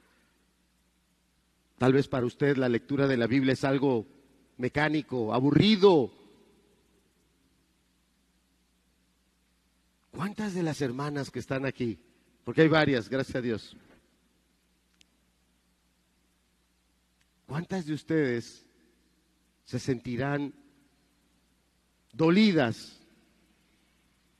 Tal 1.79 1.93
vez 1.93 2.07
para 2.07 2.27
usted 2.27 2.57
la 2.57 2.69
lectura 2.69 3.07
de 3.07 3.17
la 3.17 3.25
Biblia 3.25 3.53
es 3.53 3.63
algo 3.63 4.05
mecánico, 4.57 5.33
aburrido. 5.33 6.13
¿Cuántas 10.11 10.53
de 10.53 10.61
las 10.61 10.79
hermanas 10.79 11.31
que 11.31 11.39
están 11.39 11.65
aquí? 11.65 11.97
Porque 12.43 12.61
hay 12.61 12.67
varias, 12.67 13.09
gracias 13.09 13.35
a 13.37 13.41
Dios. 13.41 13.75
¿Cuántas 17.47 17.87
de 17.87 17.95
ustedes 17.95 18.63
se 19.65 19.79
sentirán 19.79 20.53
dolidas, 22.13 22.99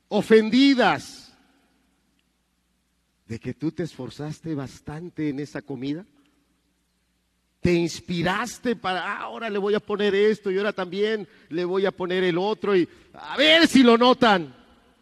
ofendidas 0.09 1.26
de 3.27 3.39
que 3.39 3.53
tú 3.53 3.71
te 3.71 3.83
esforzaste 3.83 4.55
bastante 4.55 5.29
en 5.29 5.39
esa 5.39 5.61
comida? 5.61 6.05
Te 7.59 7.73
inspiraste 7.73 8.75
para, 8.75 9.03
ah, 9.03 9.21
ahora 9.23 9.49
le 9.49 9.57
voy 9.57 9.73
a 9.73 9.79
poner 9.79 10.15
esto 10.15 10.51
y 10.51 10.57
ahora 10.57 10.73
también 10.73 11.27
le 11.49 11.65
voy 11.65 11.85
a 11.85 11.91
poner 11.91 12.23
el 12.23 12.37
otro 12.37 12.75
y 12.75 12.87
a 13.13 13.35
ver 13.35 13.67
si 13.67 13.83
lo 13.83 13.97
notan. 13.97 14.55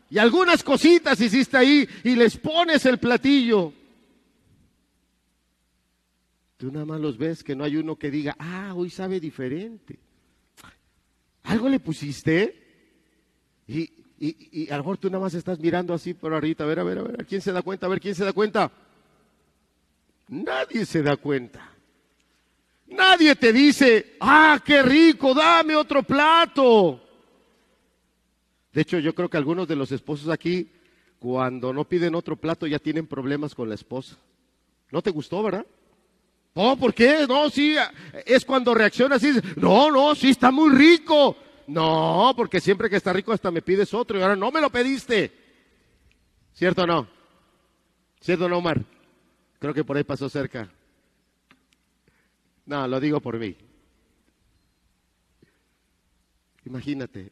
Y 0.09 0.17
algunas 0.17 0.63
cositas 0.63 1.19
hiciste 1.19 1.57
ahí 1.57 1.88
y 2.03 2.15
les 2.15 2.38
pones 2.38 2.86
el 2.86 2.97
platillo. 2.97 3.73
Tú 6.57 6.71
nada 6.71 6.86
más 6.86 7.01
los 7.01 7.17
ves 7.17 7.43
que 7.43 7.55
no 7.55 7.63
hay 7.63 7.76
uno 7.76 7.97
que 7.97 8.09
diga, 8.09 8.36
ah, 8.39 8.73
hoy 8.76 8.89
sabe 8.89 9.19
diferente. 9.19 9.99
¿Algo 11.43 11.69
le 11.69 11.80
pusiste? 11.80 12.63
Y, 13.67 14.05
y, 14.26 14.49
y 14.51 14.69
a 14.71 14.78
lo 14.78 14.84
mejor 14.84 14.97
tú 14.97 15.09
nada 15.09 15.23
más 15.23 15.34
estás 15.34 15.59
mirando 15.59 15.93
así 15.93 16.13
por 16.13 16.34
arriba, 16.34 16.65
a 16.65 16.67
ver, 16.67 16.80
a 16.80 16.84
ver, 16.84 16.97
a 16.99 17.03
ver, 17.03 17.26
quién 17.26 17.41
se 17.41 17.51
da 17.51 17.61
cuenta? 17.61 17.86
A 17.86 17.89
ver, 17.89 17.99
¿quién 17.99 18.15
se 18.15 18.26
da 18.26 18.34
cuenta? 18.34 18.71
Nadie 20.28 20.86
se 20.86 21.03
da 21.03 21.17
cuenta. 21.17 21.71
Nadie 22.88 23.36
te 23.36 23.51
dice, 23.51 24.15
ah, 24.19 24.59
qué 24.63 24.82
rico, 24.82 25.34
dame 25.34 25.76
otro 25.76 26.03
plato. 26.03 27.01
De 28.71 28.82
hecho, 28.82 28.99
yo 28.99 29.15
creo 29.15 29.30
que 29.30 29.38
algunos 29.38 29.67
de 29.67 29.76
los 29.76 29.91
esposos 29.91 30.30
aquí, 30.30 30.69
cuando 31.19 31.73
no 31.73 31.86
piden 31.86 32.15
otro 32.15 32.36
plato, 32.36 32.67
ya 32.67 32.80
tienen 32.80 33.07
problemas 33.07 33.55
con 33.55 33.69
la 33.69 33.76
esposa. 33.76 34.17
¿No 34.91 35.01
te 35.01 35.11
gustó, 35.11 35.41
verdad? 35.41 35.65
Oh, 36.53 36.76
¿por 36.78 36.93
qué? 36.93 37.26
No, 37.28 37.49
sí, 37.49 37.76
es 38.26 38.45
cuando 38.45 38.73
reaccionas 38.73 39.21
y 39.23 39.28
dices, 39.28 39.57
no, 39.57 39.91
no, 39.91 40.15
sí, 40.15 40.30
está 40.30 40.51
muy 40.51 40.69
rico. 40.69 41.36
No, 41.68 42.34
porque 42.36 42.59
siempre 42.61 42.89
que 42.89 42.95
está 42.95 43.11
rico 43.11 43.32
hasta 43.32 43.51
me 43.51 43.61
pides 43.61 43.93
otro 43.93 44.20
y 44.20 44.22
ahora 44.22 44.36
no 44.36 44.51
me 44.51 44.61
lo 44.61 44.70
pediste. 44.70 45.32
¿Cierto 46.53 46.84
o 46.84 46.88
no? 46.88 47.07
¿Cierto 48.22 48.45
o 48.45 48.49
no, 48.49 48.57
Omar? 48.57 48.84
Creo 49.59 49.74
que 49.74 49.84
por 49.84 49.97
ahí 49.97 50.03
pasó 50.03 50.30
cerca. 50.30 50.70
No, 52.66 52.88
lo 52.88 52.99
digo 52.99 53.20
por 53.20 53.38
mí. 53.38 53.55
Imagínate. 56.66 57.32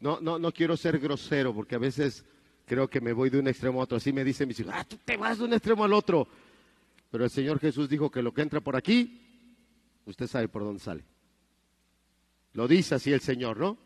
No, 0.00 0.20
no, 0.20 0.38
no 0.38 0.52
quiero 0.52 0.76
ser 0.76 0.98
grosero 0.98 1.54
porque 1.54 1.76
a 1.76 1.78
veces 1.78 2.24
creo 2.66 2.88
que 2.88 3.00
me 3.00 3.12
voy 3.12 3.30
de 3.30 3.38
un 3.38 3.48
extremo 3.48 3.80
a 3.80 3.84
otro. 3.84 3.96
Así 3.96 4.12
me 4.12 4.24
dicen 4.24 4.48
mis 4.48 4.60
hijos, 4.60 4.72
ah, 4.74 4.84
tú 4.84 4.98
te 5.04 5.16
vas 5.16 5.38
de 5.38 5.44
un 5.44 5.52
extremo 5.52 5.84
al 5.84 5.92
otro. 5.92 6.26
Pero 7.10 7.24
el 7.24 7.30
Señor 7.30 7.58
Jesús 7.58 7.88
dijo 7.88 8.10
que 8.10 8.22
lo 8.22 8.32
que 8.32 8.42
entra 8.42 8.60
por 8.60 8.76
aquí, 8.76 9.20
usted 10.06 10.26
sabe 10.26 10.48
por 10.48 10.62
dónde 10.64 10.80
sale. 10.80 11.04
Lo 12.54 12.68
dice 12.68 12.94
así 12.94 13.12
el 13.12 13.20
Señor, 13.20 13.58
¿no? 13.58 13.78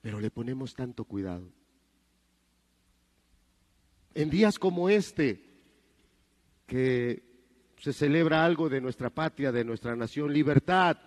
Pero 0.00 0.20
le 0.20 0.30
ponemos 0.30 0.74
tanto 0.74 1.04
cuidado. 1.04 1.50
En 4.14 4.30
días 4.30 4.58
como 4.58 4.88
este, 4.88 5.42
que 6.66 7.22
se 7.78 7.92
celebra 7.92 8.44
algo 8.44 8.68
de 8.68 8.80
nuestra 8.80 9.10
patria, 9.10 9.50
de 9.50 9.64
nuestra 9.64 9.96
nación, 9.96 10.32
libertad, 10.32 10.98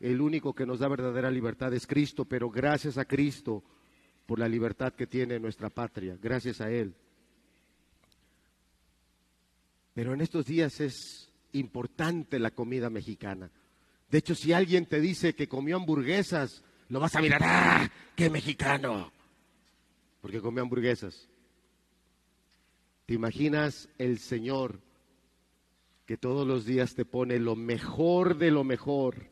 el 0.00 0.20
único 0.20 0.54
que 0.54 0.66
nos 0.66 0.80
da 0.80 0.88
verdadera 0.88 1.30
libertad 1.30 1.72
es 1.74 1.86
Cristo, 1.86 2.24
pero 2.24 2.50
gracias 2.50 2.98
a 2.98 3.04
Cristo 3.04 3.62
por 4.26 4.38
la 4.38 4.48
libertad 4.48 4.92
que 4.92 5.06
tiene 5.06 5.38
nuestra 5.38 5.70
patria, 5.70 6.16
gracias 6.20 6.60
a 6.60 6.70
Él. 6.70 6.94
Pero 9.94 10.14
en 10.14 10.20
estos 10.20 10.46
días 10.46 10.80
es 10.80 11.30
importante 11.52 12.38
la 12.38 12.50
comida 12.50 12.88
mexicana. 12.88 13.50
De 14.12 14.18
hecho, 14.18 14.34
si 14.34 14.52
alguien 14.52 14.84
te 14.84 15.00
dice 15.00 15.34
que 15.34 15.48
comió 15.48 15.76
hamburguesas, 15.76 16.62
lo 16.90 17.00
vas 17.00 17.16
a 17.16 17.22
mirar, 17.22 17.40
¡ah! 17.42 17.90
¡Qué 18.14 18.28
mexicano! 18.28 19.10
Porque 20.20 20.42
comió 20.42 20.62
hamburguesas. 20.62 21.30
¿Te 23.06 23.14
imaginas 23.14 23.88
el 23.96 24.18
Señor 24.18 24.80
que 26.04 26.18
todos 26.18 26.46
los 26.46 26.66
días 26.66 26.94
te 26.94 27.06
pone 27.06 27.38
lo 27.38 27.56
mejor 27.56 28.36
de 28.36 28.50
lo 28.50 28.64
mejor? 28.64 29.30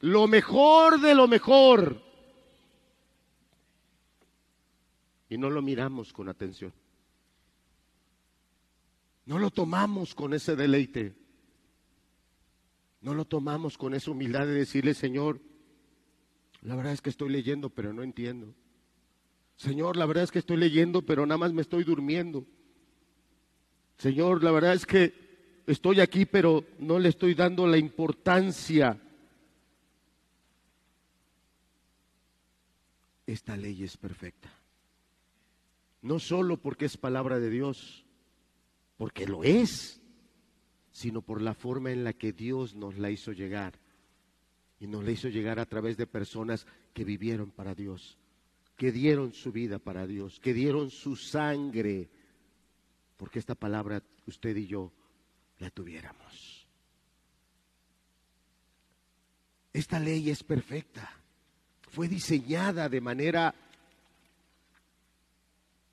Lo 0.00 0.26
mejor 0.26 1.00
de 1.00 1.14
lo 1.14 1.28
mejor. 1.28 2.02
Y 5.28 5.38
no 5.38 5.50
lo 5.50 5.62
miramos 5.62 6.12
con 6.12 6.28
atención. 6.28 6.72
No 9.24 9.38
lo 9.38 9.52
tomamos 9.52 10.16
con 10.16 10.34
ese 10.34 10.56
deleite. 10.56 11.25
No 13.00 13.14
lo 13.14 13.24
tomamos 13.24 13.78
con 13.78 13.94
esa 13.94 14.10
humildad 14.10 14.46
de 14.46 14.54
decirle, 14.54 14.94
Señor, 14.94 15.40
la 16.62 16.74
verdad 16.74 16.92
es 16.92 17.00
que 17.00 17.10
estoy 17.10 17.30
leyendo, 17.30 17.70
pero 17.70 17.92
no 17.92 18.02
entiendo. 18.02 18.54
Señor, 19.56 19.96
la 19.96 20.06
verdad 20.06 20.24
es 20.24 20.30
que 20.30 20.38
estoy 20.38 20.56
leyendo, 20.56 21.02
pero 21.02 21.24
nada 21.26 21.38
más 21.38 21.52
me 21.52 21.62
estoy 21.62 21.84
durmiendo. 21.84 22.46
Señor, 23.98 24.42
la 24.42 24.50
verdad 24.50 24.74
es 24.74 24.84
que 24.84 25.62
estoy 25.66 26.00
aquí, 26.00 26.26
pero 26.26 26.64
no 26.78 26.98
le 26.98 27.08
estoy 27.08 27.34
dando 27.34 27.66
la 27.66 27.78
importancia. 27.78 29.00
Esta 33.26 33.56
ley 33.56 33.82
es 33.82 33.96
perfecta. 33.96 34.52
No 36.02 36.18
solo 36.18 36.58
porque 36.58 36.84
es 36.84 36.96
palabra 36.96 37.38
de 37.40 37.50
Dios, 37.50 38.04
porque 38.96 39.26
lo 39.26 39.42
es, 39.42 40.00
sino 40.96 41.20
por 41.20 41.42
la 41.42 41.52
forma 41.52 41.92
en 41.92 42.04
la 42.04 42.14
que 42.14 42.32
Dios 42.32 42.74
nos 42.74 42.96
la 42.96 43.10
hizo 43.10 43.32
llegar. 43.32 43.78
Y 44.80 44.86
nos 44.86 45.04
la 45.04 45.10
hizo 45.10 45.28
llegar 45.28 45.58
a 45.58 45.66
través 45.66 45.98
de 45.98 46.06
personas 46.06 46.66
que 46.94 47.04
vivieron 47.04 47.50
para 47.50 47.74
Dios, 47.74 48.16
que 48.78 48.92
dieron 48.92 49.34
su 49.34 49.52
vida 49.52 49.78
para 49.78 50.06
Dios, 50.06 50.40
que 50.40 50.54
dieron 50.54 50.88
su 50.88 51.14
sangre, 51.14 52.08
porque 53.18 53.38
esta 53.38 53.54
palabra 53.54 54.02
usted 54.26 54.56
y 54.56 54.66
yo 54.66 54.90
la 55.58 55.68
tuviéramos. 55.68 56.66
Esta 59.74 60.00
ley 60.00 60.30
es 60.30 60.42
perfecta. 60.44 61.12
Fue 61.90 62.08
diseñada 62.08 62.88
de 62.88 63.02
manera 63.02 63.54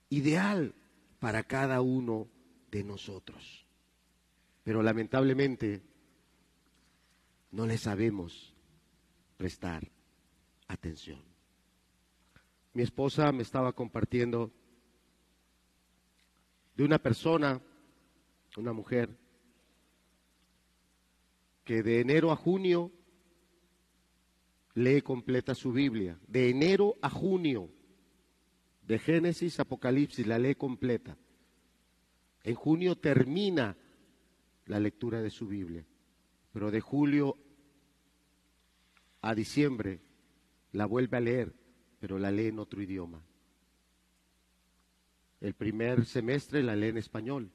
ideal 0.09 0.73
para 1.19 1.43
cada 1.43 1.81
uno 1.81 2.29
de 2.71 2.85
nosotros. 2.85 3.62
Pero 4.63 4.81
lamentablemente 4.81 5.81
no 7.51 7.65
le 7.67 7.77
sabemos 7.77 8.55
prestar 9.37 9.89
atención. 10.67 11.21
Mi 12.73 12.81
esposa 12.81 13.31
me 13.31 13.43
estaba 13.43 13.73
compartiendo 13.73 14.51
de 16.75 16.83
una 16.83 16.97
persona, 16.97 17.61
una 18.57 18.73
mujer, 18.73 19.15
que 21.63 21.83
de 21.83 21.99
enero 22.01 22.31
a 22.31 22.35
junio 22.35 22.91
lee 24.73 25.01
completa 25.01 25.55
su 25.55 25.71
Biblia. 25.71 26.19
De 26.27 26.49
enero 26.49 26.95
a 27.01 27.09
junio, 27.09 27.69
de 28.81 28.99
Génesis, 28.99 29.59
Apocalipsis, 29.59 30.25
la 30.25 30.39
lee 30.39 30.55
completa. 30.55 31.17
En 32.43 32.55
junio 32.55 32.97
termina 32.97 33.77
la 34.65 34.79
lectura 34.79 35.21
de 35.21 35.29
su 35.29 35.47
Biblia, 35.47 35.85
pero 36.51 36.71
de 36.71 36.81
julio 36.81 37.37
a 39.21 39.33
diciembre 39.35 40.01
la 40.71 40.85
vuelve 40.85 41.17
a 41.17 41.21
leer, 41.21 41.53
pero 41.99 42.19
la 42.19 42.31
lee 42.31 42.47
en 42.47 42.59
otro 42.59 42.81
idioma. 42.81 43.21
El 45.41 45.53
primer 45.53 46.05
semestre 46.05 46.63
la 46.63 46.75
lee 46.75 46.87
en 46.87 46.97
español 46.97 47.51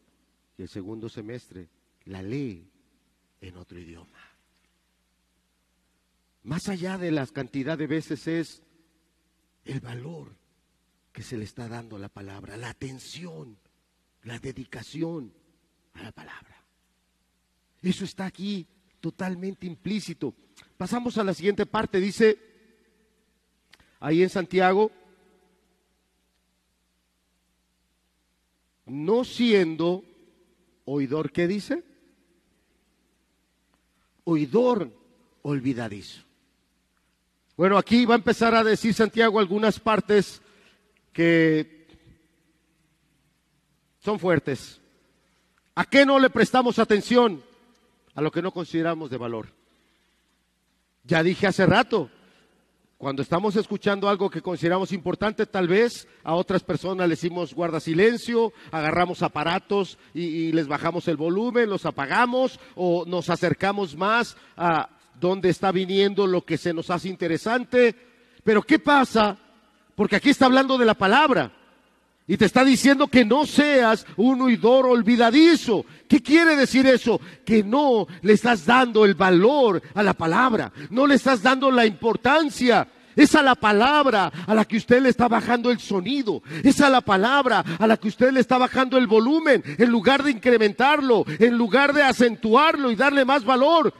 y 0.56 0.62
el 0.62 0.68
segundo 0.68 1.08
semestre 1.08 1.68
la 2.04 2.22
lee 2.22 2.70
en 3.40 3.56
otro 3.56 3.78
idioma. 3.78 4.18
Más 6.42 6.68
allá 6.68 6.98
de 6.98 7.10
las 7.10 7.32
cantidad 7.32 7.76
de 7.76 7.86
veces 7.86 8.26
es 8.26 8.62
el 9.64 9.80
valor 9.80 10.34
que 11.12 11.22
se 11.22 11.36
le 11.36 11.44
está 11.44 11.68
dando 11.68 11.96
a 11.96 11.98
la 11.98 12.08
palabra, 12.08 12.56
la 12.56 12.70
atención, 12.70 13.58
la 14.22 14.38
dedicación 14.38 15.32
a 15.94 16.02
la 16.02 16.12
palabra. 16.12 16.57
Eso 17.88 18.04
está 18.04 18.26
aquí 18.26 18.66
totalmente 19.00 19.66
implícito. 19.66 20.34
Pasamos 20.76 21.16
a 21.16 21.24
la 21.24 21.32
siguiente 21.32 21.64
parte, 21.64 21.98
dice 21.98 22.38
ahí 23.98 24.22
en 24.22 24.28
Santiago, 24.28 24.90
no 28.84 29.24
siendo 29.24 30.04
oidor, 30.84 31.32
¿qué 31.32 31.48
dice? 31.48 31.82
Oidor 34.24 34.92
olvidadizo. 35.40 36.24
Bueno, 37.56 37.78
aquí 37.78 38.04
va 38.04 38.16
a 38.16 38.18
empezar 38.18 38.54
a 38.54 38.64
decir 38.64 38.92
Santiago 38.92 39.40
algunas 39.40 39.80
partes 39.80 40.42
que 41.10 41.88
son 44.00 44.18
fuertes. 44.18 44.78
¿A 45.74 45.86
qué 45.86 46.04
no 46.04 46.18
le 46.18 46.28
prestamos 46.28 46.78
atención? 46.78 47.47
A 48.18 48.20
lo 48.20 48.32
que 48.32 48.42
no 48.42 48.50
consideramos 48.50 49.10
de 49.10 49.16
valor. 49.16 49.46
Ya 51.04 51.22
dije 51.22 51.46
hace 51.46 51.64
rato, 51.66 52.10
cuando 52.96 53.22
estamos 53.22 53.54
escuchando 53.54 54.08
algo 54.08 54.28
que 54.28 54.42
consideramos 54.42 54.90
importante, 54.90 55.46
tal 55.46 55.68
vez 55.68 56.08
a 56.24 56.34
otras 56.34 56.64
personas 56.64 57.06
le 57.06 57.12
decimos 57.12 57.54
guarda 57.54 57.78
silencio, 57.78 58.52
agarramos 58.72 59.22
aparatos 59.22 59.98
y, 60.14 60.50
les 60.50 60.66
bajamos 60.66 61.06
el 61.06 61.16
volumen, 61.16 61.70
los 61.70 61.86
apagamos 61.86 62.58
o 62.74 63.04
nos 63.06 63.30
acercamos 63.30 63.94
más 63.94 64.36
a 64.56 64.88
donde 65.20 65.50
está 65.50 65.70
viniendo 65.70 66.26
lo 66.26 66.44
que 66.44 66.58
se 66.58 66.74
nos 66.74 66.90
hace 66.90 67.08
interesante. 67.08 67.94
Pero 68.42 68.62
¿qué 68.62 68.80
pasa? 68.80 69.38
Porque 69.94 70.16
aquí 70.16 70.30
está 70.30 70.46
hablando 70.46 70.76
de 70.76 70.86
la 70.86 70.94
palabra. 70.94 71.52
Y 72.30 72.36
te 72.36 72.44
está 72.44 72.62
diciendo 72.62 73.08
que 73.08 73.24
no 73.24 73.46
seas 73.46 74.06
un 74.18 74.42
oidor 74.42 74.84
olvidadizo. 74.84 75.86
¿Qué 76.06 76.22
quiere 76.22 76.56
decir 76.56 76.86
eso? 76.86 77.18
Que 77.42 77.64
no 77.64 78.06
le 78.20 78.34
estás 78.34 78.66
dando 78.66 79.06
el 79.06 79.14
valor 79.14 79.80
a 79.94 80.02
la 80.02 80.12
palabra, 80.12 80.70
no 80.90 81.06
le 81.06 81.14
estás 81.14 81.42
dando 81.42 81.70
la 81.70 81.86
importancia. 81.86 82.86
Es 83.16 83.34
a 83.34 83.42
la 83.42 83.54
palabra 83.54 84.30
a 84.46 84.54
la 84.54 84.66
que 84.66 84.76
usted 84.76 85.00
le 85.02 85.08
está 85.08 85.26
bajando 85.26 85.70
el 85.70 85.80
sonido. 85.80 86.42
Es 86.62 86.82
a 86.82 86.90
la 86.90 87.00
palabra 87.00 87.64
a 87.78 87.86
la 87.86 87.96
que 87.96 88.08
usted 88.08 88.30
le 88.30 88.40
está 88.40 88.58
bajando 88.58 88.98
el 88.98 89.06
volumen. 89.06 89.64
En 89.78 89.90
lugar 89.90 90.22
de 90.22 90.30
incrementarlo, 90.30 91.24
en 91.26 91.56
lugar 91.56 91.94
de 91.94 92.02
acentuarlo 92.02 92.92
y 92.92 92.94
darle 92.94 93.24
más 93.24 93.42
valor. 93.42 93.92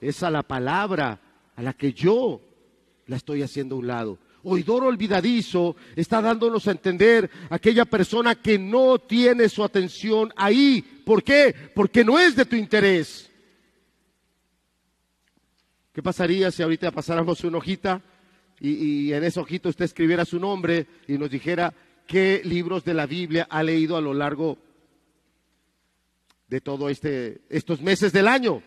Es 0.00 0.22
a 0.22 0.30
la 0.30 0.42
palabra 0.42 1.20
a 1.54 1.62
la 1.62 1.74
que 1.74 1.92
yo 1.92 2.40
la 3.06 3.16
estoy 3.16 3.42
haciendo 3.42 3.76
a 3.76 3.78
un 3.78 3.86
lado 3.86 4.18
oidor 4.44 4.84
olvidadizo 4.84 5.76
está 5.96 6.22
dándonos 6.22 6.68
a 6.68 6.72
entender 6.72 7.30
aquella 7.50 7.84
persona 7.84 8.34
que 8.34 8.58
no 8.58 8.98
tiene 8.98 9.48
su 9.48 9.64
atención 9.64 10.32
ahí. 10.36 10.82
¿Por 11.04 11.22
qué? 11.22 11.54
Porque 11.74 12.04
no 12.04 12.18
es 12.18 12.36
de 12.36 12.44
tu 12.44 12.56
interés. 12.56 13.30
¿Qué 15.92 16.02
pasaría 16.02 16.50
si 16.50 16.62
ahorita 16.62 16.90
pasáramos 16.90 17.44
una 17.44 17.58
hojita 17.58 18.02
y, 18.60 19.12
en 19.12 19.24
esa 19.24 19.40
hojita 19.40 19.68
usted 19.68 19.84
escribiera 19.84 20.24
su 20.24 20.38
nombre 20.38 20.86
y 21.06 21.18
nos 21.18 21.30
dijera 21.30 21.72
qué 22.06 22.42
libros 22.44 22.84
de 22.84 22.94
la 22.94 23.06
Biblia 23.06 23.46
ha 23.48 23.62
leído 23.62 23.96
a 23.96 24.00
lo 24.00 24.14
largo 24.14 24.58
de 26.48 26.60
todos 26.60 26.90
este, 26.90 27.42
estos 27.48 27.80
meses 27.80 28.12
del 28.12 28.28
año? 28.28 28.62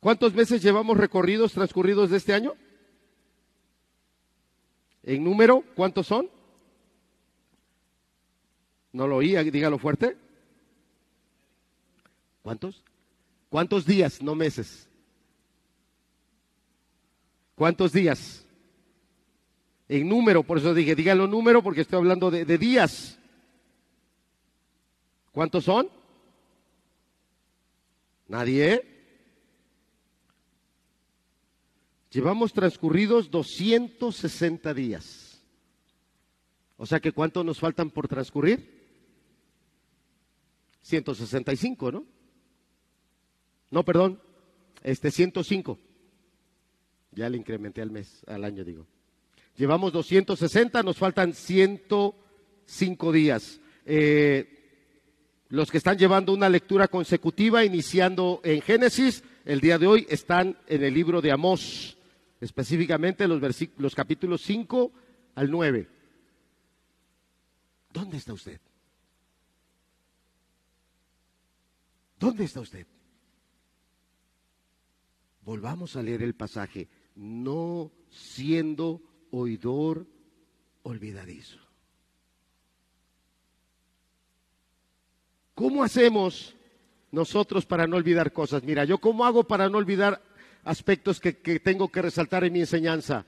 ¿Cuántos 0.00 0.34
meses 0.34 0.62
llevamos 0.62 0.96
recorridos 0.96 1.52
transcurridos 1.52 2.10
de 2.10 2.16
este 2.16 2.32
año? 2.32 2.54
En 5.02 5.24
número, 5.24 5.64
¿cuántos 5.74 6.06
son? 6.06 6.28
No 8.92 9.06
lo 9.06 9.16
oí, 9.16 9.36
dígalo 9.50 9.78
fuerte. 9.78 10.16
¿Cuántos? 12.42 12.82
¿Cuántos 13.48 13.86
días, 13.86 14.22
no 14.22 14.34
meses? 14.34 14.88
¿Cuántos 17.54 17.92
días? 17.92 18.46
En 19.88 20.08
número, 20.08 20.42
por 20.42 20.58
eso 20.58 20.72
dije, 20.72 20.94
dígalo 20.94 21.26
número 21.26 21.62
porque 21.62 21.82
estoy 21.82 21.98
hablando 21.98 22.30
de, 22.30 22.44
de 22.44 22.58
días. 22.58 23.18
¿Cuántos 25.32 25.64
son? 25.64 25.88
¿Nadie? 28.28 28.89
Llevamos 32.10 32.52
transcurridos 32.52 33.30
260 33.30 34.74
días. 34.74 35.40
O 36.76 36.84
sea 36.84 36.98
que 36.98 37.12
¿cuánto 37.12 37.44
nos 37.44 37.60
faltan 37.60 37.90
por 37.90 38.08
transcurrir? 38.08 38.80
165, 40.82 41.92
¿no? 41.92 42.04
No, 43.70 43.84
perdón, 43.84 44.20
este 44.82 45.12
105. 45.12 45.78
Ya 47.12 47.28
le 47.28 47.36
incrementé 47.36 47.80
al 47.80 47.90
mes, 47.90 48.24
al 48.26 48.44
año 48.44 48.64
digo. 48.64 48.86
Llevamos 49.56 49.92
260, 49.92 50.82
nos 50.82 50.96
faltan 50.96 51.32
105 51.32 53.12
días. 53.12 53.60
Eh, 53.86 54.56
los 55.48 55.70
que 55.70 55.78
están 55.78 55.98
llevando 55.98 56.32
una 56.32 56.48
lectura 56.48 56.88
consecutiva, 56.88 57.64
iniciando 57.64 58.40
en 58.42 58.62
Génesis, 58.62 59.22
el 59.44 59.60
día 59.60 59.78
de 59.78 59.86
hoy 59.86 60.06
están 60.08 60.56
en 60.66 60.82
el 60.82 60.94
libro 60.94 61.20
de 61.20 61.30
Amós 61.30 61.98
específicamente 62.40 63.28
los, 63.28 63.40
los 63.76 63.94
capítulos 63.94 64.42
5 64.42 64.92
al 65.34 65.50
9. 65.50 65.88
¿Dónde 67.92 68.16
está 68.16 68.32
usted? 68.32 68.60
¿Dónde 72.18 72.44
está 72.44 72.60
usted? 72.60 72.86
Volvamos 75.42 75.96
a 75.96 76.02
leer 76.02 76.22
el 76.22 76.34
pasaje, 76.34 76.88
no 77.16 77.90
siendo 78.10 79.02
oidor 79.30 80.06
olvidadizo. 80.82 81.58
¿Cómo 85.54 85.82
hacemos 85.82 86.54
nosotros 87.10 87.66
para 87.66 87.86
no 87.86 87.96
olvidar 87.96 88.32
cosas? 88.32 88.62
Mira, 88.62 88.84
yo 88.84 88.98
cómo 88.98 89.24
hago 89.24 89.44
para 89.44 89.68
no 89.68 89.78
olvidar 89.78 90.22
aspectos 90.64 91.20
que, 91.20 91.38
que 91.38 91.60
tengo 91.60 91.90
que 91.90 92.02
resaltar 92.02 92.44
en 92.44 92.52
mi 92.52 92.60
enseñanza. 92.60 93.24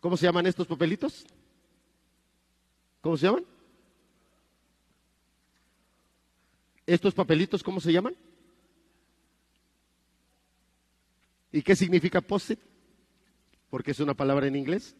¿Cómo 0.00 0.16
se 0.16 0.26
llaman 0.26 0.46
estos 0.46 0.66
papelitos? 0.66 1.26
¿Cómo 3.00 3.16
se 3.16 3.26
llaman? 3.26 3.44
¿Estos 6.86 7.14
papelitos 7.14 7.62
cómo 7.62 7.80
se 7.80 7.92
llaman? 7.92 8.16
¿Y 11.52 11.62
qué 11.62 11.76
significa 11.76 12.20
post-it? 12.20 12.60
Porque 13.70 13.90
es 13.90 14.00
una 14.00 14.14
palabra 14.14 14.46
en 14.46 14.56
inglés. 14.56 14.96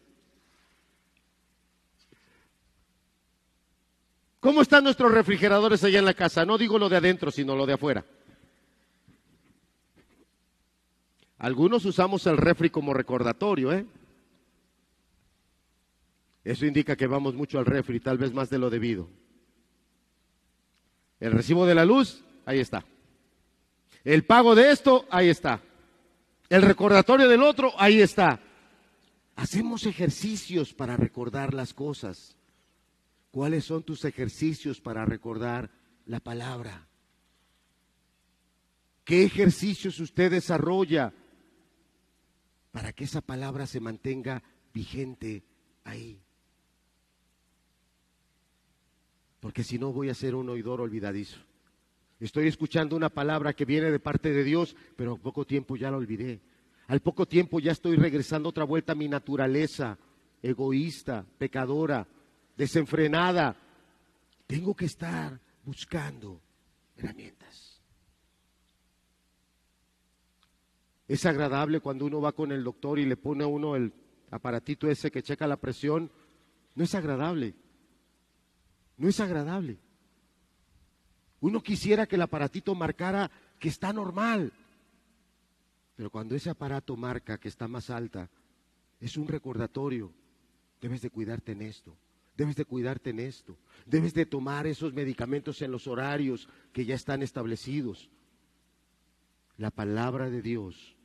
¿Cómo 4.39 4.61
están 4.61 4.83
nuestros 4.83 5.11
refrigeradores 5.11 5.83
allá 5.83 5.99
en 5.99 6.05
la 6.05 6.13
casa? 6.13 6.45
No 6.45 6.57
digo 6.57 6.79
lo 6.79 6.89
de 6.89 6.97
adentro, 6.97 7.31
sino 7.31 7.55
lo 7.55 7.65
de 7.65 7.73
afuera. 7.73 8.05
Algunos 11.39 11.85
usamos 11.85 12.27
el 12.27 12.37
refri 12.37 12.69
como 12.69 12.93
recordatorio, 12.93 13.71
¿eh? 13.71 13.85
Eso 16.43 16.65
indica 16.65 16.97
que 16.97 17.07
vamos 17.07 17.33
mucho 17.33 17.57
al 17.59 17.65
refri, 17.65 18.01
tal 18.01 18.17
vez 18.17 18.33
más 18.33 18.49
de 18.49 18.57
lo 18.57 18.69
debido. 18.69 19.09
El 21.19 21.31
recibo 21.31 21.65
de 21.65 21.75
la 21.75 21.85
luz, 21.85 22.23
ahí 22.45 22.59
está. 22.59 22.83
El 24.03 24.25
pago 24.25 24.53
de 24.53 24.71
esto, 24.71 25.05
ahí 25.09 25.29
está. 25.29 25.61
El 26.49 26.61
recordatorio 26.61 27.27
del 27.29 27.43
otro, 27.43 27.71
ahí 27.77 28.01
está. 28.01 28.41
Hacemos 29.37 29.85
ejercicios 29.85 30.73
para 30.73 30.97
recordar 30.97 31.53
las 31.53 31.73
cosas. 31.73 32.35
¿Cuáles 33.31 33.63
son 33.63 33.83
tus 33.83 34.03
ejercicios 34.03 34.81
para 34.81 35.05
recordar 35.05 35.69
la 36.05 36.19
palabra? 36.19 36.87
¿Qué 39.05 39.23
ejercicios 39.23 39.99
usted 39.99 40.31
desarrolla 40.31 41.13
para 42.71 42.93
que 42.93 43.03
esa 43.03 43.21
palabra 43.21 43.65
se 43.67 43.79
mantenga 43.79 44.43
vigente 44.73 45.43
ahí? 45.83 46.21
Porque 49.39 49.63
si 49.63 49.79
no 49.79 49.93
voy 49.93 50.09
a 50.09 50.13
ser 50.13 50.35
un 50.35 50.49
oidor 50.49 50.81
olvidadizo. 50.81 51.39
Estoy 52.19 52.47
escuchando 52.47 52.95
una 52.95 53.09
palabra 53.09 53.53
que 53.53 53.63
viene 53.63 53.91
de 53.91 53.99
parte 53.99 54.33
de 54.33 54.43
Dios, 54.43 54.75
pero 54.97 55.13
al 55.13 55.21
poco 55.21 55.45
tiempo 55.45 55.77
ya 55.77 55.89
la 55.89 55.97
olvidé. 55.97 56.41
Al 56.87 56.99
poco 56.99 57.25
tiempo 57.25 57.59
ya 57.59 57.71
estoy 57.71 57.95
regresando 57.95 58.49
otra 58.49 58.65
vuelta 58.65 58.91
a 58.91 58.95
mi 58.95 59.07
naturaleza 59.07 59.97
egoísta, 60.41 61.25
pecadora, 61.37 62.07
desenfrenada. 62.57 63.55
Tengo 64.47 64.75
que 64.75 64.85
estar 64.85 65.39
buscando 65.63 66.41
herramientas. 66.97 67.68
Es 71.09 71.25
agradable 71.25 71.79
cuando 71.79 72.05
uno 72.05 72.21
va 72.21 72.33
con 72.33 72.51
el 72.51 72.63
doctor 72.63 72.99
y 72.99 73.05
le 73.05 73.17
pone 73.17 73.43
a 73.43 73.47
uno 73.47 73.75
el 73.75 73.91
aparatito 74.29 74.87
ese 74.87 75.09
que 75.09 75.23
checa 75.23 75.47
la 75.47 75.57
presión. 75.57 76.11
No 76.75 76.83
es 76.83 76.93
agradable. 76.93 77.55
No 78.95 79.09
es 79.09 79.19
agradable. 79.19 79.79
Uno 81.39 81.63
quisiera 81.63 82.05
que 82.05 82.15
el 82.15 82.21
aparatito 82.21 82.75
marcara 82.75 83.31
que 83.57 83.69
está 83.69 83.91
normal. 83.91 84.53
Pero 85.95 86.11
cuando 86.11 86.35
ese 86.35 86.51
aparato 86.51 86.95
marca 86.95 87.39
que 87.39 87.47
está 87.47 87.67
más 87.67 87.89
alta, 87.89 88.29
es 88.99 89.17
un 89.17 89.27
recordatorio. 89.27 90.13
Debes 90.79 91.01
de 91.01 91.09
cuidarte 91.09 91.53
en 91.53 91.63
esto. 91.63 91.97
Debes 92.37 92.55
de 92.55 92.65
cuidarte 92.65 93.09
en 93.09 93.19
esto. 93.19 93.57
Debes 93.87 94.13
de 94.13 94.27
tomar 94.27 94.67
esos 94.67 94.93
medicamentos 94.93 95.59
en 95.63 95.71
los 95.71 95.87
horarios 95.87 96.47
que 96.71 96.85
ya 96.85 96.93
están 96.93 97.23
establecidos. 97.23 98.11
La 99.57 99.71
palabra 99.71 100.29
de 100.29 100.43
Dios. 100.43 100.98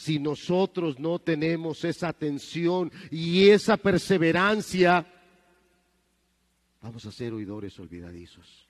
Si 0.00 0.18
nosotros 0.18 0.98
no 0.98 1.18
tenemos 1.18 1.84
esa 1.84 2.08
atención 2.08 2.90
y 3.10 3.50
esa 3.50 3.76
perseverancia, 3.76 5.06
vamos 6.80 7.04
a 7.04 7.12
ser 7.12 7.34
oidores 7.34 7.78
olvidadizos. 7.78 8.66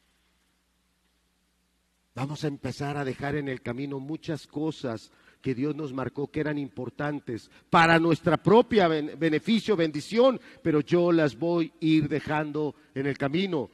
Vamos 2.17 2.43
a 2.43 2.49
empezar 2.49 2.97
a 2.97 3.05
dejar 3.05 3.37
en 3.37 3.49
el 3.49 3.63
camino 3.63 4.01
muchas 4.01 4.49
cosas 4.49 5.13
que 5.41 5.55
Dios 5.55 5.77
nos 5.77 5.93
marcó 5.93 6.33
que 6.33 6.41
eran 6.41 6.59
importantes 6.59 7.49
para 7.71 8.01
nuestra 8.01 8.37
propia 8.37 8.89
beneficio, 8.89 9.77
bendición, 9.77 10.41
pero 10.65 10.81
yo 10.81 11.13
las 11.13 11.39
voy 11.39 11.73
a 11.81 11.85
ir 11.85 12.09
dejando 12.09 12.75
en 12.93 13.07
el 13.07 13.17
camino. 13.17 13.71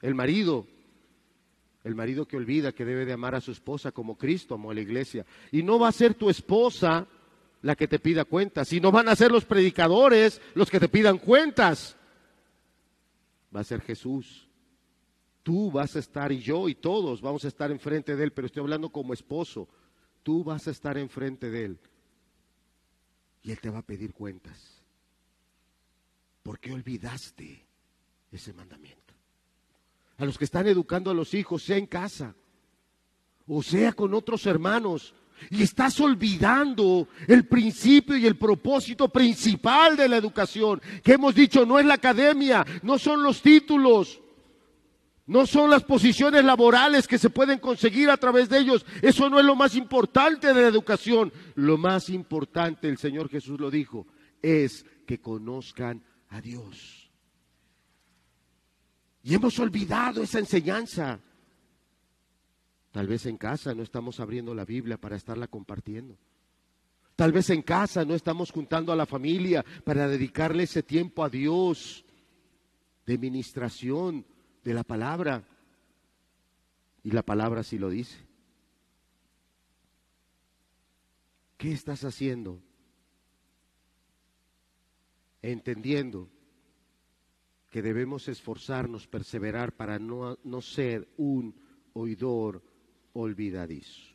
El 0.00 0.14
marido, 0.14 0.66
el 1.86 1.94
marido 1.94 2.26
que 2.26 2.36
olvida 2.36 2.72
que 2.72 2.84
debe 2.84 3.04
de 3.04 3.12
amar 3.12 3.36
a 3.36 3.40
su 3.40 3.52
esposa 3.52 3.92
como 3.92 4.18
Cristo 4.18 4.54
amó 4.54 4.72
a 4.72 4.74
la 4.74 4.80
iglesia. 4.80 5.24
Y 5.52 5.62
no 5.62 5.78
va 5.78 5.86
a 5.86 5.92
ser 5.92 6.14
tu 6.14 6.28
esposa 6.28 7.06
la 7.62 7.76
que 7.76 7.86
te 7.86 8.00
pida 8.00 8.24
cuentas, 8.24 8.66
sino 8.66 8.90
van 8.90 9.08
a 9.08 9.14
ser 9.14 9.30
los 9.30 9.44
predicadores 9.44 10.40
los 10.54 10.68
que 10.68 10.80
te 10.80 10.88
pidan 10.88 11.18
cuentas. 11.18 11.96
Va 13.54 13.60
a 13.60 13.64
ser 13.64 13.82
Jesús. 13.82 14.48
Tú 15.44 15.70
vas 15.70 15.94
a 15.94 16.00
estar 16.00 16.32
y 16.32 16.40
yo 16.40 16.68
y 16.68 16.74
todos 16.74 17.20
vamos 17.22 17.44
a 17.44 17.48
estar 17.48 17.70
enfrente 17.70 18.16
de 18.16 18.24
Él, 18.24 18.32
pero 18.32 18.46
estoy 18.46 18.62
hablando 18.62 18.90
como 18.90 19.14
esposo. 19.14 19.68
Tú 20.24 20.42
vas 20.42 20.66
a 20.66 20.72
estar 20.72 20.98
enfrente 20.98 21.52
de 21.52 21.66
Él 21.66 21.78
y 23.44 23.52
Él 23.52 23.60
te 23.60 23.70
va 23.70 23.78
a 23.78 23.86
pedir 23.86 24.12
cuentas. 24.12 24.82
¿Por 26.42 26.58
qué 26.58 26.72
olvidaste 26.72 27.64
ese 28.32 28.52
mandamiento? 28.52 29.05
A 30.18 30.24
los 30.24 30.38
que 30.38 30.44
están 30.44 30.66
educando 30.66 31.10
a 31.10 31.14
los 31.14 31.34
hijos, 31.34 31.62
sea 31.62 31.76
en 31.76 31.86
casa 31.86 32.34
o 33.48 33.62
sea 33.62 33.92
con 33.92 34.14
otros 34.14 34.46
hermanos, 34.46 35.14
y 35.50 35.62
estás 35.62 36.00
olvidando 36.00 37.08
el 37.28 37.46
principio 37.46 38.16
y 38.16 38.26
el 38.26 38.36
propósito 38.36 39.08
principal 39.08 39.96
de 39.96 40.08
la 40.08 40.16
educación, 40.16 40.80
que 41.02 41.12
hemos 41.12 41.34
dicho 41.34 41.66
no 41.66 41.78
es 41.78 41.86
la 41.86 41.94
academia, 41.94 42.64
no 42.82 42.98
son 42.98 43.22
los 43.22 43.42
títulos, 43.42 44.20
no 45.26 45.46
son 45.46 45.70
las 45.70 45.84
posiciones 45.84 46.44
laborales 46.44 47.06
que 47.06 47.18
se 47.18 47.30
pueden 47.30 47.58
conseguir 47.58 48.08
a 48.10 48.16
través 48.16 48.48
de 48.48 48.58
ellos. 48.58 48.86
Eso 49.02 49.28
no 49.28 49.38
es 49.38 49.44
lo 49.44 49.56
más 49.56 49.74
importante 49.74 50.54
de 50.54 50.62
la 50.62 50.68
educación. 50.68 51.32
Lo 51.56 51.76
más 51.76 52.10
importante, 52.10 52.88
el 52.88 52.96
Señor 52.96 53.28
Jesús 53.28 53.58
lo 53.58 53.68
dijo, 53.68 54.06
es 54.40 54.86
que 55.04 55.20
conozcan 55.20 56.04
a 56.28 56.40
Dios. 56.40 57.05
Y 59.26 59.34
hemos 59.34 59.58
olvidado 59.58 60.22
esa 60.22 60.38
enseñanza. 60.38 61.18
Tal 62.92 63.08
vez 63.08 63.26
en 63.26 63.36
casa 63.36 63.74
no 63.74 63.82
estamos 63.82 64.20
abriendo 64.20 64.54
la 64.54 64.64
Biblia 64.64 64.98
para 64.98 65.16
estarla 65.16 65.48
compartiendo. 65.48 66.16
Tal 67.16 67.32
vez 67.32 67.50
en 67.50 67.62
casa 67.62 68.04
no 68.04 68.14
estamos 68.14 68.52
juntando 68.52 68.92
a 68.92 68.96
la 68.96 69.04
familia 69.04 69.64
para 69.82 70.06
dedicarle 70.06 70.62
ese 70.62 70.84
tiempo 70.84 71.24
a 71.24 71.28
Dios 71.28 72.04
de 73.04 73.18
ministración, 73.18 74.24
de 74.62 74.74
la 74.74 74.84
palabra. 74.84 75.42
Y 77.02 77.10
la 77.10 77.24
palabra 77.24 77.64
sí 77.64 77.78
lo 77.78 77.90
dice. 77.90 78.24
¿Qué 81.56 81.72
estás 81.72 82.04
haciendo? 82.04 82.62
Entendiendo 85.42 86.28
que 87.76 87.82
debemos 87.82 88.26
esforzarnos, 88.26 89.06
perseverar 89.06 89.72
para 89.72 89.98
no, 89.98 90.38
no 90.44 90.62
ser 90.62 91.06
un 91.18 91.54
oidor 91.92 92.62
olvidadizo. 93.12 94.14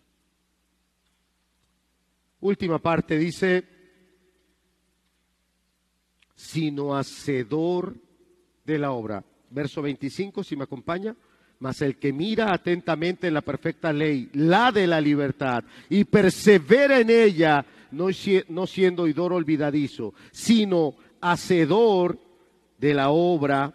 Última 2.39 2.79
parte 2.79 3.19
dice, 3.19 3.63
sino 6.33 6.95
hacedor 6.95 7.95
de 8.65 8.79
la 8.79 8.93
obra 8.93 9.23
verso 9.51 9.83
25, 9.83 10.43
si 10.43 10.55
me 10.55 10.63
acompaña. 10.63 11.15
Mas 11.59 11.83
el 11.83 11.97
que 11.97 12.11
mira 12.11 12.51
atentamente 12.51 13.27
en 13.27 13.35
la 13.35 13.41
perfecta 13.41 13.93
ley, 13.93 14.27
la 14.33 14.71
de 14.71 14.87
la 14.87 14.99
libertad, 14.99 15.63
y 15.87 16.05
persevera 16.05 16.99
en 16.99 17.11
ella, 17.11 17.63
no, 17.91 18.07
no 18.49 18.65
siendo 18.65 19.03
oidor 19.03 19.33
olvidadizo, 19.33 20.15
sino 20.31 20.95
hacedor 21.21 22.30
de 22.81 22.95
la 22.95 23.11
obra, 23.11 23.71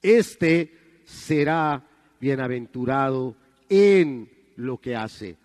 este 0.00 1.02
será 1.04 1.82
bienaventurado 2.20 3.34
en 3.68 4.30
lo 4.54 4.78
que 4.78 4.94
hace. 4.94 5.36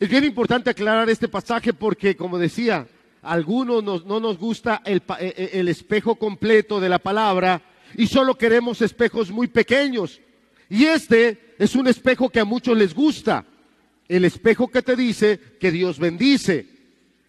Es 0.00 0.08
bien 0.08 0.24
importante 0.24 0.70
aclarar 0.70 1.10
este 1.10 1.28
pasaje 1.28 1.74
porque, 1.74 2.16
como 2.16 2.38
decía, 2.38 2.88
algunos 3.20 4.06
no 4.06 4.20
nos 4.20 4.38
gusta 4.38 4.80
el, 4.86 5.02
eh, 5.20 5.34
eh, 5.36 5.50
el 5.52 5.68
espejo 5.68 6.16
completo 6.16 6.80
de 6.80 6.88
la 6.88 6.98
palabra 6.98 7.60
y 7.94 8.06
solo 8.06 8.38
queremos 8.38 8.80
espejos 8.80 9.30
muy 9.30 9.48
pequeños. 9.48 10.22
Y 10.70 10.86
este 10.86 11.54
es 11.58 11.76
un 11.76 11.88
espejo 11.88 12.30
que 12.30 12.40
a 12.40 12.46
muchos 12.46 12.76
les 12.76 12.94
gusta. 12.94 13.44
El 14.08 14.24
espejo 14.24 14.68
que 14.68 14.80
te 14.80 14.96
dice 14.96 15.38
que 15.60 15.70
Dios 15.70 15.98
bendice. 15.98 16.66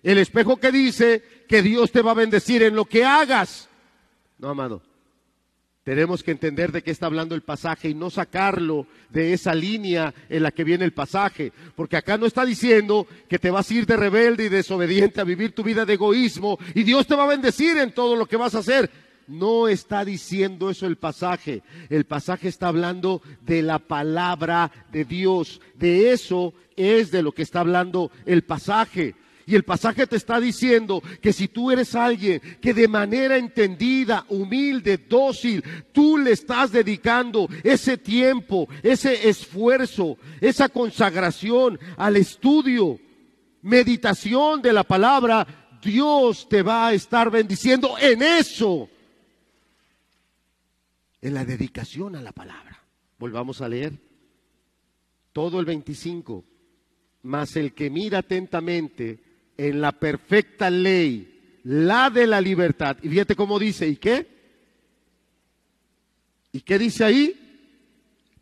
El 0.03 0.19
espejo 0.19 0.55
que 0.55 0.71
dice 0.71 1.36
que 1.47 1.61
Dios 1.61 1.91
te 1.91 2.01
va 2.01 2.11
a 2.11 2.15
bendecir 2.15 2.63
en 2.63 2.75
lo 2.75 2.85
que 2.85 3.05
hagas. 3.05 3.69
No, 4.37 4.49
amado. 4.49 4.81
Tenemos 5.87 6.21
que 6.21 6.31
entender 6.31 6.73
de 6.73 6.83
qué 6.83 6.91
está 6.91 7.05
hablando 7.05 7.33
el 7.33 7.43
pasaje 7.43 7.87
y 7.87 7.93
no 7.93 8.09
sacarlo 8.09 8.87
de 9.09 9.31
esa 9.31 9.55
línea 9.55 10.13
en 10.27 10.43
la 10.43 10.51
que 10.51 10.65
viene 10.65 10.83
el 10.83 10.91
pasaje. 10.91 11.53
Porque 11.77 11.95
acá 11.95 12.17
no 12.17 12.25
está 12.25 12.43
diciendo 12.43 13.07
que 13.29 13.39
te 13.39 13.49
vas 13.49 13.71
a 13.71 13.73
ir 13.73 13.85
de 13.85 13.95
rebelde 13.95 14.43
y 14.43 14.49
desobediente 14.49 15.21
a 15.21 15.23
vivir 15.23 15.53
tu 15.53 15.63
vida 15.63 15.85
de 15.85 15.93
egoísmo 15.93 16.59
y 16.75 16.83
Dios 16.83 17.07
te 17.07 17.15
va 17.15 17.23
a 17.23 17.27
bendecir 17.27 17.77
en 17.77 17.93
todo 17.93 18.17
lo 18.17 18.25
que 18.25 18.35
vas 18.35 18.53
a 18.53 18.59
hacer. 18.59 18.91
No 19.27 19.69
está 19.69 20.03
diciendo 20.03 20.69
eso 20.69 20.87
el 20.87 20.97
pasaje. 20.97 21.63
El 21.89 22.03
pasaje 22.03 22.49
está 22.49 22.67
hablando 22.67 23.21
de 23.43 23.61
la 23.61 23.79
palabra 23.79 24.69
de 24.91 25.05
Dios. 25.05 25.61
De 25.73 26.11
eso 26.11 26.53
es 26.75 27.11
de 27.11 27.21
lo 27.21 27.31
que 27.31 27.43
está 27.43 27.61
hablando 27.61 28.11
el 28.25 28.43
pasaje. 28.43 29.15
Y 29.47 29.55
el 29.55 29.63
pasaje 29.63 30.05
te 30.05 30.17
está 30.17 30.41
diciendo 30.41 31.01
que 31.21 31.31
si 31.31 31.47
tú 31.47 31.71
eres 31.71 31.95
alguien 31.95 32.41
que 32.61 32.73
de 32.73 32.89
manera 32.89 33.37
entendida, 33.37 34.25
humilde, 34.27 34.97
dócil, 34.97 35.63
tú 35.93 36.17
le 36.17 36.31
estás 36.33 36.73
dedicando 36.73 37.47
ese 37.63 37.97
tiempo, 37.97 38.67
ese 38.83 39.29
esfuerzo, 39.29 40.17
esa 40.41 40.67
consagración 40.67 41.79
al 41.95 42.17
estudio, 42.17 42.99
meditación 43.61 44.61
de 44.61 44.73
la 44.73 44.83
palabra, 44.83 45.47
Dios 45.81 46.49
te 46.49 46.61
va 46.61 46.87
a 46.87 46.93
estar 46.93 47.31
bendiciendo 47.31 47.95
en 48.01 48.21
eso, 48.21 48.89
en 51.21 51.33
la 51.33 51.45
dedicación 51.45 52.17
a 52.17 52.21
la 52.21 52.33
palabra. 52.33 52.83
Volvamos 53.17 53.61
a 53.61 53.69
leer 53.69 53.93
todo 55.31 55.61
el 55.61 55.65
25. 55.65 56.43
Mas 57.23 57.55
el 57.55 57.73
que 57.73 57.89
mira 57.89 58.19
atentamente 58.19 59.26
en 59.57 59.81
la 59.81 59.91
perfecta 59.91 60.69
ley, 60.69 61.59
la 61.63 62.09
de 62.09 62.27
la 62.27 62.39
libertad. 62.39 62.97
Y 63.01 63.09
fíjate 63.09 63.35
cómo 63.35 63.59
dice, 63.59 63.87
¿y 63.87 63.97
qué? 63.97 64.27
¿Y 66.51 66.61
qué 66.61 66.79
dice 66.79 67.03
ahí? 67.03 67.35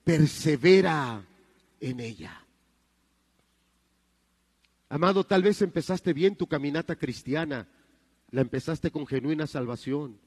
Persevera 0.03 1.26
en 1.80 1.99
ella. 1.99 2.41
Amado, 4.89 5.24
tal 5.24 5.41
vez 5.41 5.61
empezaste 5.61 6.13
bien 6.13 6.36
tu 6.36 6.47
caminata 6.47 6.95
cristiana, 6.95 7.68
la 8.32 8.41
empezaste 8.41 8.91
con 8.91 9.07
genuina 9.07 9.47
salvación. 9.47 10.20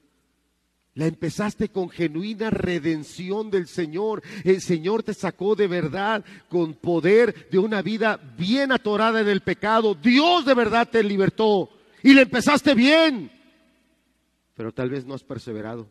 La 0.95 1.05
empezaste 1.05 1.69
con 1.69 1.89
genuina 1.89 2.49
redención 2.49 3.49
del 3.51 3.67
Señor. 3.67 4.21
El 4.43 4.59
Señor 4.61 5.03
te 5.03 5.13
sacó 5.13 5.55
de 5.55 5.67
verdad 5.67 6.25
con 6.49 6.73
poder 6.73 7.49
de 7.49 7.59
una 7.59 7.81
vida 7.81 8.17
bien 8.37 8.71
atorada 8.71 9.21
en 9.21 9.29
el 9.29 9.41
pecado. 9.41 9.95
Dios 9.95 10.45
de 10.45 10.53
verdad 10.53 10.89
te 10.89 11.03
libertó. 11.03 11.69
Y 12.03 12.13
le 12.13 12.23
empezaste 12.23 12.73
bien. 12.73 13.31
Pero 14.55 14.73
tal 14.73 14.89
vez 14.89 15.05
no 15.05 15.13
has 15.13 15.23
perseverado. 15.23 15.87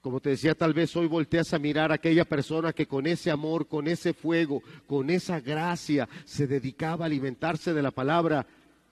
Como 0.00 0.20
te 0.20 0.30
decía, 0.30 0.54
tal 0.54 0.72
vez 0.72 0.96
hoy 0.96 1.06
volteas 1.06 1.52
a 1.52 1.58
mirar 1.58 1.92
a 1.92 1.96
aquella 1.96 2.24
persona 2.24 2.72
que 2.72 2.86
con 2.86 3.06
ese 3.06 3.30
amor, 3.30 3.68
con 3.68 3.86
ese 3.86 4.14
fuego, 4.14 4.62
con 4.86 5.10
esa 5.10 5.40
gracia 5.40 6.08
se 6.24 6.46
dedicaba 6.46 7.04
a 7.04 7.06
alimentarse 7.06 7.74
de 7.74 7.82
la 7.82 7.90
palabra 7.90 8.46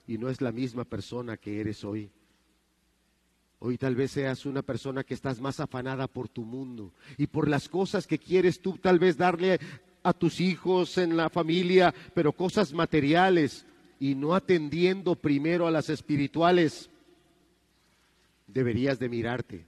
y 0.07 0.19
no 0.19 0.29
es 0.29 0.39
la 0.39 0.51
misma 0.51 0.85
persona 0.85 1.35
que 1.37 1.59
eres 1.59 1.83
hoy. 1.83 2.11
Hoy 3.61 3.77
tal 3.77 3.95
vez 3.95 4.11
seas 4.11 4.45
una 4.45 4.61
persona 4.61 5.03
que 5.03 5.13
estás 5.13 5.41
más 5.41 5.59
afanada 5.59 6.07
por 6.07 6.29
tu 6.29 6.43
mundo 6.43 6.93
y 7.17 7.27
por 7.27 7.49
las 7.49 7.67
cosas 7.67 8.07
que 8.07 8.17
quieres 8.17 8.61
tú 8.61 8.77
tal 8.77 8.99
vez 8.99 9.17
darle 9.17 9.59
a 10.01 10.13
tus 10.13 10.39
hijos 10.39 10.97
en 10.97 11.17
la 11.17 11.29
familia, 11.29 11.93
pero 12.13 12.31
cosas 12.31 12.71
materiales 12.71 13.65
y 13.99 14.15
no 14.15 14.33
atendiendo 14.33 15.15
primero 15.15 15.67
a 15.67 15.71
las 15.71 15.89
espirituales. 15.89 16.89
Deberías 18.47 18.97
de 18.97 19.09
mirarte, 19.09 19.65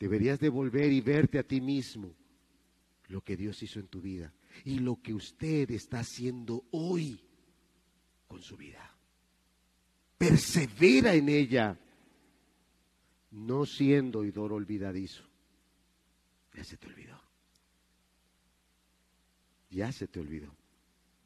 deberías 0.00 0.40
de 0.40 0.48
volver 0.48 0.92
y 0.92 1.00
verte 1.00 1.38
a 1.38 1.44
ti 1.44 1.60
mismo 1.60 2.10
lo 3.06 3.20
que 3.20 3.36
Dios 3.36 3.62
hizo 3.62 3.78
en 3.78 3.86
tu 3.86 4.00
vida 4.00 4.32
y 4.64 4.80
lo 4.80 5.00
que 5.00 5.14
usted 5.14 5.70
está 5.70 6.00
haciendo 6.00 6.64
hoy 6.72 7.20
con 8.26 8.42
su 8.42 8.56
vida. 8.56 8.90
Persevera 10.18 11.14
en 11.14 11.28
ella 11.28 11.78
no 13.34 13.66
siendo 13.66 14.20
oidor 14.20 14.52
olvidadizo. 14.52 15.24
Ya 16.54 16.62
se 16.62 16.76
te 16.76 16.86
olvidó. 16.86 17.20
Ya 19.70 19.90
se 19.90 20.06
te 20.06 20.20
olvidó. 20.20 20.54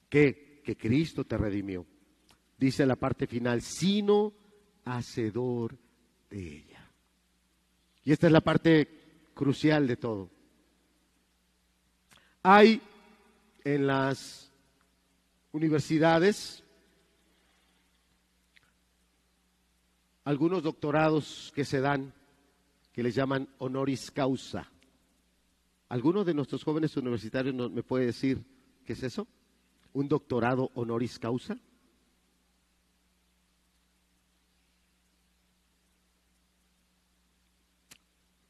¿Qué? 0.09 0.62
Que 0.64 0.76
Cristo 0.76 1.24
te 1.24 1.36
redimió. 1.36 1.86
Dice 2.56 2.86
la 2.86 2.96
parte 2.96 3.26
final, 3.26 3.61
sino 3.61 4.32
hacedor 4.84 5.78
de 6.30 6.56
ella. 6.56 6.90
Y 8.04 8.12
esta 8.12 8.26
es 8.26 8.32
la 8.32 8.40
parte 8.40 8.88
crucial 9.34 9.86
de 9.86 9.96
todo. 9.96 10.30
Hay 12.42 12.80
en 13.64 13.86
las 13.86 14.50
universidades 15.52 16.64
algunos 20.29 20.62
doctorados 20.62 21.51
que 21.55 21.64
se 21.64 21.81
dan 21.81 22.12
que 22.93 23.03
les 23.03 23.14
llaman 23.14 23.49
honoris 23.61 24.11
causa. 24.11 24.70
¿Alguno 25.89 26.22
de 26.22 26.35
nuestros 26.35 26.62
jóvenes 26.62 26.95
universitarios 26.99 27.55
me 27.70 27.83
puede 27.83 28.05
decir 28.05 28.45
qué 28.85 28.93
es 28.93 29.03
eso? 29.05 29.26
¿Un 29.95 30.07
doctorado 30.07 30.70
honoris 30.74 31.18
causa? 31.18 31.59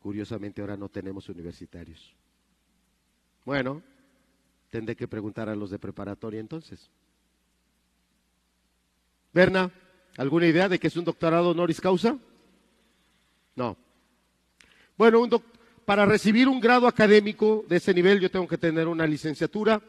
Curiosamente 0.01 0.61
ahora 0.61 0.76
no 0.76 0.89
tenemos 0.89 1.29
universitarios. 1.29 2.12
Bueno, 3.45 3.85
tendré 4.68 4.97
que 4.97 5.07
preguntar 5.07 5.49
a 5.49 5.55
los 5.55 5.70
de 5.70 5.79
preparatoria 5.79 6.41
entonces. 6.41 6.91
Berna. 9.33 9.70
¿Alguna 10.19 10.49
idea 10.49 10.69
de 10.69 10.81
qué 10.81 10.89
es 10.89 10.97
un 10.97 11.05
doctorado 11.05 11.51
honoris 11.51 11.81
causa? 11.81 12.19
No. 13.55 13.77
Bueno, 14.97 15.25
para 15.85 16.05
recibir 16.07 16.49
un 16.49 16.59
grado 16.59 16.89
académico 16.89 17.64
de 17.69 17.77
ese 17.77 17.95
nivel 17.95 18.19
yo 18.19 18.29
tengo 18.29 18.49
que 18.49 18.59
tener 18.59 18.89
una 18.89 19.07
licenciatura. 19.07 19.81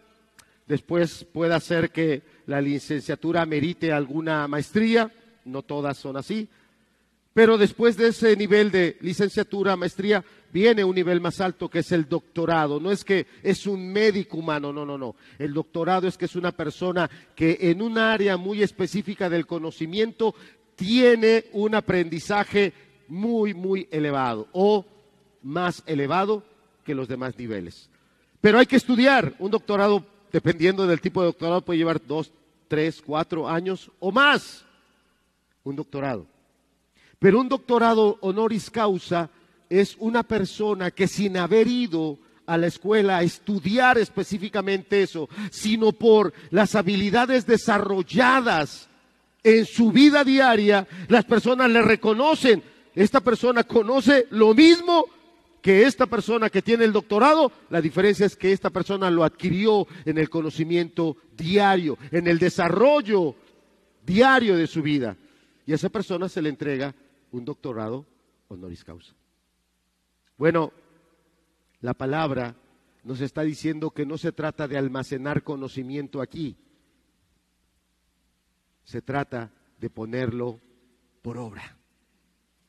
Después 0.68 1.26
puede 1.34 1.60
ser 1.60 1.90
que 1.90 2.22
la 2.46 2.62
licenciatura 2.62 3.44
merite 3.48 3.92
alguna 3.92 4.48
maestría. 4.48 5.12
No 5.46 5.64
todas 5.64 5.98
son 5.98 6.16
así. 6.16 6.48
Pero 7.34 7.58
después 7.58 7.96
de 7.96 8.08
ese 8.08 8.36
nivel 8.36 8.72
de 8.72 8.98
licenciatura, 9.02 9.76
maestría, 9.76 10.24
viene 10.52 10.84
un 10.84 10.96
nivel 10.96 11.22
más 11.22 11.40
alto 11.42 11.70
que 11.70 11.80
es 11.80 11.92
el 11.92 12.10
doctorado. 12.10 12.80
No 12.80 12.92
es 12.92 13.04
que 13.04 13.28
es 13.44 13.68
un 13.68 13.92
médico 13.92 14.38
humano, 14.38 14.74
no, 14.74 14.86
no, 14.86 14.98
no. 14.98 15.16
El 15.38 15.54
doctorado 15.54 16.08
es 16.08 16.18
que 16.18 16.26
es 16.26 16.36
una 16.36 16.52
persona 16.52 17.10
que 17.36 17.58
en 17.62 17.82
un 17.82 17.98
área 17.98 18.38
muy 18.38 18.64
específica 18.64 19.30
del 19.30 19.46
conocimiento 19.46 20.34
tiene 20.76 21.46
un 21.54 21.76
aprendizaje 21.76 22.74
muy, 23.08 23.54
muy 23.54 23.88
elevado 23.92 24.48
o 24.52 24.86
más 25.44 25.84
elevado 25.86 26.44
que 26.84 26.96
los 26.96 27.08
demás 27.08 27.38
niveles. 27.38 27.90
Pero 28.42 28.58
hay 28.60 28.66
que 28.66 28.78
estudiar. 28.78 29.36
Un 29.40 29.52
doctorado, 29.52 30.04
dependiendo 30.32 30.88
del 30.88 31.02
tipo 31.02 31.22
de 31.22 31.28
doctorado, 31.28 31.62
puede 31.62 31.80
llevar 31.80 32.02
dos, 32.06 32.32
tres, 32.68 33.02
cuatro 33.06 33.48
años 33.48 33.92
o 34.00 34.12
más. 34.12 34.66
Un 35.64 35.76
doctorado. 35.76 36.26
Pero 37.20 37.42
un 37.42 37.50
doctorado 37.50 38.18
honoris 38.22 38.70
causa 38.70 39.30
es 39.70 39.96
una 40.00 40.24
persona 40.24 40.92
que 40.92 41.08
sin 41.08 41.38
haber 41.38 41.68
ido 41.68 42.18
a 42.46 42.58
la 42.58 42.68
escuela 42.68 43.18
a 43.18 43.24
estudiar 43.24 43.98
específicamente 43.98 45.04
eso, 45.04 45.30
sino 45.52 45.92
por 45.92 46.34
las 46.50 46.74
habilidades 46.76 47.46
desarrolladas 47.46 48.90
en 49.44 49.66
su 49.66 49.92
vida 49.92 50.24
diaria, 50.24 50.88
las 51.08 51.26
personas 51.26 51.70
le 51.70 51.82
reconocen. 51.82 52.64
Esta 52.96 53.20
persona 53.20 53.64
conoce 53.64 54.26
lo 54.32 54.56
mismo 54.56 55.06
que 55.62 55.84
esta 55.84 56.08
persona 56.08 56.50
que 56.50 56.62
tiene 56.62 56.86
el 56.86 56.94
doctorado, 56.94 57.52
la 57.70 57.82
diferencia 57.82 58.26
es 58.26 58.36
que 58.36 58.52
esta 58.52 58.70
persona 58.70 59.12
lo 59.12 59.24
adquirió 59.24 59.88
en 60.06 60.18
el 60.18 60.30
conocimiento 60.30 61.18
diario, 61.38 61.98
en 62.12 62.28
el 62.28 62.40
desarrollo 62.40 63.36
diario 64.06 64.58
de 64.58 64.68
su 64.68 64.82
vida. 64.82 65.18
Y 65.68 65.74
a 65.74 65.76
esa 65.76 65.90
persona 65.90 66.28
se 66.30 66.42
le 66.42 66.50
entrega 66.50 66.96
un 67.32 67.46
doctorado 67.46 68.06
honoris 68.48 68.84
causa. 68.84 69.14
Bueno, 70.38 70.72
la 71.82 71.94
palabra 71.94 72.56
nos 73.04 73.22
está 73.22 73.44
diciendo 73.44 73.92
que 73.92 74.06
no 74.06 74.18
se 74.18 74.32
trata 74.32 74.68
de 74.68 74.78
almacenar 74.78 75.44
conocimiento 75.44 76.22
aquí, 76.22 76.58
se 78.84 79.02
trata 79.02 79.52
de 79.78 79.90
ponerlo 79.90 80.60
por 81.22 81.38
obra, 81.38 81.78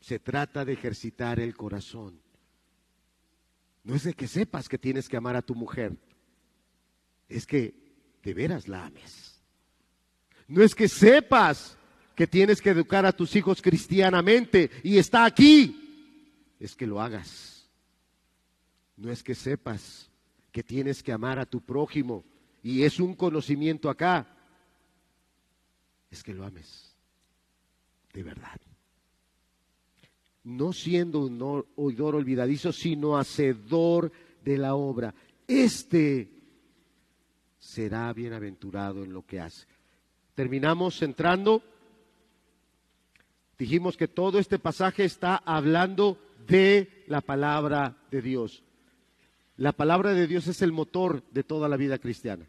se 0.01 0.19
trata 0.19 0.65
de 0.65 0.75
ejercitar 0.75 1.41
el 1.41 1.57
corazón. 1.57 2.21
No 3.83 3.95
es 3.95 4.05
de 4.05 4.15
que 4.15 4.29
sepas 4.29 4.69
que 4.69 4.79
tienes 4.79 5.09
que 5.09 5.17
amar 5.17 5.37
a 5.37 5.43
tu 5.43 5.55
mujer, 5.55 5.97
es 7.29 7.47
que 7.47 7.75
de 8.23 8.35
veras 8.35 8.69
la 8.69 8.87
ames. 8.87 9.43
No 10.47 10.63
es 10.63 10.75
que 10.75 10.89
sepas 10.89 11.79
que 12.21 12.27
tienes 12.27 12.61
que 12.61 12.69
educar 12.69 13.07
a 13.07 13.13
tus 13.13 13.35
hijos 13.35 13.63
cristianamente 13.63 14.71
y 14.83 14.99
está 14.99 15.25
aquí, 15.25 16.55
es 16.61 16.77
que 16.77 16.87
lo 16.87 17.01
hagas 17.01 17.51
no 18.99 19.11
es 19.11 19.23
que 19.23 19.35
sepas 19.35 20.11
que 20.53 20.63
tienes 20.63 21.03
que 21.03 21.13
amar 21.13 21.39
a 21.39 21.47
tu 21.47 21.63
prójimo 21.63 22.23
y 22.63 22.83
es 22.83 23.01
un 23.01 23.15
conocimiento 23.15 23.89
acá, 23.89 24.37
es 26.11 26.23
que 26.23 26.35
lo 26.35 26.45
ames 26.45 26.95
de 28.13 28.23
verdad. 28.23 28.61
No 30.45 30.75
siendo 30.75 31.21
un 31.21 31.65
oidor 31.77 32.17
olvidadizo, 32.17 32.71
sino 32.71 33.17
hacedor 33.17 34.13
de 34.45 34.59
la 34.59 34.75
obra. 34.75 35.15
Este 35.49 36.29
será 37.59 38.13
bienaventurado 38.13 39.05
en 39.05 39.15
lo 39.15 39.25
que 39.25 39.41
hace. 39.41 39.67
Terminamos 40.35 41.01
entrando. 41.01 41.63
Dijimos 43.61 43.99
que 43.99 44.09
todo 44.09 44.39
este 44.39 44.59
pasaje 44.59 45.05
está 45.05 45.37
hablando 45.37 46.17
de 46.47 47.05
la 47.09 47.21
palabra 47.21 47.95
de 48.11 48.23
Dios. 48.23 48.63
La 49.59 49.73
palabra 49.73 50.15
de 50.15 50.27
Dios 50.27 50.47
es 50.47 50.63
el 50.63 50.73
motor 50.73 51.23
de 51.31 51.45
toda 51.45 51.69
la 51.69 51.77
vida 51.77 51.99
cristiana. 51.99 52.49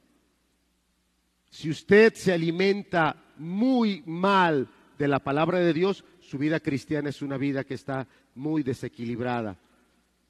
Si 1.49 1.70
usted 1.70 2.14
se 2.14 2.32
alimenta 2.32 3.26
muy 3.36 4.03
mal 4.05 4.70
de 4.97 5.09
la 5.09 5.20
palabra 5.20 5.59
de 5.59 5.74
Dios, 5.74 6.05
su 6.22 6.38
vida 6.38 6.62
cristiana 6.62 7.09
es 7.09 7.22
una 7.22 7.36
vida 7.36 7.66
que 7.66 7.74
está 7.74 8.07
muy 8.34 8.64
desequilibrada, 8.64 9.59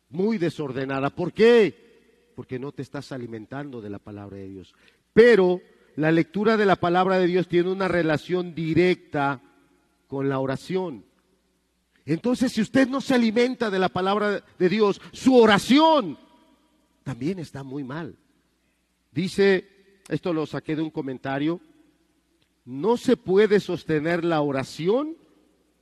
muy 0.10 0.40
desordenada. 0.40 1.12
¿Por 1.12 1.32
qué? 1.32 2.32
Porque 2.36 2.58
no 2.58 2.72
te 2.72 2.82
estás 2.82 3.12
alimentando 3.12 3.82
de 3.82 3.90
la 3.92 4.00
palabra 4.00 4.38
de 4.38 4.48
Dios. 4.48 4.74
Pero 5.14 5.62
la 5.96 6.12
lectura 6.12 6.58
de 6.58 6.66
la 6.66 6.78
palabra 6.78 7.20
de 7.20 7.28
Dios 7.28 7.48
tiene 7.48 7.70
una 7.70 7.88
relación 7.88 8.56
directa 8.56 9.44
con 10.12 10.28
la 10.28 10.39
oración. 10.39 11.05
Entonces, 12.05 12.51
si 12.51 12.59
usted 12.59 12.89
no 12.89 12.99
se 12.99 13.14
alimenta 13.14 13.70
de 13.70 13.80
la 13.80 13.88
palabra 13.88 14.43
de 14.59 14.68
Dios, 14.68 14.99
su 15.14 15.38
oración 15.38 16.20
también 17.03 17.39
está 17.39 17.64
muy 17.64 17.86
mal. 17.86 18.18
Dice, 19.14 20.03
esto 20.09 20.34
lo 20.34 20.45
saqué 20.45 20.76
de 20.76 20.82
un 20.82 20.89
comentario, 20.89 21.62
no 22.66 22.97
se 22.97 23.16
puede 23.16 23.62
sostener 23.62 24.26
la 24.26 24.41
oración 24.41 25.16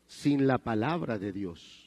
sin 0.05 0.45
la 0.45 0.59
palabra 0.59 1.17
de 1.17 1.33
Dios. 1.33 1.78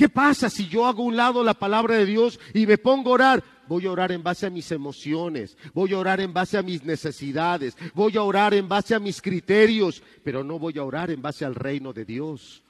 ¿Qué 0.00 0.08
pasa 0.08 0.48
si 0.48 0.66
yo 0.66 0.86
hago 0.86 1.02
un 1.02 1.14
lado 1.14 1.44
la 1.44 1.52
palabra 1.52 1.94
de 1.96 2.06
Dios 2.06 2.40
y 2.54 2.66
me 2.66 2.78
pongo 2.78 3.10
a 3.10 3.12
orar? 3.12 3.44
Voy 3.68 3.84
a 3.84 3.92
orar 3.92 4.12
en 4.12 4.22
base 4.22 4.46
a 4.46 4.50
mis 4.50 4.72
emociones, 4.72 5.58
voy 5.74 5.92
a 5.92 5.98
orar 5.98 6.22
en 6.22 6.32
base 6.32 6.56
a 6.56 6.62
mis 6.62 6.82
necesidades, 6.84 7.76
voy 7.92 8.16
a 8.16 8.22
orar 8.22 8.54
en 8.54 8.66
base 8.66 8.94
a 8.94 8.98
mis 8.98 9.20
criterios, 9.20 10.02
pero 10.24 10.42
no 10.42 10.58
voy 10.58 10.78
a 10.78 10.84
orar 10.84 11.10
en 11.10 11.20
base 11.20 11.44
al 11.44 11.54
reino 11.54 11.92
de 11.92 12.06
Dios. 12.06 12.62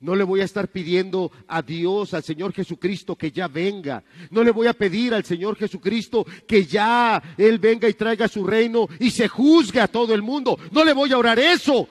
No 0.00 0.14
le 0.14 0.22
voy 0.22 0.42
a 0.42 0.44
estar 0.44 0.68
pidiendo 0.68 1.32
a 1.48 1.62
Dios, 1.62 2.12
al 2.12 2.24
Señor 2.24 2.52
Jesucristo, 2.52 3.16
que 3.16 3.30
ya 3.30 3.48
venga. 3.48 4.04
No 4.30 4.44
le 4.44 4.50
voy 4.50 4.66
a 4.66 4.74
pedir 4.74 5.14
al 5.14 5.24
Señor 5.24 5.56
Jesucristo 5.56 6.26
que 6.46 6.66
ya 6.66 7.22
Él 7.38 7.58
venga 7.58 7.88
y 7.88 7.94
traiga 7.94 8.28
su 8.28 8.46
reino 8.46 8.86
y 9.00 9.12
se 9.12 9.28
juzgue 9.28 9.80
a 9.80 9.88
todo 9.88 10.12
el 10.12 10.20
mundo. 10.20 10.58
No 10.72 10.84
le 10.84 10.92
voy 10.92 11.10
a 11.10 11.16
orar 11.16 11.38
eso, 11.38 11.88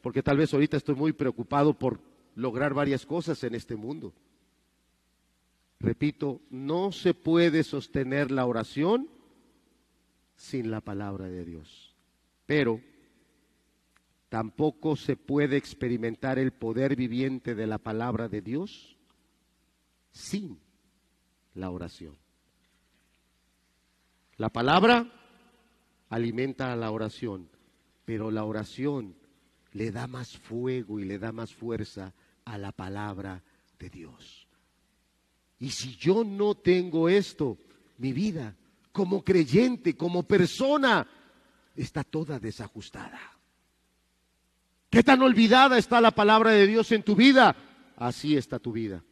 porque 0.00 0.22
tal 0.22 0.36
vez 0.36 0.54
ahorita 0.54 0.76
estoy 0.76 0.94
muy 0.94 1.12
preocupado 1.12 1.74
por 1.74 2.13
lograr 2.34 2.74
varias 2.74 3.06
cosas 3.06 3.42
en 3.44 3.54
este 3.54 3.76
mundo. 3.76 4.12
Repito, 5.80 6.40
no 6.50 6.92
se 6.92 7.14
puede 7.14 7.62
sostener 7.62 8.30
la 8.30 8.46
oración 8.46 9.08
sin 10.36 10.70
la 10.70 10.80
palabra 10.80 11.28
de 11.28 11.44
Dios. 11.44 11.94
Pero 12.46 12.80
tampoco 14.28 14.96
se 14.96 15.16
puede 15.16 15.56
experimentar 15.56 16.38
el 16.38 16.52
poder 16.52 16.96
viviente 16.96 17.54
de 17.54 17.66
la 17.66 17.78
palabra 17.78 18.28
de 18.28 18.40
Dios 18.40 18.96
sin 20.10 20.58
la 21.54 21.70
oración. 21.70 22.16
La 24.36 24.48
palabra 24.48 25.12
alimenta 26.08 26.72
a 26.72 26.76
la 26.76 26.90
oración, 26.90 27.48
pero 28.04 28.30
la 28.30 28.44
oración 28.44 29.14
le 29.72 29.90
da 29.90 30.06
más 30.06 30.36
fuego 30.36 30.98
y 30.98 31.04
le 31.04 31.18
da 31.18 31.32
más 31.32 31.52
fuerza 31.54 32.14
a 32.44 32.58
la 32.58 32.72
palabra 32.72 33.42
de 33.78 33.90
Dios. 33.90 34.46
Y 35.58 35.70
si 35.70 35.96
yo 35.96 36.24
no 36.24 36.54
tengo 36.54 37.08
esto, 37.08 37.58
mi 37.98 38.12
vida 38.12 38.56
como 38.94 39.24
creyente, 39.24 39.96
como 39.96 40.22
persona, 40.22 41.04
está 41.74 42.04
toda 42.04 42.38
desajustada. 42.38 43.20
¿Qué 44.88 45.02
tan 45.02 45.20
olvidada 45.22 45.76
está 45.76 46.00
la 46.00 46.12
palabra 46.12 46.52
de 46.52 46.68
Dios 46.68 46.92
en 46.92 47.02
tu 47.02 47.16
vida? 47.16 47.56
Así 47.96 48.36
está 48.36 48.60
tu 48.60 48.70
vida. 48.70 49.02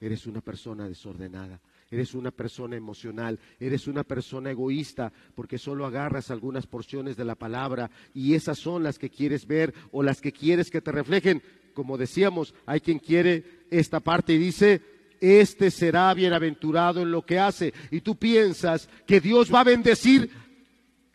Eres 0.00 0.26
una 0.26 0.40
persona 0.40 0.88
desordenada, 0.88 1.60
eres 1.88 2.14
una 2.14 2.32
persona 2.32 2.74
emocional, 2.74 3.38
eres 3.60 3.86
una 3.86 4.02
persona 4.02 4.50
egoísta 4.50 5.12
porque 5.36 5.56
solo 5.56 5.86
agarras 5.86 6.32
algunas 6.32 6.66
porciones 6.66 7.16
de 7.16 7.24
la 7.24 7.36
palabra 7.36 7.90
y 8.12 8.34
esas 8.34 8.58
son 8.58 8.82
las 8.82 8.98
que 8.98 9.08
quieres 9.08 9.46
ver 9.46 9.72
o 9.92 10.02
las 10.02 10.20
que 10.20 10.32
quieres 10.32 10.68
que 10.68 10.80
te 10.80 10.90
reflejen. 10.90 11.40
Como 11.76 11.98
decíamos, 11.98 12.54
hay 12.64 12.80
quien 12.80 12.98
quiere 12.98 13.66
esta 13.70 14.00
parte 14.00 14.32
y 14.32 14.38
dice, 14.38 14.80
este 15.20 15.70
será 15.70 16.14
bienaventurado 16.14 17.02
en 17.02 17.10
lo 17.10 17.20
que 17.20 17.38
hace. 17.38 17.74
Y 17.90 18.00
tú 18.00 18.16
piensas 18.16 18.88
que 19.06 19.20
Dios 19.20 19.52
va 19.52 19.60
a 19.60 19.64
bendecir 19.64 20.30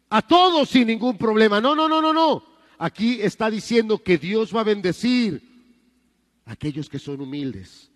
a 0.08 0.22
todos 0.22 0.70
sin 0.70 0.86
ningún 0.86 1.18
problema. 1.18 1.60
No, 1.60 1.74
no, 1.74 1.90
no, 1.90 2.00
no, 2.00 2.14
no. 2.14 2.44
Aquí 2.78 3.20
está 3.24 3.50
diciendo 3.50 4.04
que 4.04 4.20
Dios 4.20 4.56
va 4.56 4.62
a 4.62 4.66
bendecir 4.66 5.42
a 6.46 6.52
aquellos 6.52 6.88
que 6.88 7.00
son 7.00 7.22
humildes, 7.22 7.90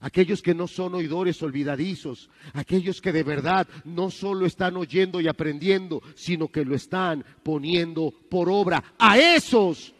aquellos 0.00 0.42
que 0.42 0.54
no 0.54 0.68
son 0.68 0.94
oidores 0.94 1.42
olvidadizos, 1.42 2.28
aquellos 2.52 3.00
que 3.00 3.12
de 3.12 3.22
verdad 3.22 3.66
no 3.86 4.10
solo 4.10 4.44
están 4.44 4.76
oyendo 4.76 5.22
y 5.22 5.28
aprendiendo, 5.28 6.02
sino 6.16 6.48
que 6.48 6.66
lo 6.66 6.74
están 6.74 7.24
poniendo 7.42 8.12
por 8.28 8.50
obra. 8.50 8.92
A 8.98 9.18
esos 9.18 9.94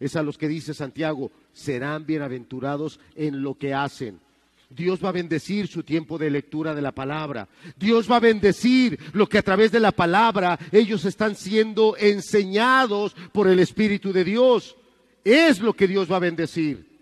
es 0.00 0.16
a 0.16 0.22
los 0.22 0.36
que 0.38 0.48
dice 0.48 0.74
Santiago, 0.74 1.30
serán 1.52 2.06
bienaventurados 2.06 3.00
en 3.14 3.42
lo 3.42 3.56
que 3.56 3.74
hacen. 3.74 4.20
Dios 4.68 5.02
va 5.02 5.10
a 5.10 5.12
bendecir 5.12 5.68
su 5.68 5.82
tiempo 5.84 6.18
de 6.18 6.30
lectura 6.30 6.74
de 6.74 6.82
la 6.82 6.92
palabra. 6.92 7.48
Dios 7.76 8.10
va 8.10 8.16
a 8.16 8.20
bendecir 8.20 8.98
lo 9.12 9.28
que 9.28 9.38
a 9.38 9.42
través 9.42 9.70
de 9.70 9.80
la 9.80 9.92
palabra 9.92 10.58
ellos 10.72 11.04
están 11.04 11.36
siendo 11.36 11.96
enseñados 11.96 13.14
por 13.32 13.46
el 13.46 13.60
Espíritu 13.60 14.12
de 14.12 14.24
Dios. 14.24 14.76
Es 15.24 15.60
lo 15.60 15.72
que 15.74 15.86
Dios 15.86 16.10
va 16.10 16.16
a 16.16 16.20
bendecir. 16.20 16.98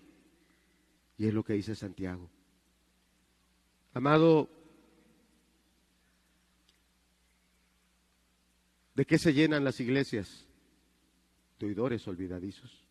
Y 1.17 1.27
es 1.27 1.35
lo 1.35 1.43
que 1.43 1.55
dice 1.55 1.75
Santiago. 1.75 2.29
Amado, 3.95 4.51
¿de 8.95 9.07
qué 9.07 9.19
se 9.19 9.33
llenan 9.33 9.65
las 9.65 9.81
iglesias? 9.81 10.47
De 11.61 11.67
oidores 11.67 12.07
olvidadizos. 12.09 12.84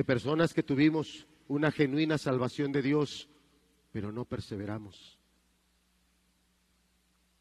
De 0.00 0.04
personas 0.04 0.54
que 0.54 0.62
tuvimos 0.62 1.26
una 1.46 1.70
genuina 1.70 2.16
salvación 2.16 2.72
de 2.72 2.80
Dios, 2.80 3.28
pero 3.92 4.10
no 4.10 4.24
perseveramos. 4.24 5.18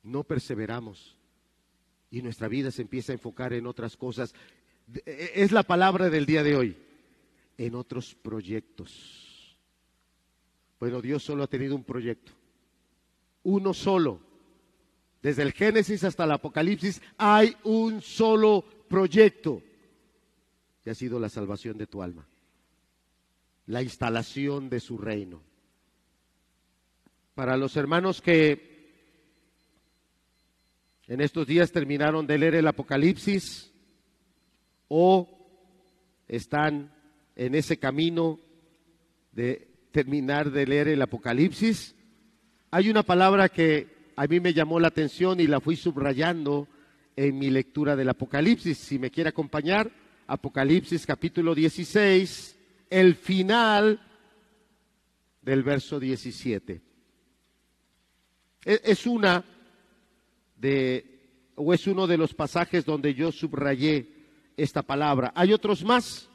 No 0.03 0.25
perseveramos. 0.25 1.15
Y 2.11 2.21
nuestra 2.21 2.49
vida 2.49 2.69
se 2.69 2.81
empieza 2.81 3.13
a 3.13 3.15
enfocar 3.15 3.53
en 3.53 3.65
otras 3.65 3.95
cosas. 3.95 4.33
E, 5.05 5.31
es 5.35 5.53
la 5.53 5.63
palabra 5.63 6.09
del 6.09 6.25
día 6.25 6.43
de 6.43 6.57
hoy. 6.57 6.77
En 7.57 7.75
otros 7.75 8.13
proyectos. 8.13 9.57
Bueno, 10.81 11.01
Dios 11.01 11.23
solo 11.23 11.43
ha 11.43 11.47
tenido 11.47 11.77
un 11.77 11.85
proyecto. 11.85 12.33
Uno 13.43 13.73
solo. 13.73 14.19
Desde 15.21 15.43
el 15.43 15.53
Génesis 15.53 16.03
hasta 16.03 16.25
el 16.25 16.31
Apocalipsis 16.33 17.01
hay 17.17 17.55
un 17.63 18.01
solo 18.01 18.65
proyecto. 18.89 19.63
Y 20.83 20.89
ha 20.89 20.93
sido 20.93 21.21
la 21.21 21.29
salvación 21.29 21.77
de 21.77 21.87
tu 21.87 22.03
alma 22.03 22.27
la 23.69 23.83
instalación 23.83 24.67
de 24.67 24.79
su 24.79 24.97
reino. 24.97 25.43
Para 27.35 27.55
los 27.55 27.77
hermanos 27.77 28.19
que 28.19 28.67
en 31.07 31.21
estos 31.21 31.45
días 31.45 31.71
terminaron 31.71 32.25
de 32.25 32.39
leer 32.39 32.55
el 32.55 32.67
Apocalipsis 32.67 33.71
o 34.87 35.29
están 36.27 36.91
en 37.35 37.53
ese 37.53 37.77
camino 37.77 38.39
de 39.33 39.67
terminar 39.91 40.49
de 40.49 40.65
leer 40.65 40.87
el 40.87 41.01
Apocalipsis, 41.03 41.95
hay 42.71 42.89
una 42.89 43.03
palabra 43.03 43.49
que 43.49 44.13
a 44.15 44.25
mí 44.25 44.39
me 44.39 44.53
llamó 44.55 44.79
la 44.79 44.87
atención 44.87 45.39
y 45.39 45.45
la 45.45 45.59
fui 45.59 45.75
subrayando 45.75 46.67
en 47.15 47.37
mi 47.37 47.51
lectura 47.51 47.95
del 47.95 48.09
Apocalipsis. 48.09 48.79
Si 48.79 48.97
me 48.97 49.11
quiere 49.11 49.29
acompañar, 49.29 49.91
Apocalipsis 50.25 51.05
capítulo 51.05 51.53
16, 51.53 52.58
el 52.89 53.15
final 53.15 53.99
del 55.41 55.63
verso 55.63 55.99
17. 55.99 56.81
E, 58.65 58.81
es 58.83 59.05
una 59.05 59.43
de, 60.57 61.51
o 61.55 61.73
es 61.73 61.87
uno 61.87 62.07
de 62.07 62.17
los 62.17 62.33
pasajes 62.33 62.85
donde 62.85 63.13
yo 63.13 63.31
subrayé 63.31 64.07
esta 64.57 64.81
palabra. 64.81 65.31
Hay 65.35 65.53
otros 65.53 65.83
más. 65.83 66.29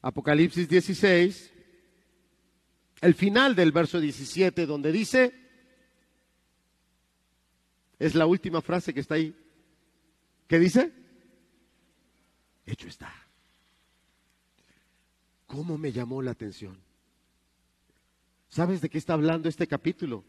Apocalipsis 0.00 0.68
16, 0.68 1.52
el 3.00 3.14
final 3.14 3.54
del 3.54 3.72
verso 3.72 4.00
17, 4.00 4.64
donde 4.64 4.92
dice, 4.92 5.47
es 7.98 8.14
la 8.14 8.26
última 8.26 8.60
frase 8.62 8.94
que 8.94 9.00
está 9.00 9.14
ahí. 9.14 9.34
¿Qué 10.46 10.58
dice? 10.58 10.92
Hecho 12.64 12.88
está. 12.88 13.12
¿Cómo 15.46 15.78
me 15.78 15.92
llamó 15.92 16.22
la 16.22 16.30
atención? 16.30 16.78
¿Sabes 18.48 18.80
de 18.80 18.88
qué 18.88 18.98
está 18.98 19.14
hablando 19.14 19.48
este 19.48 19.66
capítulo? 19.66 20.24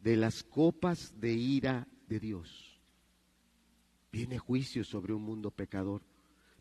De 0.00 0.16
las 0.16 0.42
copas 0.42 1.18
de 1.20 1.32
ira 1.32 1.88
de 2.06 2.20
Dios. 2.20 2.80
Viene 4.12 4.38
juicio 4.38 4.84
sobre 4.84 5.12
un 5.12 5.22
mundo 5.22 5.50
pecador. 5.50 6.02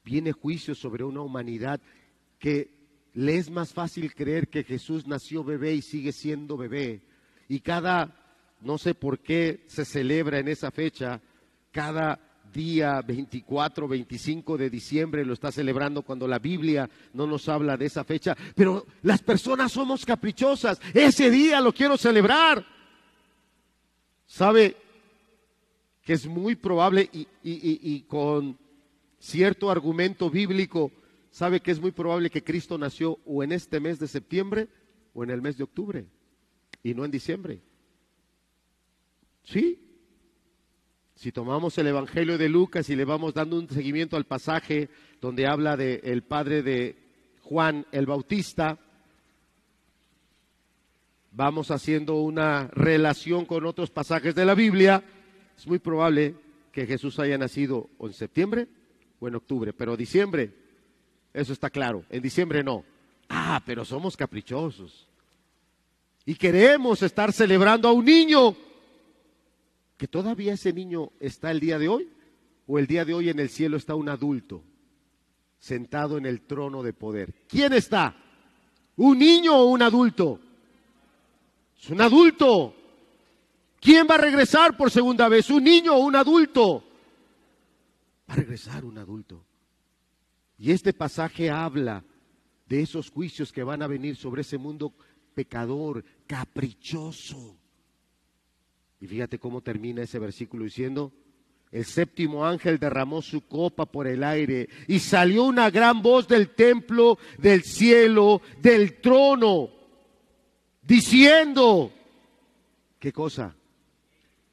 Viene 0.04 0.32
juicio 0.32 0.76
sobre 0.76 1.04
una 1.04 1.22
humanidad 1.22 1.82
que 2.40 2.74
le 3.14 3.38
es 3.38 3.50
más 3.50 3.74
fácil 3.74 4.14
creer 4.14 4.50
que 4.50 4.64
Jesús 4.64 5.08
nació 5.08 5.44
bebé 5.44 5.74
y 5.74 5.82
sigue 5.82 6.12
siendo 6.12 6.58
bebé. 6.58 7.04
Y 7.48 7.62
cada 7.62 8.25
no 8.62 8.78
sé 8.78 8.96
por 8.96 9.20
qué 9.20 9.64
se 9.68 9.86
celebra 9.86 10.40
en 10.40 10.48
esa 10.48 10.72
fecha, 10.72 11.22
cada 11.72 12.20
día 12.56 13.02
24, 13.02 13.88
25 13.88 14.58
de 14.58 14.70
diciembre 14.70 15.26
lo 15.26 15.34
está 15.34 15.52
celebrando 15.52 16.02
cuando 16.02 16.28
la 16.28 16.40
Biblia 16.40 16.90
no 17.14 17.28
nos 17.28 17.50
habla 17.50 17.76
de 17.76 17.86
esa 17.86 18.04
fecha, 18.04 18.36
pero 18.56 18.86
las 19.04 19.22
personas 19.22 19.74
somos 19.74 20.06
caprichosas, 20.06 20.80
ese 20.94 21.30
día 21.30 21.60
lo 21.60 21.74
quiero 21.74 21.98
celebrar. 21.98 22.66
¿Sabe 24.26 24.78
que 26.02 26.14
es 26.14 26.26
muy 26.26 26.56
probable 26.56 27.10
y, 27.44 28.02
con 28.02 28.58
cierto 29.20 29.70
argumento 29.70 30.30
bíblico, 30.30 30.92
sabe 31.32 31.60
que 31.60 31.72
es 31.72 31.80
muy 31.80 31.92
probable 31.92 32.30
que 32.30 32.44
Cristo 32.44 32.78
nació 32.78 33.20
o 33.26 33.44
en 33.44 33.52
este 33.52 33.80
mes 33.80 34.00
de 34.00 34.08
septiembre 34.08 34.70
o 35.14 35.24
en 35.24 35.30
el 35.30 35.42
mes 35.42 35.58
de 35.58 35.64
octubre 35.64 36.06
y 36.84 36.94
no 36.94 37.04
en 37.04 37.12
diciembre? 37.12 37.62
Sí. 39.46 39.80
Si 41.16 41.32
tomamos 41.32 41.78
el 41.78 41.88
Evangelio 41.88 42.38
de 42.38 42.50
Lucas 42.50 42.90
y 42.90 42.96
le 42.96 43.06
vamos 43.06 43.34
dando 43.34 43.58
un 43.58 43.70
seguimiento 43.70 44.18
al 44.18 44.26
pasaje 44.26 44.90
donde 45.22 45.48
habla 45.48 45.78
del 45.78 46.24
padre 46.24 46.62
de 46.62 46.98
Juan 47.42 47.86
el 47.92 48.06
Bautista, 48.06 48.78
vamos 51.32 51.72
haciendo 51.72 52.16
una 52.16 52.68
relación 52.68 53.46
con 53.46 53.66
otros 53.66 53.92
pasajes 53.92 54.36
de 54.36 54.46
la 54.46 54.56
Biblia, 54.56 55.04
es 55.58 55.66
muy 55.68 55.80
probable 55.80 56.36
que 56.72 56.86
Jesús 56.86 57.18
haya 57.20 57.38
nacido 57.38 57.90
en 58.02 58.14
septiembre 58.14 58.68
o 59.20 59.28
en 59.28 59.36
octubre, 59.36 59.72
pero 59.72 59.96
diciembre, 59.96 60.52
eso 61.34 61.54
está 61.54 61.70
claro, 61.70 62.04
en 62.10 62.22
diciembre 62.22 62.64
no. 62.64 62.84
Ah, 63.30 63.62
pero 63.66 63.86
somos 63.86 64.18
caprichosos. 64.18 65.08
Y 66.26 66.36
queremos 66.36 67.02
estar 67.02 67.32
celebrando 67.32 67.88
a 67.88 67.94
un 67.94 68.04
niño 68.04 68.56
que 69.98 70.08
todavía 70.08 70.54
ese 70.54 70.74
niño 70.74 71.12
está 71.20 71.52
el 71.52 71.60
día 71.60 71.80
de 71.80 71.88
hoy 71.88 72.10
o 72.68 72.80
el 72.80 72.88
día 72.88 73.06
de 73.06 73.14
hoy 73.14 73.30
en 73.30 73.40
el 73.40 73.50
cielo 73.50 73.78
está 73.78 73.96
un 73.96 74.10
adulto 74.10 74.64
sentado 75.58 76.18
en 76.18 76.26
el 76.26 76.42
trono 76.42 76.84
de 76.84 76.94
poder. 76.94 77.34
¿Quién 77.48 77.74
está? 77.74 78.16
¿Un 78.98 79.18
niño 79.18 79.56
o 79.56 79.66
un 79.66 79.82
adulto? 79.82 80.40
Es 81.80 81.90
un 81.90 82.02
adulto. 82.02 82.76
¿Quién 83.80 84.08
va 84.10 84.16
a 84.16 84.20
regresar 84.20 84.78
por 84.78 84.92
segunda 84.92 85.28
vez? 85.28 85.50
¿Un 85.50 85.64
niño 85.64 85.96
o 85.96 86.00
un 86.00 86.16
adulto? 86.16 86.84
Va 88.30 88.34
a 88.34 88.38
regresar 88.38 88.86
un 88.86 88.98
adulto. 88.98 89.46
Y 90.58 90.72
este 90.72 90.94
pasaje 90.94 91.50
habla 91.50 92.04
de 92.68 92.82
esos 92.82 93.12
juicios 93.12 93.52
que 93.52 93.64
van 93.64 93.82
a 93.82 93.88
venir 93.88 94.16
sobre 94.16 94.42
ese 94.42 94.58
mundo 94.58 94.94
pecador, 95.34 96.04
caprichoso. 96.26 97.58
Y 99.00 99.08
fíjate 99.08 99.40
cómo 99.40 99.62
termina 99.62 100.04
ese 100.04 100.20
versículo 100.20 100.64
diciendo, 100.64 101.12
el 101.72 101.86
séptimo 101.86 102.46
ángel 102.46 102.80
derramó 102.80 103.22
su 103.22 103.42
copa 103.42 103.86
por 103.86 104.08
el 104.08 104.24
aire 104.24 104.70
y 104.88 105.00
salió 105.00 105.44
una 105.44 105.70
gran 105.70 106.02
voz 106.02 106.28
del 106.28 106.50
templo, 106.56 107.18
del 107.38 107.64
cielo, 107.64 108.42
del 108.62 109.02
trono, 109.02 109.70
diciendo, 110.82 111.92
¿qué 113.00 113.12
cosa? 113.12 113.54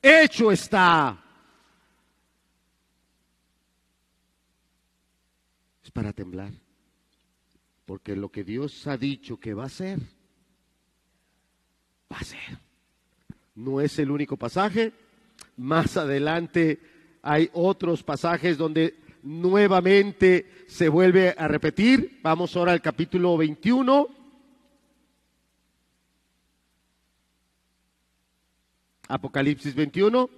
Hecho 0.02 0.50
está. 0.50 1.22
Es 5.84 5.90
para 5.92 6.12
temblar, 6.12 6.52
porque 7.84 8.16
lo 8.16 8.30
que 8.30 8.42
Dios 8.42 8.86
ha 8.88 8.96
dicho 8.96 9.38
que 9.38 9.54
va 9.54 9.66
a 9.66 9.68
ser, 9.68 10.00
va 12.10 12.18
a 12.18 12.24
ser. 12.24 12.71
No 13.54 13.80
es 13.80 13.98
el 13.98 14.10
único 14.10 14.36
pasaje. 14.36 14.92
Más 15.56 15.96
adelante 15.96 16.80
hay 17.22 17.50
otros 17.52 18.02
pasajes 18.02 18.56
donde 18.56 18.94
nuevamente 19.22 20.64
se 20.66 20.88
vuelve 20.88 21.34
a 21.36 21.48
repetir. 21.48 22.20
Vamos 22.22 22.56
ahora 22.56 22.72
al 22.72 22.80
capítulo 22.80 23.36
21. 23.36 24.08
Apocalipsis 29.08 29.74
21. 29.74 30.30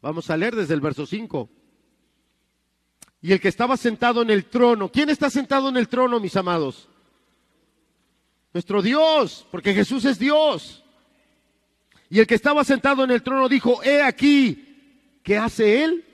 Vamos 0.00 0.30
a 0.30 0.36
leer 0.36 0.56
desde 0.56 0.74
el 0.74 0.80
verso 0.80 1.06
5. 1.06 1.48
Y 3.20 3.32
el 3.32 3.40
que 3.40 3.48
estaba 3.48 3.76
sentado 3.76 4.22
en 4.22 4.30
el 4.30 4.46
trono, 4.46 4.90
¿quién 4.90 5.10
está 5.10 5.30
sentado 5.30 5.68
en 5.68 5.76
el 5.76 5.86
trono, 5.88 6.18
mis 6.18 6.36
amados? 6.36 6.88
Nuestro 8.52 8.82
Dios, 8.82 9.46
porque 9.50 9.74
Jesús 9.74 10.04
es 10.04 10.18
Dios. 10.18 10.84
Y 12.10 12.20
el 12.20 12.26
que 12.26 12.34
estaba 12.34 12.64
sentado 12.64 13.04
en 13.04 13.10
el 13.10 13.22
trono 13.22 13.48
dijo, 13.48 13.82
he 13.82 14.02
aquí, 14.02 15.18
¿qué 15.22 15.38
hace 15.38 15.84
él? 15.84 16.04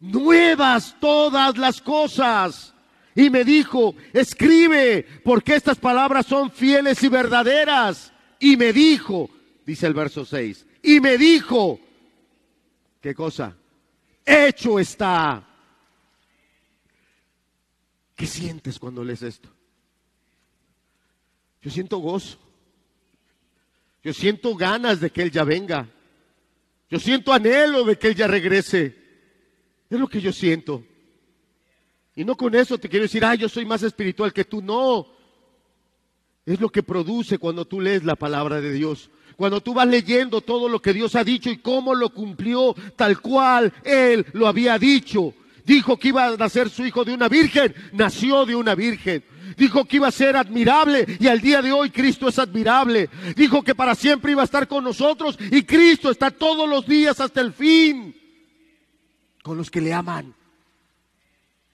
Nuevas 0.00 0.96
todas 1.00 1.56
las 1.56 1.80
cosas. 1.80 2.74
Y 3.14 3.30
me 3.30 3.44
dijo, 3.44 3.94
escribe, 4.12 5.06
porque 5.24 5.54
estas 5.54 5.78
palabras 5.78 6.26
son 6.26 6.50
fieles 6.50 7.02
y 7.02 7.08
verdaderas. 7.08 8.12
Y 8.38 8.56
me 8.56 8.72
dijo, 8.72 9.30
dice 9.64 9.86
el 9.86 9.94
verso 9.94 10.24
6, 10.24 10.66
y 10.82 11.00
me 11.00 11.16
dijo, 11.16 11.80
¿qué 13.00 13.14
cosa? 13.14 13.56
Hecho 14.24 14.78
está. 14.78 15.48
¿Qué 18.14 18.26
sientes 18.26 18.78
cuando 18.78 19.02
lees 19.02 19.22
esto? 19.22 19.48
Yo 21.62 21.70
siento 21.70 21.98
gozo. 21.98 22.38
Yo 24.02 24.12
siento 24.12 24.54
ganas 24.56 25.00
de 25.00 25.10
que 25.10 25.22
Él 25.22 25.30
ya 25.30 25.44
venga. 25.44 25.88
Yo 26.90 26.98
siento 26.98 27.32
anhelo 27.32 27.84
de 27.84 27.96
que 27.96 28.08
Él 28.08 28.14
ya 28.14 28.26
regrese. 28.26 28.96
Es 29.88 29.98
lo 29.98 30.08
que 30.08 30.20
yo 30.20 30.32
siento. 30.32 30.84
Y 32.14 32.24
no 32.24 32.36
con 32.36 32.54
eso 32.54 32.78
te 32.78 32.88
quiero 32.88 33.04
decir, 33.04 33.24
ah, 33.24 33.34
yo 33.34 33.48
soy 33.48 33.64
más 33.64 33.82
espiritual 33.82 34.32
que 34.32 34.44
tú. 34.44 34.60
No. 34.60 35.06
Es 36.44 36.60
lo 36.60 36.68
que 36.68 36.82
produce 36.82 37.38
cuando 37.38 37.64
tú 37.64 37.80
lees 37.80 38.04
la 38.04 38.16
palabra 38.16 38.60
de 38.60 38.72
Dios. 38.72 39.10
Cuando 39.36 39.60
tú 39.60 39.72
vas 39.72 39.86
leyendo 39.86 40.40
todo 40.40 40.68
lo 40.68 40.82
que 40.82 40.92
Dios 40.92 41.14
ha 41.14 41.24
dicho 41.24 41.48
y 41.48 41.58
cómo 41.58 41.94
lo 41.94 42.10
cumplió 42.10 42.74
tal 42.96 43.20
cual 43.20 43.72
Él 43.84 44.26
lo 44.32 44.46
había 44.46 44.78
dicho. 44.78 45.34
Dijo 45.64 45.96
que 45.96 46.08
iba 46.08 46.26
a 46.26 46.36
nacer 46.36 46.68
su 46.68 46.84
hijo 46.84 47.04
de 47.04 47.14
una 47.14 47.28
virgen, 47.28 47.74
nació 47.92 48.44
de 48.44 48.56
una 48.56 48.74
virgen. 48.74 49.24
Dijo 49.56 49.84
que 49.84 49.96
iba 49.96 50.08
a 50.08 50.12
ser 50.12 50.36
admirable 50.36 51.06
y 51.18 51.26
al 51.26 51.40
día 51.40 51.62
de 51.62 51.72
hoy 51.72 51.90
Cristo 51.90 52.28
es 52.28 52.38
admirable. 52.38 53.08
Dijo 53.36 53.62
que 53.62 53.74
para 53.74 53.94
siempre 53.94 54.32
iba 54.32 54.42
a 54.42 54.46
estar 54.46 54.68
con 54.68 54.84
nosotros 54.84 55.38
y 55.50 55.62
Cristo 55.62 56.10
está 56.10 56.30
todos 56.30 56.68
los 56.68 56.86
días 56.86 57.20
hasta 57.20 57.40
el 57.40 57.52
fin. 57.52 58.14
Con 59.42 59.56
los 59.56 59.70
que 59.70 59.80
le 59.80 59.92
aman. 59.92 60.34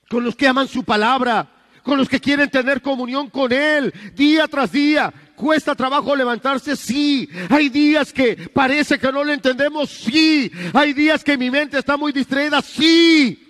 Con 0.08 0.24
los 0.24 0.34
que 0.34 0.48
aman 0.48 0.68
su 0.68 0.84
palabra. 0.84 1.50
Con 1.82 1.98
los 1.98 2.08
que 2.08 2.20
quieren 2.20 2.50
tener 2.50 2.82
comunión 2.82 3.30
con 3.30 3.52
Él 3.52 3.92
día 4.14 4.46
tras 4.48 4.72
día. 4.72 5.12
¿Cuesta 5.34 5.74
trabajo 5.74 6.16
levantarse? 6.16 6.76
Sí. 6.76 7.28
Hay 7.48 7.68
días 7.68 8.12
que 8.12 8.50
parece 8.52 8.98
que 8.98 9.12
no 9.12 9.22
lo 9.22 9.32
entendemos? 9.32 9.88
Sí. 9.88 10.50
Hay 10.74 10.92
días 10.92 11.22
que 11.22 11.38
mi 11.38 11.50
mente 11.50 11.78
está 11.78 11.96
muy 11.96 12.12
distraída? 12.12 12.60
Sí. 12.60 13.44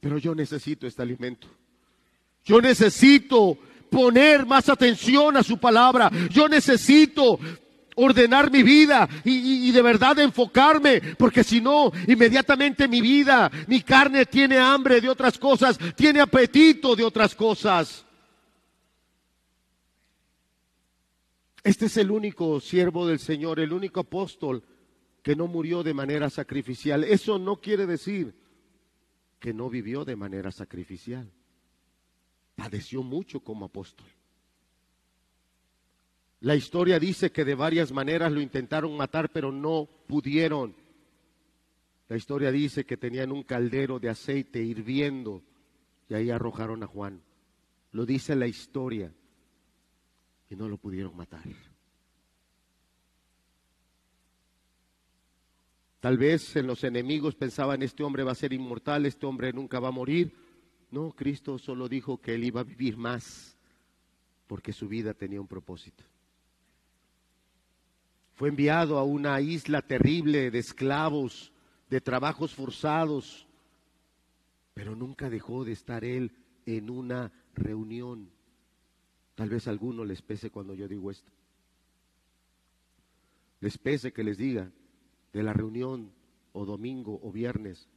Pero 0.00 0.18
yo 0.18 0.34
necesito 0.34 0.86
este 0.86 1.00
alimento. 1.00 1.46
Yo 2.44 2.60
necesito 2.60 3.58
poner 3.90 4.46
más 4.46 4.68
atención 4.68 5.36
a 5.36 5.42
su 5.42 5.58
palabra. 5.58 6.10
Yo 6.30 6.48
necesito 6.48 7.38
ordenar 7.94 8.50
mi 8.50 8.62
vida 8.62 9.08
y, 9.24 9.70
de 9.70 9.82
verdad 9.82 10.18
enfocarme, 10.18 11.00
porque 11.18 11.44
si 11.44 11.60
no, 11.60 11.92
inmediatamente 12.06 12.88
mi 12.88 13.00
vida, 13.00 13.50
mi 13.66 13.82
carne 13.82 14.26
tiene 14.26 14.58
hambre 14.58 15.00
de 15.00 15.08
otras 15.08 15.38
cosas, 15.38 15.78
tiene 15.94 16.20
apetito 16.20 16.96
de 16.96 17.04
otras 17.04 17.34
cosas. 17.34 18.06
Este 21.62 21.86
es 21.86 21.96
el 21.96 22.10
único 22.10 22.60
siervo 22.60 23.06
del 23.06 23.20
Señor, 23.20 23.60
el 23.60 23.72
único 23.72 24.00
apóstol 24.00 24.64
que 25.22 25.36
no 25.36 25.46
murió 25.46 25.84
de 25.84 25.94
manera 25.94 26.28
sacrificial. 26.28 27.04
Eso 27.04 27.38
no 27.38 27.60
quiere 27.60 27.86
decir 27.86 28.34
que 29.38 29.54
no 29.54 29.70
vivió 29.70 30.04
de 30.04 30.16
manera 30.16 30.50
sacrificial. 30.50 31.30
Padeció 32.54 33.02
mucho 33.02 33.40
como 33.40 33.66
apóstol. 33.66 34.06
La 36.40 36.56
historia 36.56 36.98
dice 36.98 37.30
que 37.30 37.44
de 37.44 37.54
varias 37.54 37.92
maneras 37.92 38.32
lo 38.32 38.40
intentaron 38.40 38.96
matar, 38.96 39.30
pero 39.30 39.52
no 39.52 39.88
pudieron. 40.06 40.74
La 42.08 42.16
historia 42.16 42.50
dice 42.50 42.84
que 42.84 42.96
tenían 42.96 43.30
un 43.30 43.44
caldero 43.44 44.00
de 44.00 44.08
aceite 44.08 44.60
hirviendo 44.60 45.42
y 46.08 46.14
ahí 46.14 46.30
arrojaron 46.30 46.82
a 46.82 46.86
Juan. 46.86 47.22
Lo 47.92 48.04
dice 48.04 48.34
la 48.34 48.48
historia 48.48 49.12
y 50.50 50.56
no 50.56 50.68
lo 50.68 50.78
pudieron 50.78 51.16
matar. 51.16 51.44
Tal 56.00 56.18
vez 56.18 56.56
en 56.56 56.66
los 56.66 56.82
enemigos 56.82 57.36
pensaban, 57.36 57.80
este 57.82 58.02
hombre 58.02 58.24
va 58.24 58.32
a 58.32 58.34
ser 58.34 58.52
inmortal, 58.52 59.06
este 59.06 59.24
hombre 59.24 59.52
nunca 59.52 59.78
va 59.78 59.88
a 59.88 59.92
morir. 59.92 60.34
No, 60.92 61.10
Cristo 61.12 61.58
solo 61.58 61.88
dijo 61.88 62.20
que 62.20 62.34
él 62.34 62.44
iba 62.44 62.60
a 62.60 62.64
vivir 62.64 62.98
más 62.98 63.56
porque 64.46 64.74
su 64.74 64.88
vida 64.88 65.14
tenía 65.14 65.40
un 65.40 65.48
propósito. 65.48 66.04
Fue 68.34 68.50
enviado 68.50 68.98
a 68.98 69.02
una 69.02 69.40
isla 69.40 69.80
terrible 69.80 70.50
de 70.50 70.58
esclavos, 70.58 71.50
de 71.88 72.02
trabajos 72.02 72.54
forzados, 72.54 73.46
pero 74.74 74.94
nunca 74.94 75.30
dejó 75.30 75.64
de 75.64 75.72
estar 75.72 76.04
él 76.04 76.30
en 76.66 76.90
una 76.90 77.32
reunión. 77.54 78.28
Tal 79.34 79.48
vez 79.48 79.66
a 79.66 79.70
alguno 79.70 80.04
les 80.04 80.20
pese 80.20 80.50
cuando 80.50 80.74
yo 80.74 80.88
digo 80.88 81.10
esto. 81.10 81.32
Les 83.60 83.78
pese 83.78 84.12
que 84.12 84.24
les 84.24 84.36
diga 84.36 84.70
de 85.32 85.42
la 85.42 85.54
reunión 85.54 86.12
o 86.52 86.66
domingo 86.66 87.18
o 87.22 87.32
viernes. 87.32 87.88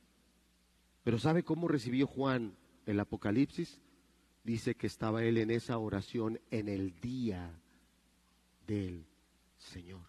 Pero 1.04 1.20
¿sabe 1.20 1.44
cómo 1.44 1.68
recibió 1.68 2.08
Juan 2.08 2.56
el 2.86 3.00
Apocalipsis? 3.00 3.80
Dice 4.44 4.76
que 4.76 4.88
estaba 4.88 5.24
él 5.24 5.38
en 5.38 5.52
esa 5.52 5.78
oración 5.78 6.40
en 6.52 6.70
el 6.70 7.00
día 7.00 7.60
del 8.68 9.06
Señor. 9.58 10.06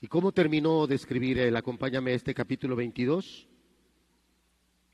¿Y 0.00 0.08
cómo 0.08 0.32
terminó 0.32 0.86
de 0.86 0.96
escribir 0.96 1.38
él? 1.38 1.54
Acompáñame 1.54 2.10
a 2.10 2.14
este 2.14 2.34
capítulo 2.34 2.74
22, 2.74 3.46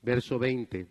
verso 0.03 0.37
20. 0.37 0.87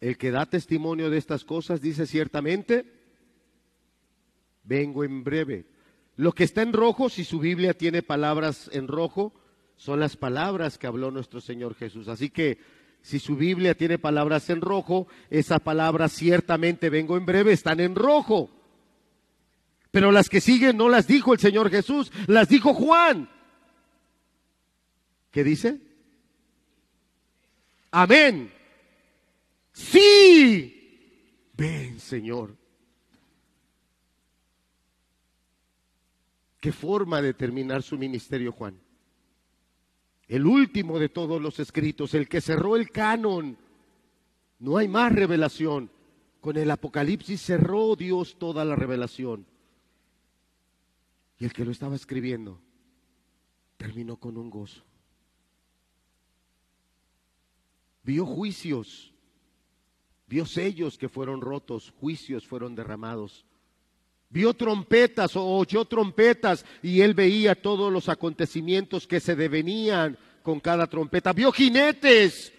El 0.00 0.18
que 0.18 0.30
da 0.30 0.46
testimonio 0.46 1.10
de 1.10 1.18
estas 1.18 1.44
cosas 1.44 1.80
dice 1.80 2.06
ciertamente, 2.06 2.84
vengo 4.64 5.02
en 5.02 5.24
breve. 5.24 5.66
Lo 6.18 6.32
que 6.32 6.42
está 6.42 6.62
en 6.62 6.72
rojo, 6.72 7.08
si 7.08 7.22
su 7.22 7.38
Biblia 7.38 7.74
tiene 7.74 8.02
palabras 8.02 8.68
en 8.72 8.88
rojo, 8.88 9.32
son 9.76 10.00
las 10.00 10.16
palabras 10.16 10.76
que 10.76 10.88
habló 10.88 11.12
nuestro 11.12 11.40
Señor 11.40 11.76
Jesús. 11.76 12.08
Así 12.08 12.28
que 12.28 12.58
si 13.02 13.20
su 13.20 13.36
Biblia 13.36 13.76
tiene 13.76 13.98
palabras 13.98 14.50
en 14.50 14.60
rojo, 14.60 15.06
esa 15.30 15.60
palabra 15.60 16.08
ciertamente 16.08 16.90
vengo 16.90 17.16
en 17.16 17.24
breve 17.24 17.52
están 17.52 17.78
en 17.78 17.94
rojo. 17.94 18.50
Pero 19.92 20.10
las 20.10 20.28
que 20.28 20.40
siguen 20.40 20.76
no 20.76 20.88
las 20.88 21.06
dijo 21.06 21.32
el 21.32 21.38
Señor 21.38 21.70
Jesús, 21.70 22.10
las 22.26 22.48
dijo 22.48 22.74
Juan. 22.74 23.30
¿Qué 25.30 25.44
dice? 25.44 25.80
Amén. 27.92 28.52
Sí. 29.72 31.12
Ven, 31.56 32.00
Señor. 32.00 32.56
¿Qué 36.60 36.72
forma 36.72 37.22
de 37.22 37.34
terminar 37.34 37.82
su 37.82 37.96
ministerio, 37.96 38.52
Juan? 38.52 38.78
El 40.26 40.46
último 40.46 40.98
de 40.98 41.08
todos 41.08 41.40
los 41.40 41.58
escritos, 41.60 42.14
el 42.14 42.28
que 42.28 42.40
cerró 42.40 42.76
el 42.76 42.90
canon. 42.90 43.56
No 44.58 44.76
hay 44.76 44.88
más 44.88 45.12
revelación. 45.12 45.90
Con 46.40 46.56
el 46.56 46.70
Apocalipsis 46.70 47.40
cerró 47.40 47.96
Dios 47.96 48.36
toda 48.38 48.64
la 48.64 48.76
revelación. 48.76 49.46
Y 51.38 51.44
el 51.44 51.52
que 51.52 51.64
lo 51.64 51.70
estaba 51.70 51.96
escribiendo 51.96 52.60
terminó 53.76 54.16
con 54.16 54.36
un 54.36 54.50
gozo. 54.50 54.82
Vio 58.02 58.26
juicios, 58.26 59.12
vio 60.26 60.46
sellos 60.46 60.98
que 60.98 61.08
fueron 61.08 61.40
rotos, 61.40 61.92
juicios 62.00 62.46
fueron 62.46 62.74
derramados. 62.74 63.46
Vio 64.30 64.54
trompetas 64.54 65.36
o 65.36 65.44
oyó 65.44 65.84
trompetas 65.86 66.64
y 66.82 67.00
él 67.00 67.14
veía 67.14 67.54
todos 67.54 67.92
los 67.92 68.08
acontecimientos 68.08 69.06
que 69.06 69.20
se 69.20 69.34
devenían 69.34 70.18
con 70.42 70.60
cada 70.60 70.86
trompeta. 70.86 71.32
Vio 71.32 71.50
jinetes 71.50 72.52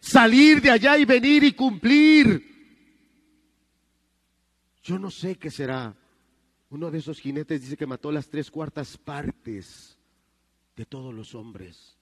salir 0.00 0.60
de 0.60 0.70
allá 0.70 0.98
y 0.98 1.04
venir 1.04 1.42
y 1.42 1.52
cumplir. 1.52 2.54
Yo 4.82 4.98
no 4.98 5.10
sé 5.10 5.36
qué 5.36 5.50
será 5.50 5.96
uno 6.68 6.90
de 6.90 6.98
esos 6.98 7.20
jinetes 7.20 7.62
dice 7.62 7.76
que 7.76 7.86
mató 7.86 8.10
las 8.10 8.28
tres 8.28 8.50
cuartas 8.50 8.96
partes 8.98 9.96
de 10.76 10.84
todos 10.84 11.14
los 11.14 11.34
hombres. 11.34 11.96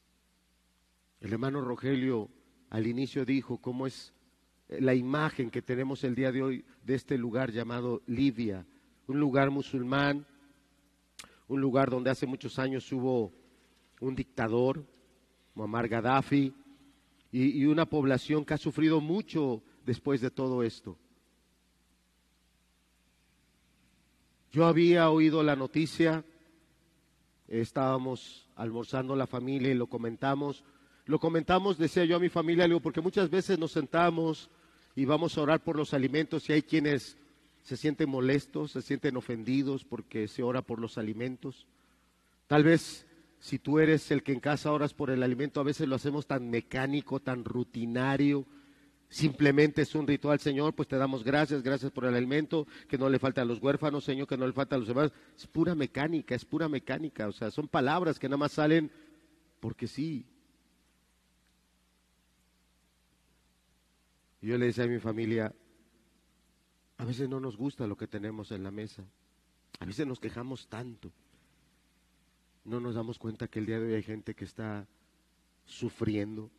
El 1.20 1.32
hermano 1.32 1.60
Rogelio 1.60 2.30
al 2.70 2.86
inicio 2.86 3.24
dijo 3.24 3.58
cómo 3.58 3.86
es 3.86 4.12
la 4.68 4.94
imagen 4.94 5.50
que 5.50 5.62
tenemos 5.62 6.02
el 6.02 6.14
día 6.14 6.32
de 6.32 6.42
hoy 6.42 6.64
de 6.82 6.94
este 6.94 7.18
lugar 7.18 7.52
llamado 7.52 8.02
Libia, 8.06 8.66
un 9.06 9.20
lugar 9.20 9.50
musulmán, 9.50 10.26
un 11.48 11.60
lugar 11.60 11.90
donde 11.90 12.10
hace 12.10 12.26
muchos 12.26 12.58
años 12.58 12.90
hubo 12.92 13.32
un 14.00 14.14
dictador, 14.14 14.84
Muammar 15.54 15.88
Gaddafi, 15.88 16.54
y, 17.30 17.62
y 17.62 17.66
una 17.66 17.86
población 17.86 18.44
que 18.44 18.54
ha 18.54 18.58
sufrido 18.58 19.00
mucho 19.00 19.62
después 19.84 20.20
de 20.20 20.30
todo 20.30 20.62
esto. 20.62 20.96
Yo 24.52 24.66
había 24.66 25.10
oído 25.10 25.42
la 25.42 25.56
noticia, 25.56 26.24
estábamos 27.48 28.48
almorzando 28.56 29.16
la 29.16 29.26
familia 29.26 29.70
y 29.70 29.74
lo 29.74 29.88
comentamos. 29.88 30.64
Lo 31.06 31.18
comentamos, 31.18 31.76
decía 31.76 32.04
yo 32.04 32.16
a 32.16 32.20
mi 32.20 32.28
familia, 32.28 32.66
porque 32.80 33.00
muchas 33.00 33.28
veces 33.28 33.58
nos 33.58 33.72
sentamos 33.72 34.48
y 34.96 35.04
vamos 35.04 35.36
a 35.36 35.42
orar 35.42 35.62
por 35.62 35.76
los 35.76 35.92
alimentos 35.92 36.48
y 36.48 36.54
hay 36.54 36.62
quienes 36.62 37.18
se 37.64 37.76
sienten 37.76 38.10
molestos, 38.10 38.72
se 38.72 38.82
sienten 38.82 39.16
ofendidos 39.16 39.84
porque 39.84 40.28
se 40.28 40.42
ora 40.42 40.62
por 40.62 40.78
los 40.78 40.98
alimentos. 40.98 41.66
Tal 42.46 42.62
vez 42.62 43.06
si 43.40 43.58
tú 43.58 43.78
eres 43.78 44.10
el 44.10 44.22
que 44.22 44.32
en 44.32 44.40
casa 44.40 44.70
oras 44.70 44.94
por 44.94 45.10
el 45.10 45.22
alimento, 45.22 45.60
a 45.60 45.64
veces 45.64 45.88
lo 45.88 45.96
hacemos 45.96 46.26
tan 46.26 46.50
mecánico, 46.50 47.20
tan 47.20 47.44
rutinario, 47.44 48.46
simplemente 49.08 49.82
es 49.82 49.94
un 49.94 50.06
ritual, 50.06 50.40
Señor, 50.40 50.74
pues 50.74 50.88
te 50.88 50.96
damos 50.96 51.24
gracias, 51.24 51.62
gracias 51.62 51.90
por 51.90 52.04
el 52.04 52.14
alimento, 52.14 52.66
que 52.86 52.98
no 52.98 53.08
le 53.08 53.18
falta 53.18 53.40
a 53.40 53.46
los 53.46 53.62
huérfanos, 53.62 54.04
Señor, 54.04 54.28
que 54.28 54.36
no 54.36 54.46
le 54.46 54.52
falta 54.52 54.76
a 54.76 54.78
los 54.78 54.88
demás. 54.88 55.10
Es 55.36 55.46
pura 55.46 55.74
mecánica, 55.74 56.34
es 56.34 56.44
pura 56.44 56.68
mecánica, 56.68 57.28
o 57.28 57.32
sea, 57.32 57.50
son 57.50 57.66
palabras 57.66 58.18
que 58.18 58.28
nada 58.28 58.36
más 58.36 58.52
salen 58.52 58.90
porque 59.60 59.86
sí. 59.86 60.26
Yo 64.42 64.58
le 64.58 64.66
decía 64.66 64.84
a 64.84 64.88
mi 64.88 64.98
familia, 64.98 65.54
a 66.98 67.04
veces 67.04 67.28
no 67.28 67.40
nos 67.40 67.56
gusta 67.56 67.86
lo 67.86 67.96
que 67.96 68.06
tenemos 68.06 68.50
en 68.50 68.62
la 68.62 68.70
mesa, 68.70 69.04
a 69.80 69.84
veces 69.84 70.06
nos 70.06 70.20
quejamos 70.20 70.68
tanto, 70.68 71.12
no 72.64 72.80
nos 72.80 72.94
damos 72.94 73.18
cuenta 73.18 73.48
que 73.48 73.58
el 73.58 73.66
día 73.66 73.78
de 73.78 73.86
hoy 73.86 73.94
hay 73.94 74.02
gente 74.02 74.34
que 74.34 74.44
está 74.44 74.86
sufriendo 75.66 76.50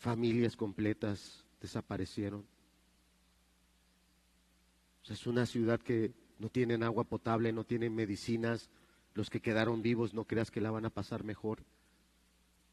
familias 0.00 0.56
completas 0.56 1.44
desaparecieron. 1.60 2.44
es 5.08 5.26
una 5.26 5.44
ciudad 5.44 5.80
que 5.80 6.12
no 6.38 6.48
tienen 6.48 6.82
agua 6.82 7.04
potable, 7.04 7.52
no 7.52 7.64
tienen 7.64 7.94
medicinas. 7.94 8.70
Los 9.12 9.28
que 9.28 9.40
quedaron 9.40 9.82
vivos 9.82 10.14
no 10.14 10.24
creas 10.24 10.50
que 10.50 10.60
la 10.60 10.70
van 10.70 10.86
a 10.86 10.90
pasar 10.90 11.24
mejor. 11.24 11.64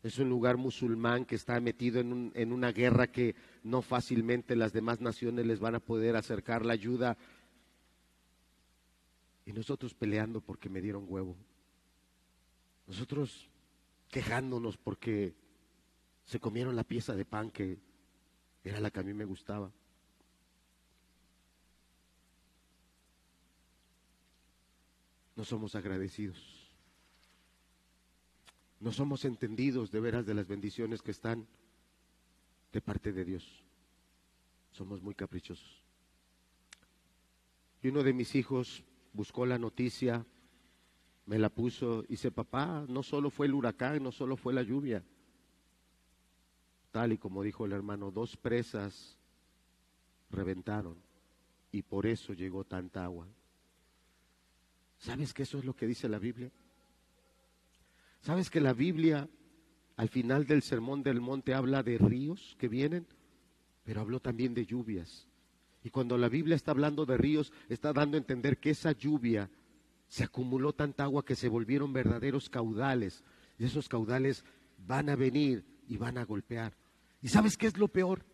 Es 0.03 0.19
un 0.19 0.29
lugar 0.29 0.57
musulmán 0.57 1.25
que 1.25 1.35
está 1.35 1.59
metido 1.59 1.99
en, 1.99 2.31
en 2.35 2.53
una 2.53 2.71
guerra 2.71 3.07
que 3.07 3.35
no 3.63 3.81
fácilmente 3.81 4.55
las 4.55 4.71
demás 4.71 5.01
naciones 5.01 5.45
les 5.45 5.59
van 5.59 5.75
a 5.75 5.79
poder 5.79 6.15
acercar 6.15 6.65
la 6.65 6.73
ayuda. 6.73 7.17
Y 9.45 9.53
nosotros 9.53 9.93
peleando 9.93 10.41
porque 10.41 10.69
me 10.69 10.81
dieron 10.81 11.05
huevo. 11.07 11.35
Nosotros 12.87 13.49
quejándonos 14.09 14.77
porque 14.77 15.33
se 16.25 16.39
comieron 16.39 16.75
la 16.75 16.83
pieza 16.83 17.15
de 17.15 17.25
pan 17.25 17.51
que 17.51 17.77
era 18.63 18.79
la 18.79 18.91
que 18.91 18.99
a 18.99 19.03
mí 19.03 19.13
me 19.13 19.25
gustaba. 19.25 19.71
No 25.35 25.45
somos 25.45 25.75
agradecidos. 25.75 26.56
No 28.79 28.91
somos 28.91 29.25
entendidos 29.25 29.91
de 29.91 29.99
veras 29.99 30.25
de 30.25 30.33
las 30.33 30.47
bendiciones 30.47 31.01
que 31.01 31.11
están 31.11 31.47
de 32.71 32.81
parte 32.81 33.11
de 33.11 33.25
Dios. 33.25 33.63
Somos 34.71 35.01
muy 35.01 35.15
caprichosos. 35.15 35.83
Y 37.81 37.87
uno 37.89 38.03
de 38.03 38.13
mis 38.13 38.35
hijos 38.35 38.83
buscó 39.13 39.45
la 39.45 39.57
noticia 39.57 40.25
me 41.27 41.37
la 41.37 41.49
puso 41.49 42.03
y 42.05 42.11
dice, 42.13 42.31
papá, 42.31 42.85
no 42.87 43.03
solo 43.03 43.29
fue 43.29 43.47
el 43.47 43.53
huracán, 43.53 44.01
no 44.01 44.11
solo 44.11 44.37
fue 44.37 44.53
la 44.53 44.63
lluvia, 44.63 45.03
tal 46.91 47.11
y 47.11 47.17
como 47.17 47.43
dijo 47.43 47.65
el 47.65 47.73
hermano, 47.73 48.11
dos 48.11 48.37
presas 48.37 49.17
reventaron 50.31 50.95
y 51.71 51.81
por 51.81 52.05
eso 52.05 52.33
llegó 52.33 52.63
tanta 52.63 53.03
agua. 53.03 53.27
¿Sabes 54.99 55.33
que 55.33 55.43
eso 55.43 55.57
es 55.59 55.65
lo 55.65 55.75
que 55.75 55.85
dice 55.85 56.07
la 56.07 56.17
Biblia? 56.17 56.49
¿Sabes 58.27 58.49
que 58.49 58.59
la 58.59 58.73
Biblia 58.73 59.29
al 59.95 60.09
final 60.09 60.45
del 60.45 60.61
sermón 60.61 61.01
del 61.01 61.21
monte 61.21 61.53
habla 61.53 61.81
de 61.81 61.97
ríos 61.97 62.57
que 62.59 62.67
vienen? 62.67 63.07
Pero 63.85 64.01
habló 64.01 64.19
también 64.19 64.53
de 64.53 64.65
lluvias. 64.65 65.29
Y 65.81 65.91
cuando 65.91 66.17
la 66.17 66.27
Biblia 66.27 66.57
está 66.57 66.71
hablando 66.71 67.05
de 67.05 67.15
ríos, 67.15 67.53
está 67.69 67.93
dando 67.93 68.17
a 68.17 68.19
entender 68.19 68.57
que 68.57 68.71
esa 68.71 68.91
lluvia 68.91 69.49
se 70.09 70.25
acumuló 70.25 70.73
tanta 70.73 71.05
agua 71.05 71.23
que 71.23 71.37
se 71.37 71.47
volvieron 71.47 71.93
verdaderos 71.93 72.49
caudales. 72.49 73.23
Y 73.57 73.63
esos 73.63 73.87
caudales 73.87 74.43
van 74.85 75.07
a 75.07 75.15
venir 75.15 75.63
y 75.87 75.95
van 75.95 76.17
a 76.17 76.25
golpear. 76.25 76.75
¿Y 77.21 77.29
sabes 77.29 77.55
qué 77.55 77.67
es 77.67 77.77
lo 77.77 77.87
peor? 77.87 78.25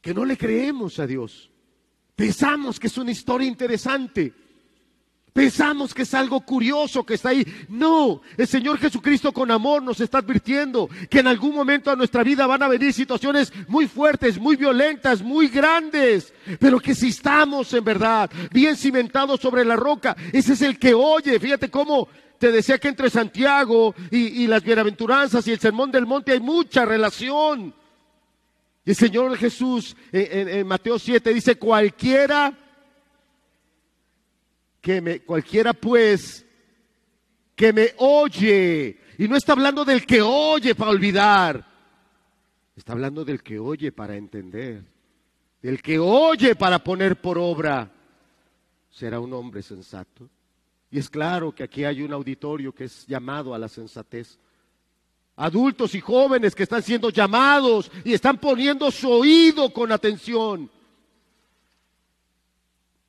Que 0.00 0.12
no 0.12 0.24
le 0.24 0.36
creemos 0.36 0.98
a 0.98 1.06
Dios. 1.06 1.52
Pensamos 2.16 2.80
que 2.80 2.88
es 2.88 2.98
una 2.98 3.12
historia 3.12 3.46
interesante. 3.46 4.34
Pensamos 5.32 5.94
que 5.94 6.02
es 6.02 6.14
algo 6.14 6.40
curioso 6.40 7.04
que 7.04 7.14
está 7.14 7.28
ahí. 7.28 7.46
No, 7.68 8.20
el 8.36 8.48
Señor 8.48 8.78
Jesucristo 8.78 9.32
con 9.32 9.50
amor 9.50 9.82
nos 9.82 10.00
está 10.00 10.18
advirtiendo 10.18 10.88
que 11.08 11.20
en 11.20 11.28
algún 11.28 11.54
momento 11.54 11.90
de 11.90 11.96
nuestra 11.96 12.24
vida 12.24 12.46
van 12.46 12.62
a 12.62 12.68
venir 12.68 12.92
situaciones 12.92 13.52
muy 13.68 13.86
fuertes, 13.86 14.38
muy 14.38 14.56
violentas, 14.56 15.22
muy 15.22 15.48
grandes, 15.48 16.34
pero 16.58 16.80
que 16.80 16.94
si 16.94 17.08
estamos 17.08 17.72
en 17.74 17.84
verdad 17.84 18.30
bien 18.50 18.76
cimentados 18.76 19.40
sobre 19.40 19.64
la 19.64 19.76
roca, 19.76 20.16
ese 20.32 20.54
es 20.54 20.62
el 20.62 20.78
que 20.78 20.94
oye. 20.94 21.38
Fíjate 21.38 21.70
cómo 21.70 22.08
te 22.38 22.50
decía 22.50 22.78
que 22.78 22.88
entre 22.88 23.10
Santiago 23.10 23.94
y, 24.10 24.46
las 24.46 24.64
bienaventuranzas 24.64 25.46
y 25.46 25.52
el 25.52 25.60
sermón 25.60 25.92
del 25.92 26.06
monte 26.06 26.32
hay 26.32 26.40
mucha 26.40 26.84
relación. 26.84 27.72
El 28.84 28.96
Señor 28.96 29.36
Jesús 29.36 29.94
en, 30.10 30.48
en 30.48 30.66
Mateo 30.66 30.98
7 30.98 31.32
dice, 31.34 31.56
cualquiera 31.56 32.52
que 34.80 35.00
me, 35.00 35.20
cualquiera 35.20 35.72
pues 35.72 36.46
que 37.54 37.72
me 37.72 37.94
oye, 37.98 38.98
y 39.18 39.28
no 39.28 39.36
está 39.36 39.52
hablando 39.52 39.84
del 39.84 40.06
que 40.06 40.22
oye 40.22 40.74
para 40.74 40.90
olvidar, 40.90 41.66
está 42.74 42.92
hablando 42.92 43.24
del 43.24 43.42
que 43.42 43.58
oye 43.58 43.92
para 43.92 44.16
entender, 44.16 44.82
del 45.60 45.82
que 45.82 45.98
oye 45.98 46.56
para 46.56 46.78
poner 46.82 47.20
por 47.20 47.36
obra, 47.36 47.92
será 48.88 49.20
un 49.20 49.32
hombre 49.34 49.62
sensato. 49.62 50.28
Y 50.90 50.98
es 50.98 51.08
claro 51.08 51.54
que 51.54 51.62
aquí 51.62 51.84
hay 51.84 52.02
un 52.02 52.12
auditorio 52.12 52.72
que 52.72 52.84
es 52.84 53.06
llamado 53.06 53.54
a 53.54 53.58
la 53.58 53.68
sensatez. 53.68 54.38
Adultos 55.36 55.94
y 55.94 56.00
jóvenes 56.00 56.54
que 56.54 56.64
están 56.64 56.82
siendo 56.82 57.10
llamados 57.10 57.90
y 58.04 58.12
están 58.12 58.38
poniendo 58.38 58.90
su 58.90 59.08
oído 59.08 59.72
con 59.72 59.92
atención 59.92 60.70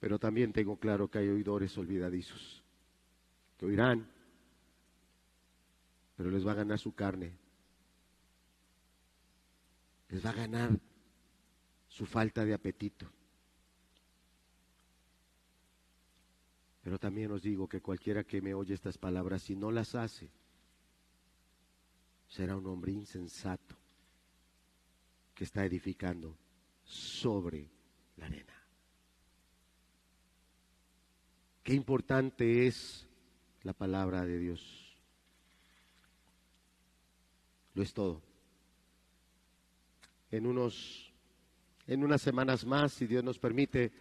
pero 0.01 0.17
también 0.17 0.51
tengo 0.51 0.77
claro 0.77 1.11
que 1.11 1.19
hay 1.19 1.29
oidores 1.29 1.77
olvidadizos, 1.77 2.63
que 3.55 3.67
oirán, 3.67 4.09
pero 6.17 6.31
les 6.31 6.45
va 6.45 6.53
a 6.53 6.55
ganar 6.55 6.79
su 6.79 6.95
carne, 6.95 7.31
les 10.09 10.25
va 10.25 10.31
a 10.31 10.33
ganar 10.33 10.71
su 11.87 12.07
falta 12.07 12.43
de 12.43 12.55
apetito. 12.55 13.11
Pero 16.81 16.97
también 16.97 17.31
os 17.31 17.43
digo 17.43 17.69
que 17.69 17.79
cualquiera 17.79 18.23
que 18.23 18.41
me 18.41 18.55
oye 18.55 18.73
estas 18.73 18.97
palabras, 18.97 19.43
si 19.43 19.55
no 19.55 19.69
las 19.69 19.93
hace, 19.93 20.31
será 22.27 22.57
un 22.57 22.65
hombre 22.65 22.91
insensato 22.91 23.77
que 25.35 25.43
está 25.43 25.63
edificando 25.63 26.35
sobre 26.83 27.69
la 28.17 28.25
arena. 28.25 28.60
Qué 31.63 31.73
importante 31.73 32.67
es 32.67 33.07
la 33.63 33.73
palabra 33.73 34.25
de 34.25 34.39
Dios. 34.39 34.95
Lo 37.73 37.83
es 37.83 37.93
todo. 37.93 38.21
En 40.31 40.47
unos 40.47 41.07
en 41.87 42.03
unas 42.03 42.21
semanas 42.21 42.65
más, 42.65 42.93
si 42.93 43.05
Dios 43.05 43.23
nos 43.23 43.37
permite, 43.37 43.91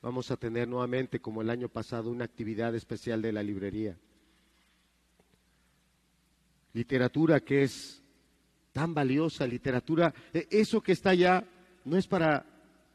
vamos 0.00 0.30
a 0.30 0.36
tener 0.36 0.68
nuevamente 0.68 1.20
como 1.20 1.42
el 1.42 1.50
año 1.50 1.68
pasado 1.68 2.10
una 2.10 2.24
actividad 2.24 2.74
especial 2.74 3.20
de 3.20 3.32
la 3.32 3.42
librería. 3.42 3.96
Literatura 6.72 7.40
que 7.40 7.64
es 7.64 8.00
tan 8.72 8.94
valiosa, 8.94 9.46
literatura, 9.46 10.14
e, 10.32 10.46
eso 10.50 10.80
que 10.80 10.92
está 10.92 11.10
allá 11.10 11.44
no 11.84 11.96
es 11.96 12.06
para 12.06 12.46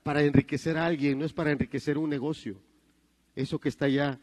para 0.07 0.23
enriquecer 0.23 0.77
a 0.77 0.85
alguien, 0.85 1.19
no 1.19 1.25
es 1.25 1.33
para 1.33 1.51
enriquecer 1.51 1.97
un 1.97 2.09
negocio. 2.09 2.61
Eso 3.37 3.59
que 3.59 3.69
está 3.69 3.85
allá 3.85 4.19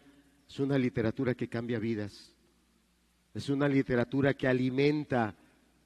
es 0.49 0.59
una 0.59 0.77
literatura 0.77 1.37
que 1.37 1.47
cambia 1.49 1.79
vidas. 1.79 2.35
Es 3.33 3.49
una 3.49 3.69
literatura 3.69 4.35
que 4.35 4.49
alimenta 4.49 5.37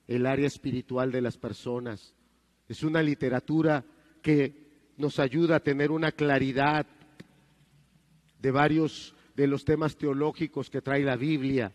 el 0.07 0.25
área 0.25 0.47
espiritual 0.47 1.13
de 1.13 1.21
las 1.21 1.37
personas. 1.37 2.15
Es 2.67 2.83
una 2.83 3.03
literatura 3.03 3.85
que 4.23 4.95
nos 4.97 5.19
ayuda 5.19 5.57
a 5.57 5.61
tener 5.61 5.91
una 5.91 6.13
claridad 6.13 6.87
de 8.41 8.51
varios 8.51 9.15
de 9.37 9.47
los 9.47 9.63
temas 9.63 9.99
teológicos 9.99 10.71
que 10.71 10.81
trae 10.81 11.05
la 11.05 11.17
Biblia. 11.17 11.71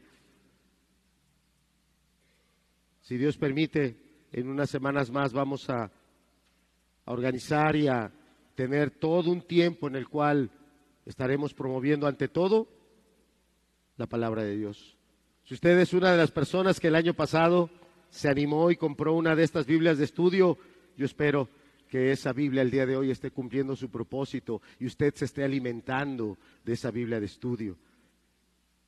Si 3.02 3.16
Dios 3.16 3.38
permite, 3.38 4.26
en 4.32 4.48
unas 4.48 4.72
semanas 4.72 5.12
más 5.12 5.32
vamos 5.32 5.70
a, 5.70 5.84
a 5.84 7.12
organizar 7.12 7.76
y 7.76 7.90
a 7.90 8.12
tener 8.56 8.90
todo 8.90 9.30
un 9.30 9.44
tiempo 9.44 9.88
en 9.88 9.98
el 9.98 10.10
cual 10.10 10.50
estaremos 11.06 11.54
promoviendo 11.54 12.08
ante 12.08 12.28
todo 12.28 12.68
la 13.98 14.08
palabra 14.08 14.44
de 14.44 14.56
Dios. 14.56 14.98
Si 15.44 15.54
usted 15.54 15.78
es 15.80 15.94
una 15.94 16.12
de 16.12 16.18
las 16.18 16.32
personas 16.32 16.80
que 16.80 16.88
el 16.88 16.96
año 16.96 17.14
pasado 17.14 17.70
se 18.10 18.30
animó 18.30 18.72
y 18.72 18.76
compró 18.76 19.14
una 19.14 19.36
de 19.36 19.44
estas 19.44 19.66
Biblias 19.66 19.98
de 19.98 20.06
estudio, 20.06 20.58
yo 20.96 21.06
espero 21.06 21.50
que 21.90 22.12
esa 22.12 22.32
Biblia 22.34 22.62
el 22.62 22.72
día 22.72 22.86
de 22.86 22.96
hoy 22.96 23.12
esté 23.12 23.32
cumpliendo 23.32 23.76
su 23.76 23.90
propósito 23.90 24.62
y 24.80 24.86
usted 24.86 25.14
se 25.16 25.26
esté 25.26 25.44
alimentando 25.44 26.38
de 26.64 26.74
esa 26.74 26.92
Biblia 26.92 27.20
de 27.20 27.26
estudio. 27.26 27.78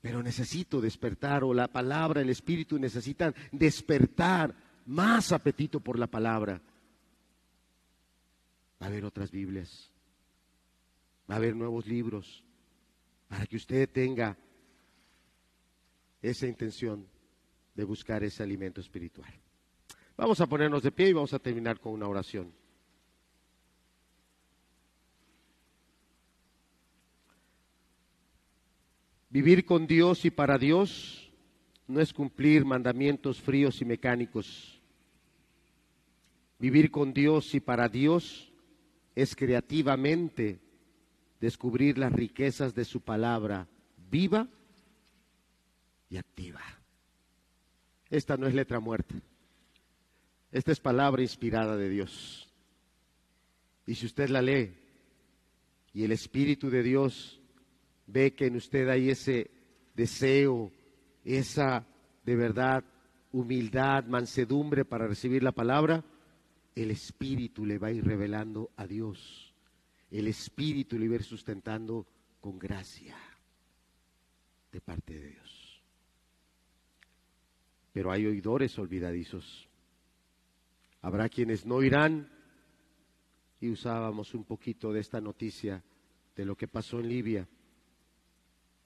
Pero 0.02 0.22
necesito 0.22 0.80
despertar, 0.80 1.44
o 1.44 1.54
la 1.54 1.68
palabra, 1.68 2.22
el 2.22 2.30
Espíritu 2.30 2.78
necesitan 2.78 3.34
despertar 3.52 4.56
más 4.86 5.32
apetito 5.32 5.80
por 5.80 5.98
la 5.98 6.08
palabra. 6.08 6.62
Va 8.82 8.86
a 8.86 8.90
haber 8.90 9.04
otras 9.04 9.32
Biblias 9.32 9.92
va 11.30 11.35
a 11.35 11.38
haber 11.38 11.56
nuevos 11.56 11.85
libros 11.88 12.43
para 13.27 13.45
que 13.45 13.56
usted 13.56 13.89
tenga 13.89 14.38
esa 16.22 16.47
intención 16.47 17.07
de 17.73 17.84
buscar 17.84 18.23
ese 18.23 18.43
alimento 18.43 18.81
espiritual. 18.81 19.34
Vamos 20.18 20.39
a 20.39 20.47
ponernos 20.47 20.81
de 20.81 20.91
pie 20.91 21.10
y 21.10 21.14
vamos 21.14 21.34
a 21.34 21.39
terminar 21.39 21.80
con 21.80 21.93
una 21.93 22.07
oración. 22.07 22.53
Vivir 29.30 29.65
con 29.65 29.85
Dios 29.85 30.23
y 30.23 30.31
para 30.31 30.57
Dios 30.57 31.30
no 31.88 31.99
es 31.99 32.14
cumplir 32.14 32.64
mandamientos 32.64 33.41
fríos 33.41 33.81
y 33.81 33.85
mecánicos. 33.85 34.81
Vivir 36.57 36.89
con 36.89 37.14
Dios 37.14 37.53
y 37.53 37.60
para 37.60 37.89
Dios 37.89 38.49
es 39.14 39.35
creativamente 39.35 40.61
descubrir 41.45 41.99
las 41.99 42.11
riquezas 42.11 42.73
de 42.73 42.84
su 42.85 43.01
palabra 43.01 43.67
viva 44.09 44.47
y 46.09 46.17
activa. 46.17 46.61
Esta 48.09 48.35
no 48.35 48.47
es 48.47 48.55
letra 48.55 48.80
muerta. 48.80 49.13
Esta 50.51 50.72
es 50.72 50.80
palabra 50.80 51.22
inspirada 51.22 51.77
de 51.77 51.88
Dios. 51.88 52.51
Y 53.85 53.93
si 53.93 54.07
usted 54.07 54.30
la 54.30 54.41
lee 54.41 54.76
y 55.93 56.03
el 56.03 56.11
Espíritu 56.13 56.72
de 56.72 56.81
Dios 56.81 57.39
ve 58.07 58.34
que 58.34 58.47
en 58.47 58.55
usted 58.55 58.89
hay 58.89 59.11
ese 59.11 59.51
deseo, 59.93 60.72
esa 61.23 61.85
de 62.23 62.35
verdad 62.35 62.84
humildad, 63.31 64.05
mansedumbre 64.05 64.84
para 64.84 65.07
recibir 65.07 65.43
la 65.43 65.51
palabra, 65.51 66.03
el 66.73 66.89
Espíritu 66.89 67.67
le 67.67 67.77
va 67.77 67.89
a 67.89 67.91
ir 67.91 68.03
revelando 68.03 68.72
a 68.77 68.88
Dios 68.88 69.44
el 70.20 70.28
Espíritu 70.28 70.98
le 70.98 71.20
sustentando 71.20 72.08
con 72.40 72.58
gracia 72.58 73.18
de 74.72 74.82
parte 74.82 75.14
de 75.14 75.28
Dios. 75.30 75.82
Pero 77.92 78.12
hay 78.12 78.26
oidores 78.26 78.78
olvidadizos. 78.78 79.68
Habrá 81.02 81.30
quienes 81.30 81.66
no 81.66 81.82
irán 81.82 82.30
y 83.62 83.70
usábamos 83.70 84.34
un 84.34 84.44
poquito 84.44 84.92
de 84.92 85.00
esta 85.00 85.22
noticia 85.22 85.84
de 86.36 86.46
lo 86.46 86.56
que 86.56 86.68
pasó 86.68 87.00
en 87.00 87.10
Libia. 87.10 87.48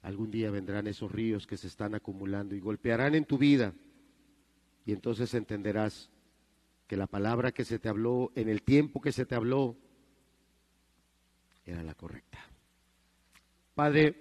algún 0.01 0.31
día 0.31 0.49
vendrán 0.49 0.87
esos 0.87 1.11
ríos 1.11 1.45
que 1.45 1.57
se 1.57 1.67
están 1.67 1.95
acumulando 1.95 2.55
y 2.55 2.59
golpearán 2.59 3.15
en 3.15 3.25
tu 3.25 3.37
vida. 3.37 3.73
Y 4.85 4.93
entonces 4.93 5.33
entenderás 5.33 6.09
que 6.87 6.97
la 6.97 7.07
palabra 7.07 7.51
que 7.51 7.65
se 7.65 7.77
te 7.77 7.89
habló, 7.89 8.31
en 8.35 8.47
el 8.47 8.61
tiempo 8.61 9.01
que 9.01 9.11
se 9.11 9.25
te 9.25 9.35
habló, 9.35 9.75
era 11.71 11.83
la 11.83 11.93
correcta. 11.93 12.39
Padre, 13.75 14.15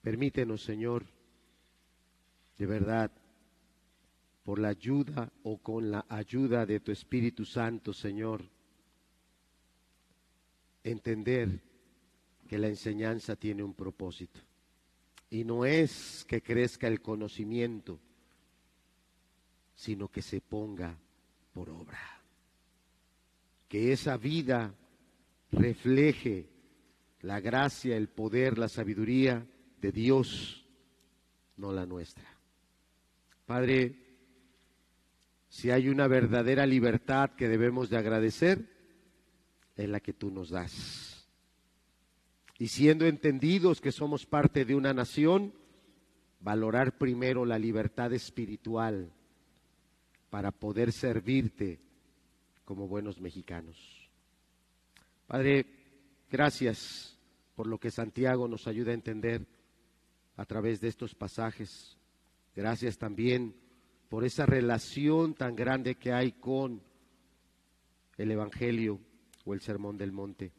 permítenos, 0.00 0.62
Señor, 0.62 1.06
de 2.56 2.66
verdad, 2.66 3.10
por 4.44 4.58
la 4.58 4.68
ayuda 4.68 5.30
o 5.42 5.58
con 5.58 5.90
la 5.90 6.06
ayuda 6.08 6.64
de 6.64 6.80
tu 6.80 6.92
Espíritu 6.92 7.44
Santo, 7.44 7.92
Señor, 7.92 8.48
entender 10.82 11.60
que 12.48 12.58
la 12.58 12.68
enseñanza 12.68 13.36
tiene 13.36 13.62
un 13.62 13.74
propósito. 13.74 14.40
Y 15.30 15.44
no 15.44 15.66
es 15.66 16.24
que 16.26 16.40
crezca 16.40 16.86
el 16.86 17.02
conocimiento, 17.02 18.00
sino 19.74 20.08
que 20.08 20.22
se 20.22 20.40
ponga 20.40 20.96
por 21.52 21.68
obra. 21.68 22.17
Que 23.68 23.92
esa 23.92 24.16
vida 24.16 24.74
refleje 25.52 26.48
la 27.20 27.40
gracia, 27.40 27.96
el 27.96 28.08
poder, 28.08 28.58
la 28.58 28.68
sabiduría 28.68 29.46
de 29.80 29.92
Dios, 29.92 30.66
no 31.56 31.72
la 31.72 31.86
nuestra. 31.86 32.26
Padre, 33.46 33.96
si 35.48 35.70
hay 35.70 35.88
una 35.88 36.06
verdadera 36.06 36.66
libertad 36.66 37.30
que 37.30 37.48
debemos 37.48 37.90
de 37.90 37.96
agradecer, 37.96 38.68
es 39.76 39.88
la 39.88 40.00
que 40.00 40.12
tú 40.12 40.30
nos 40.30 40.50
das. 40.50 41.28
Y 42.58 42.68
siendo 42.68 43.06
entendidos 43.06 43.80
que 43.80 43.92
somos 43.92 44.26
parte 44.26 44.64
de 44.64 44.74
una 44.74 44.92
nación, 44.92 45.54
valorar 46.40 46.98
primero 46.98 47.44
la 47.44 47.58
libertad 47.58 48.12
espiritual 48.12 49.12
para 50.30 50.50
poder 50.50 50.92
servirte 50.92 51.80
como 52.68 52.86
buenos 52.86 53.18
mexicanos. 53.18 53.78
Padre, 55.26 55.64
gracias 56.30 57.18
por 57.54 57.66
lo 57.66 57.80
que 57.80 57.90
Santiago 57.90 58.46
nos 58.46 58.66
ayuda 58.66 58.90
a 58.90 58.94
entender 58.94 59.46
a 60.36 60.44
través 60.44 60.78
de 60.78 60.88
estos 60.88 61.14
pasajes. 61.14 61.96
Gracias 62.54 62.98
también 62.98 63.56
por 64.10 64.22
esa 64.22 64.44
relación 64.44 65.32
tan 65.32 65.56
grande 65.56 65.94
que 65.94 66.12
hay 66.12 66.32
con 66.32 66.82
el 68.18 68.30
Evangelio 68.32 69.00
o 69.46 69.54
el 69.54 69.62
Sermón 69.62 69.96
del 69.96 70.12
Monte. 70.12 70.52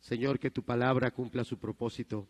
Señor, 0.00 0.38
que 0.38 0.50
tu 0.50 0.62
palabra 0.62 1.10
cumpla 1.10 1.44
su 1.44 1.58
propósito, 1.58 2.26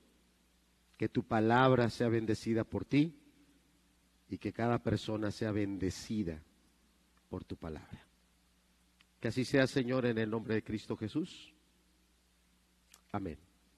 que 0.97 1.09
tu 1.09 1.23
palabra 1.23 1.89
sea 1.89 2.09
bendecida 2.09 2.65
por 2.65 2.85
ti 2.85 3.15
y 4.29 4.39
que 4.39 4.53
cada 4.53 4.83
persona 4.83 5.31
sea 5.31 5.53
bendecida 5.53 6.43
por 7.29 7.45
tu 7.45 7.55
palabra. 7.57 8.08
Que 9.21 9.29
así 9.29 9.45
sea, 9.45 9.67
Señor, 9.67 10.07
en 10.07 10.19
el 10.19 10.31
nombre 10.31 10.55
de 10.55 10.63
Cristo 10.63 10.97
Jesús. 10.97 11.53
Amén. 13.11 13.48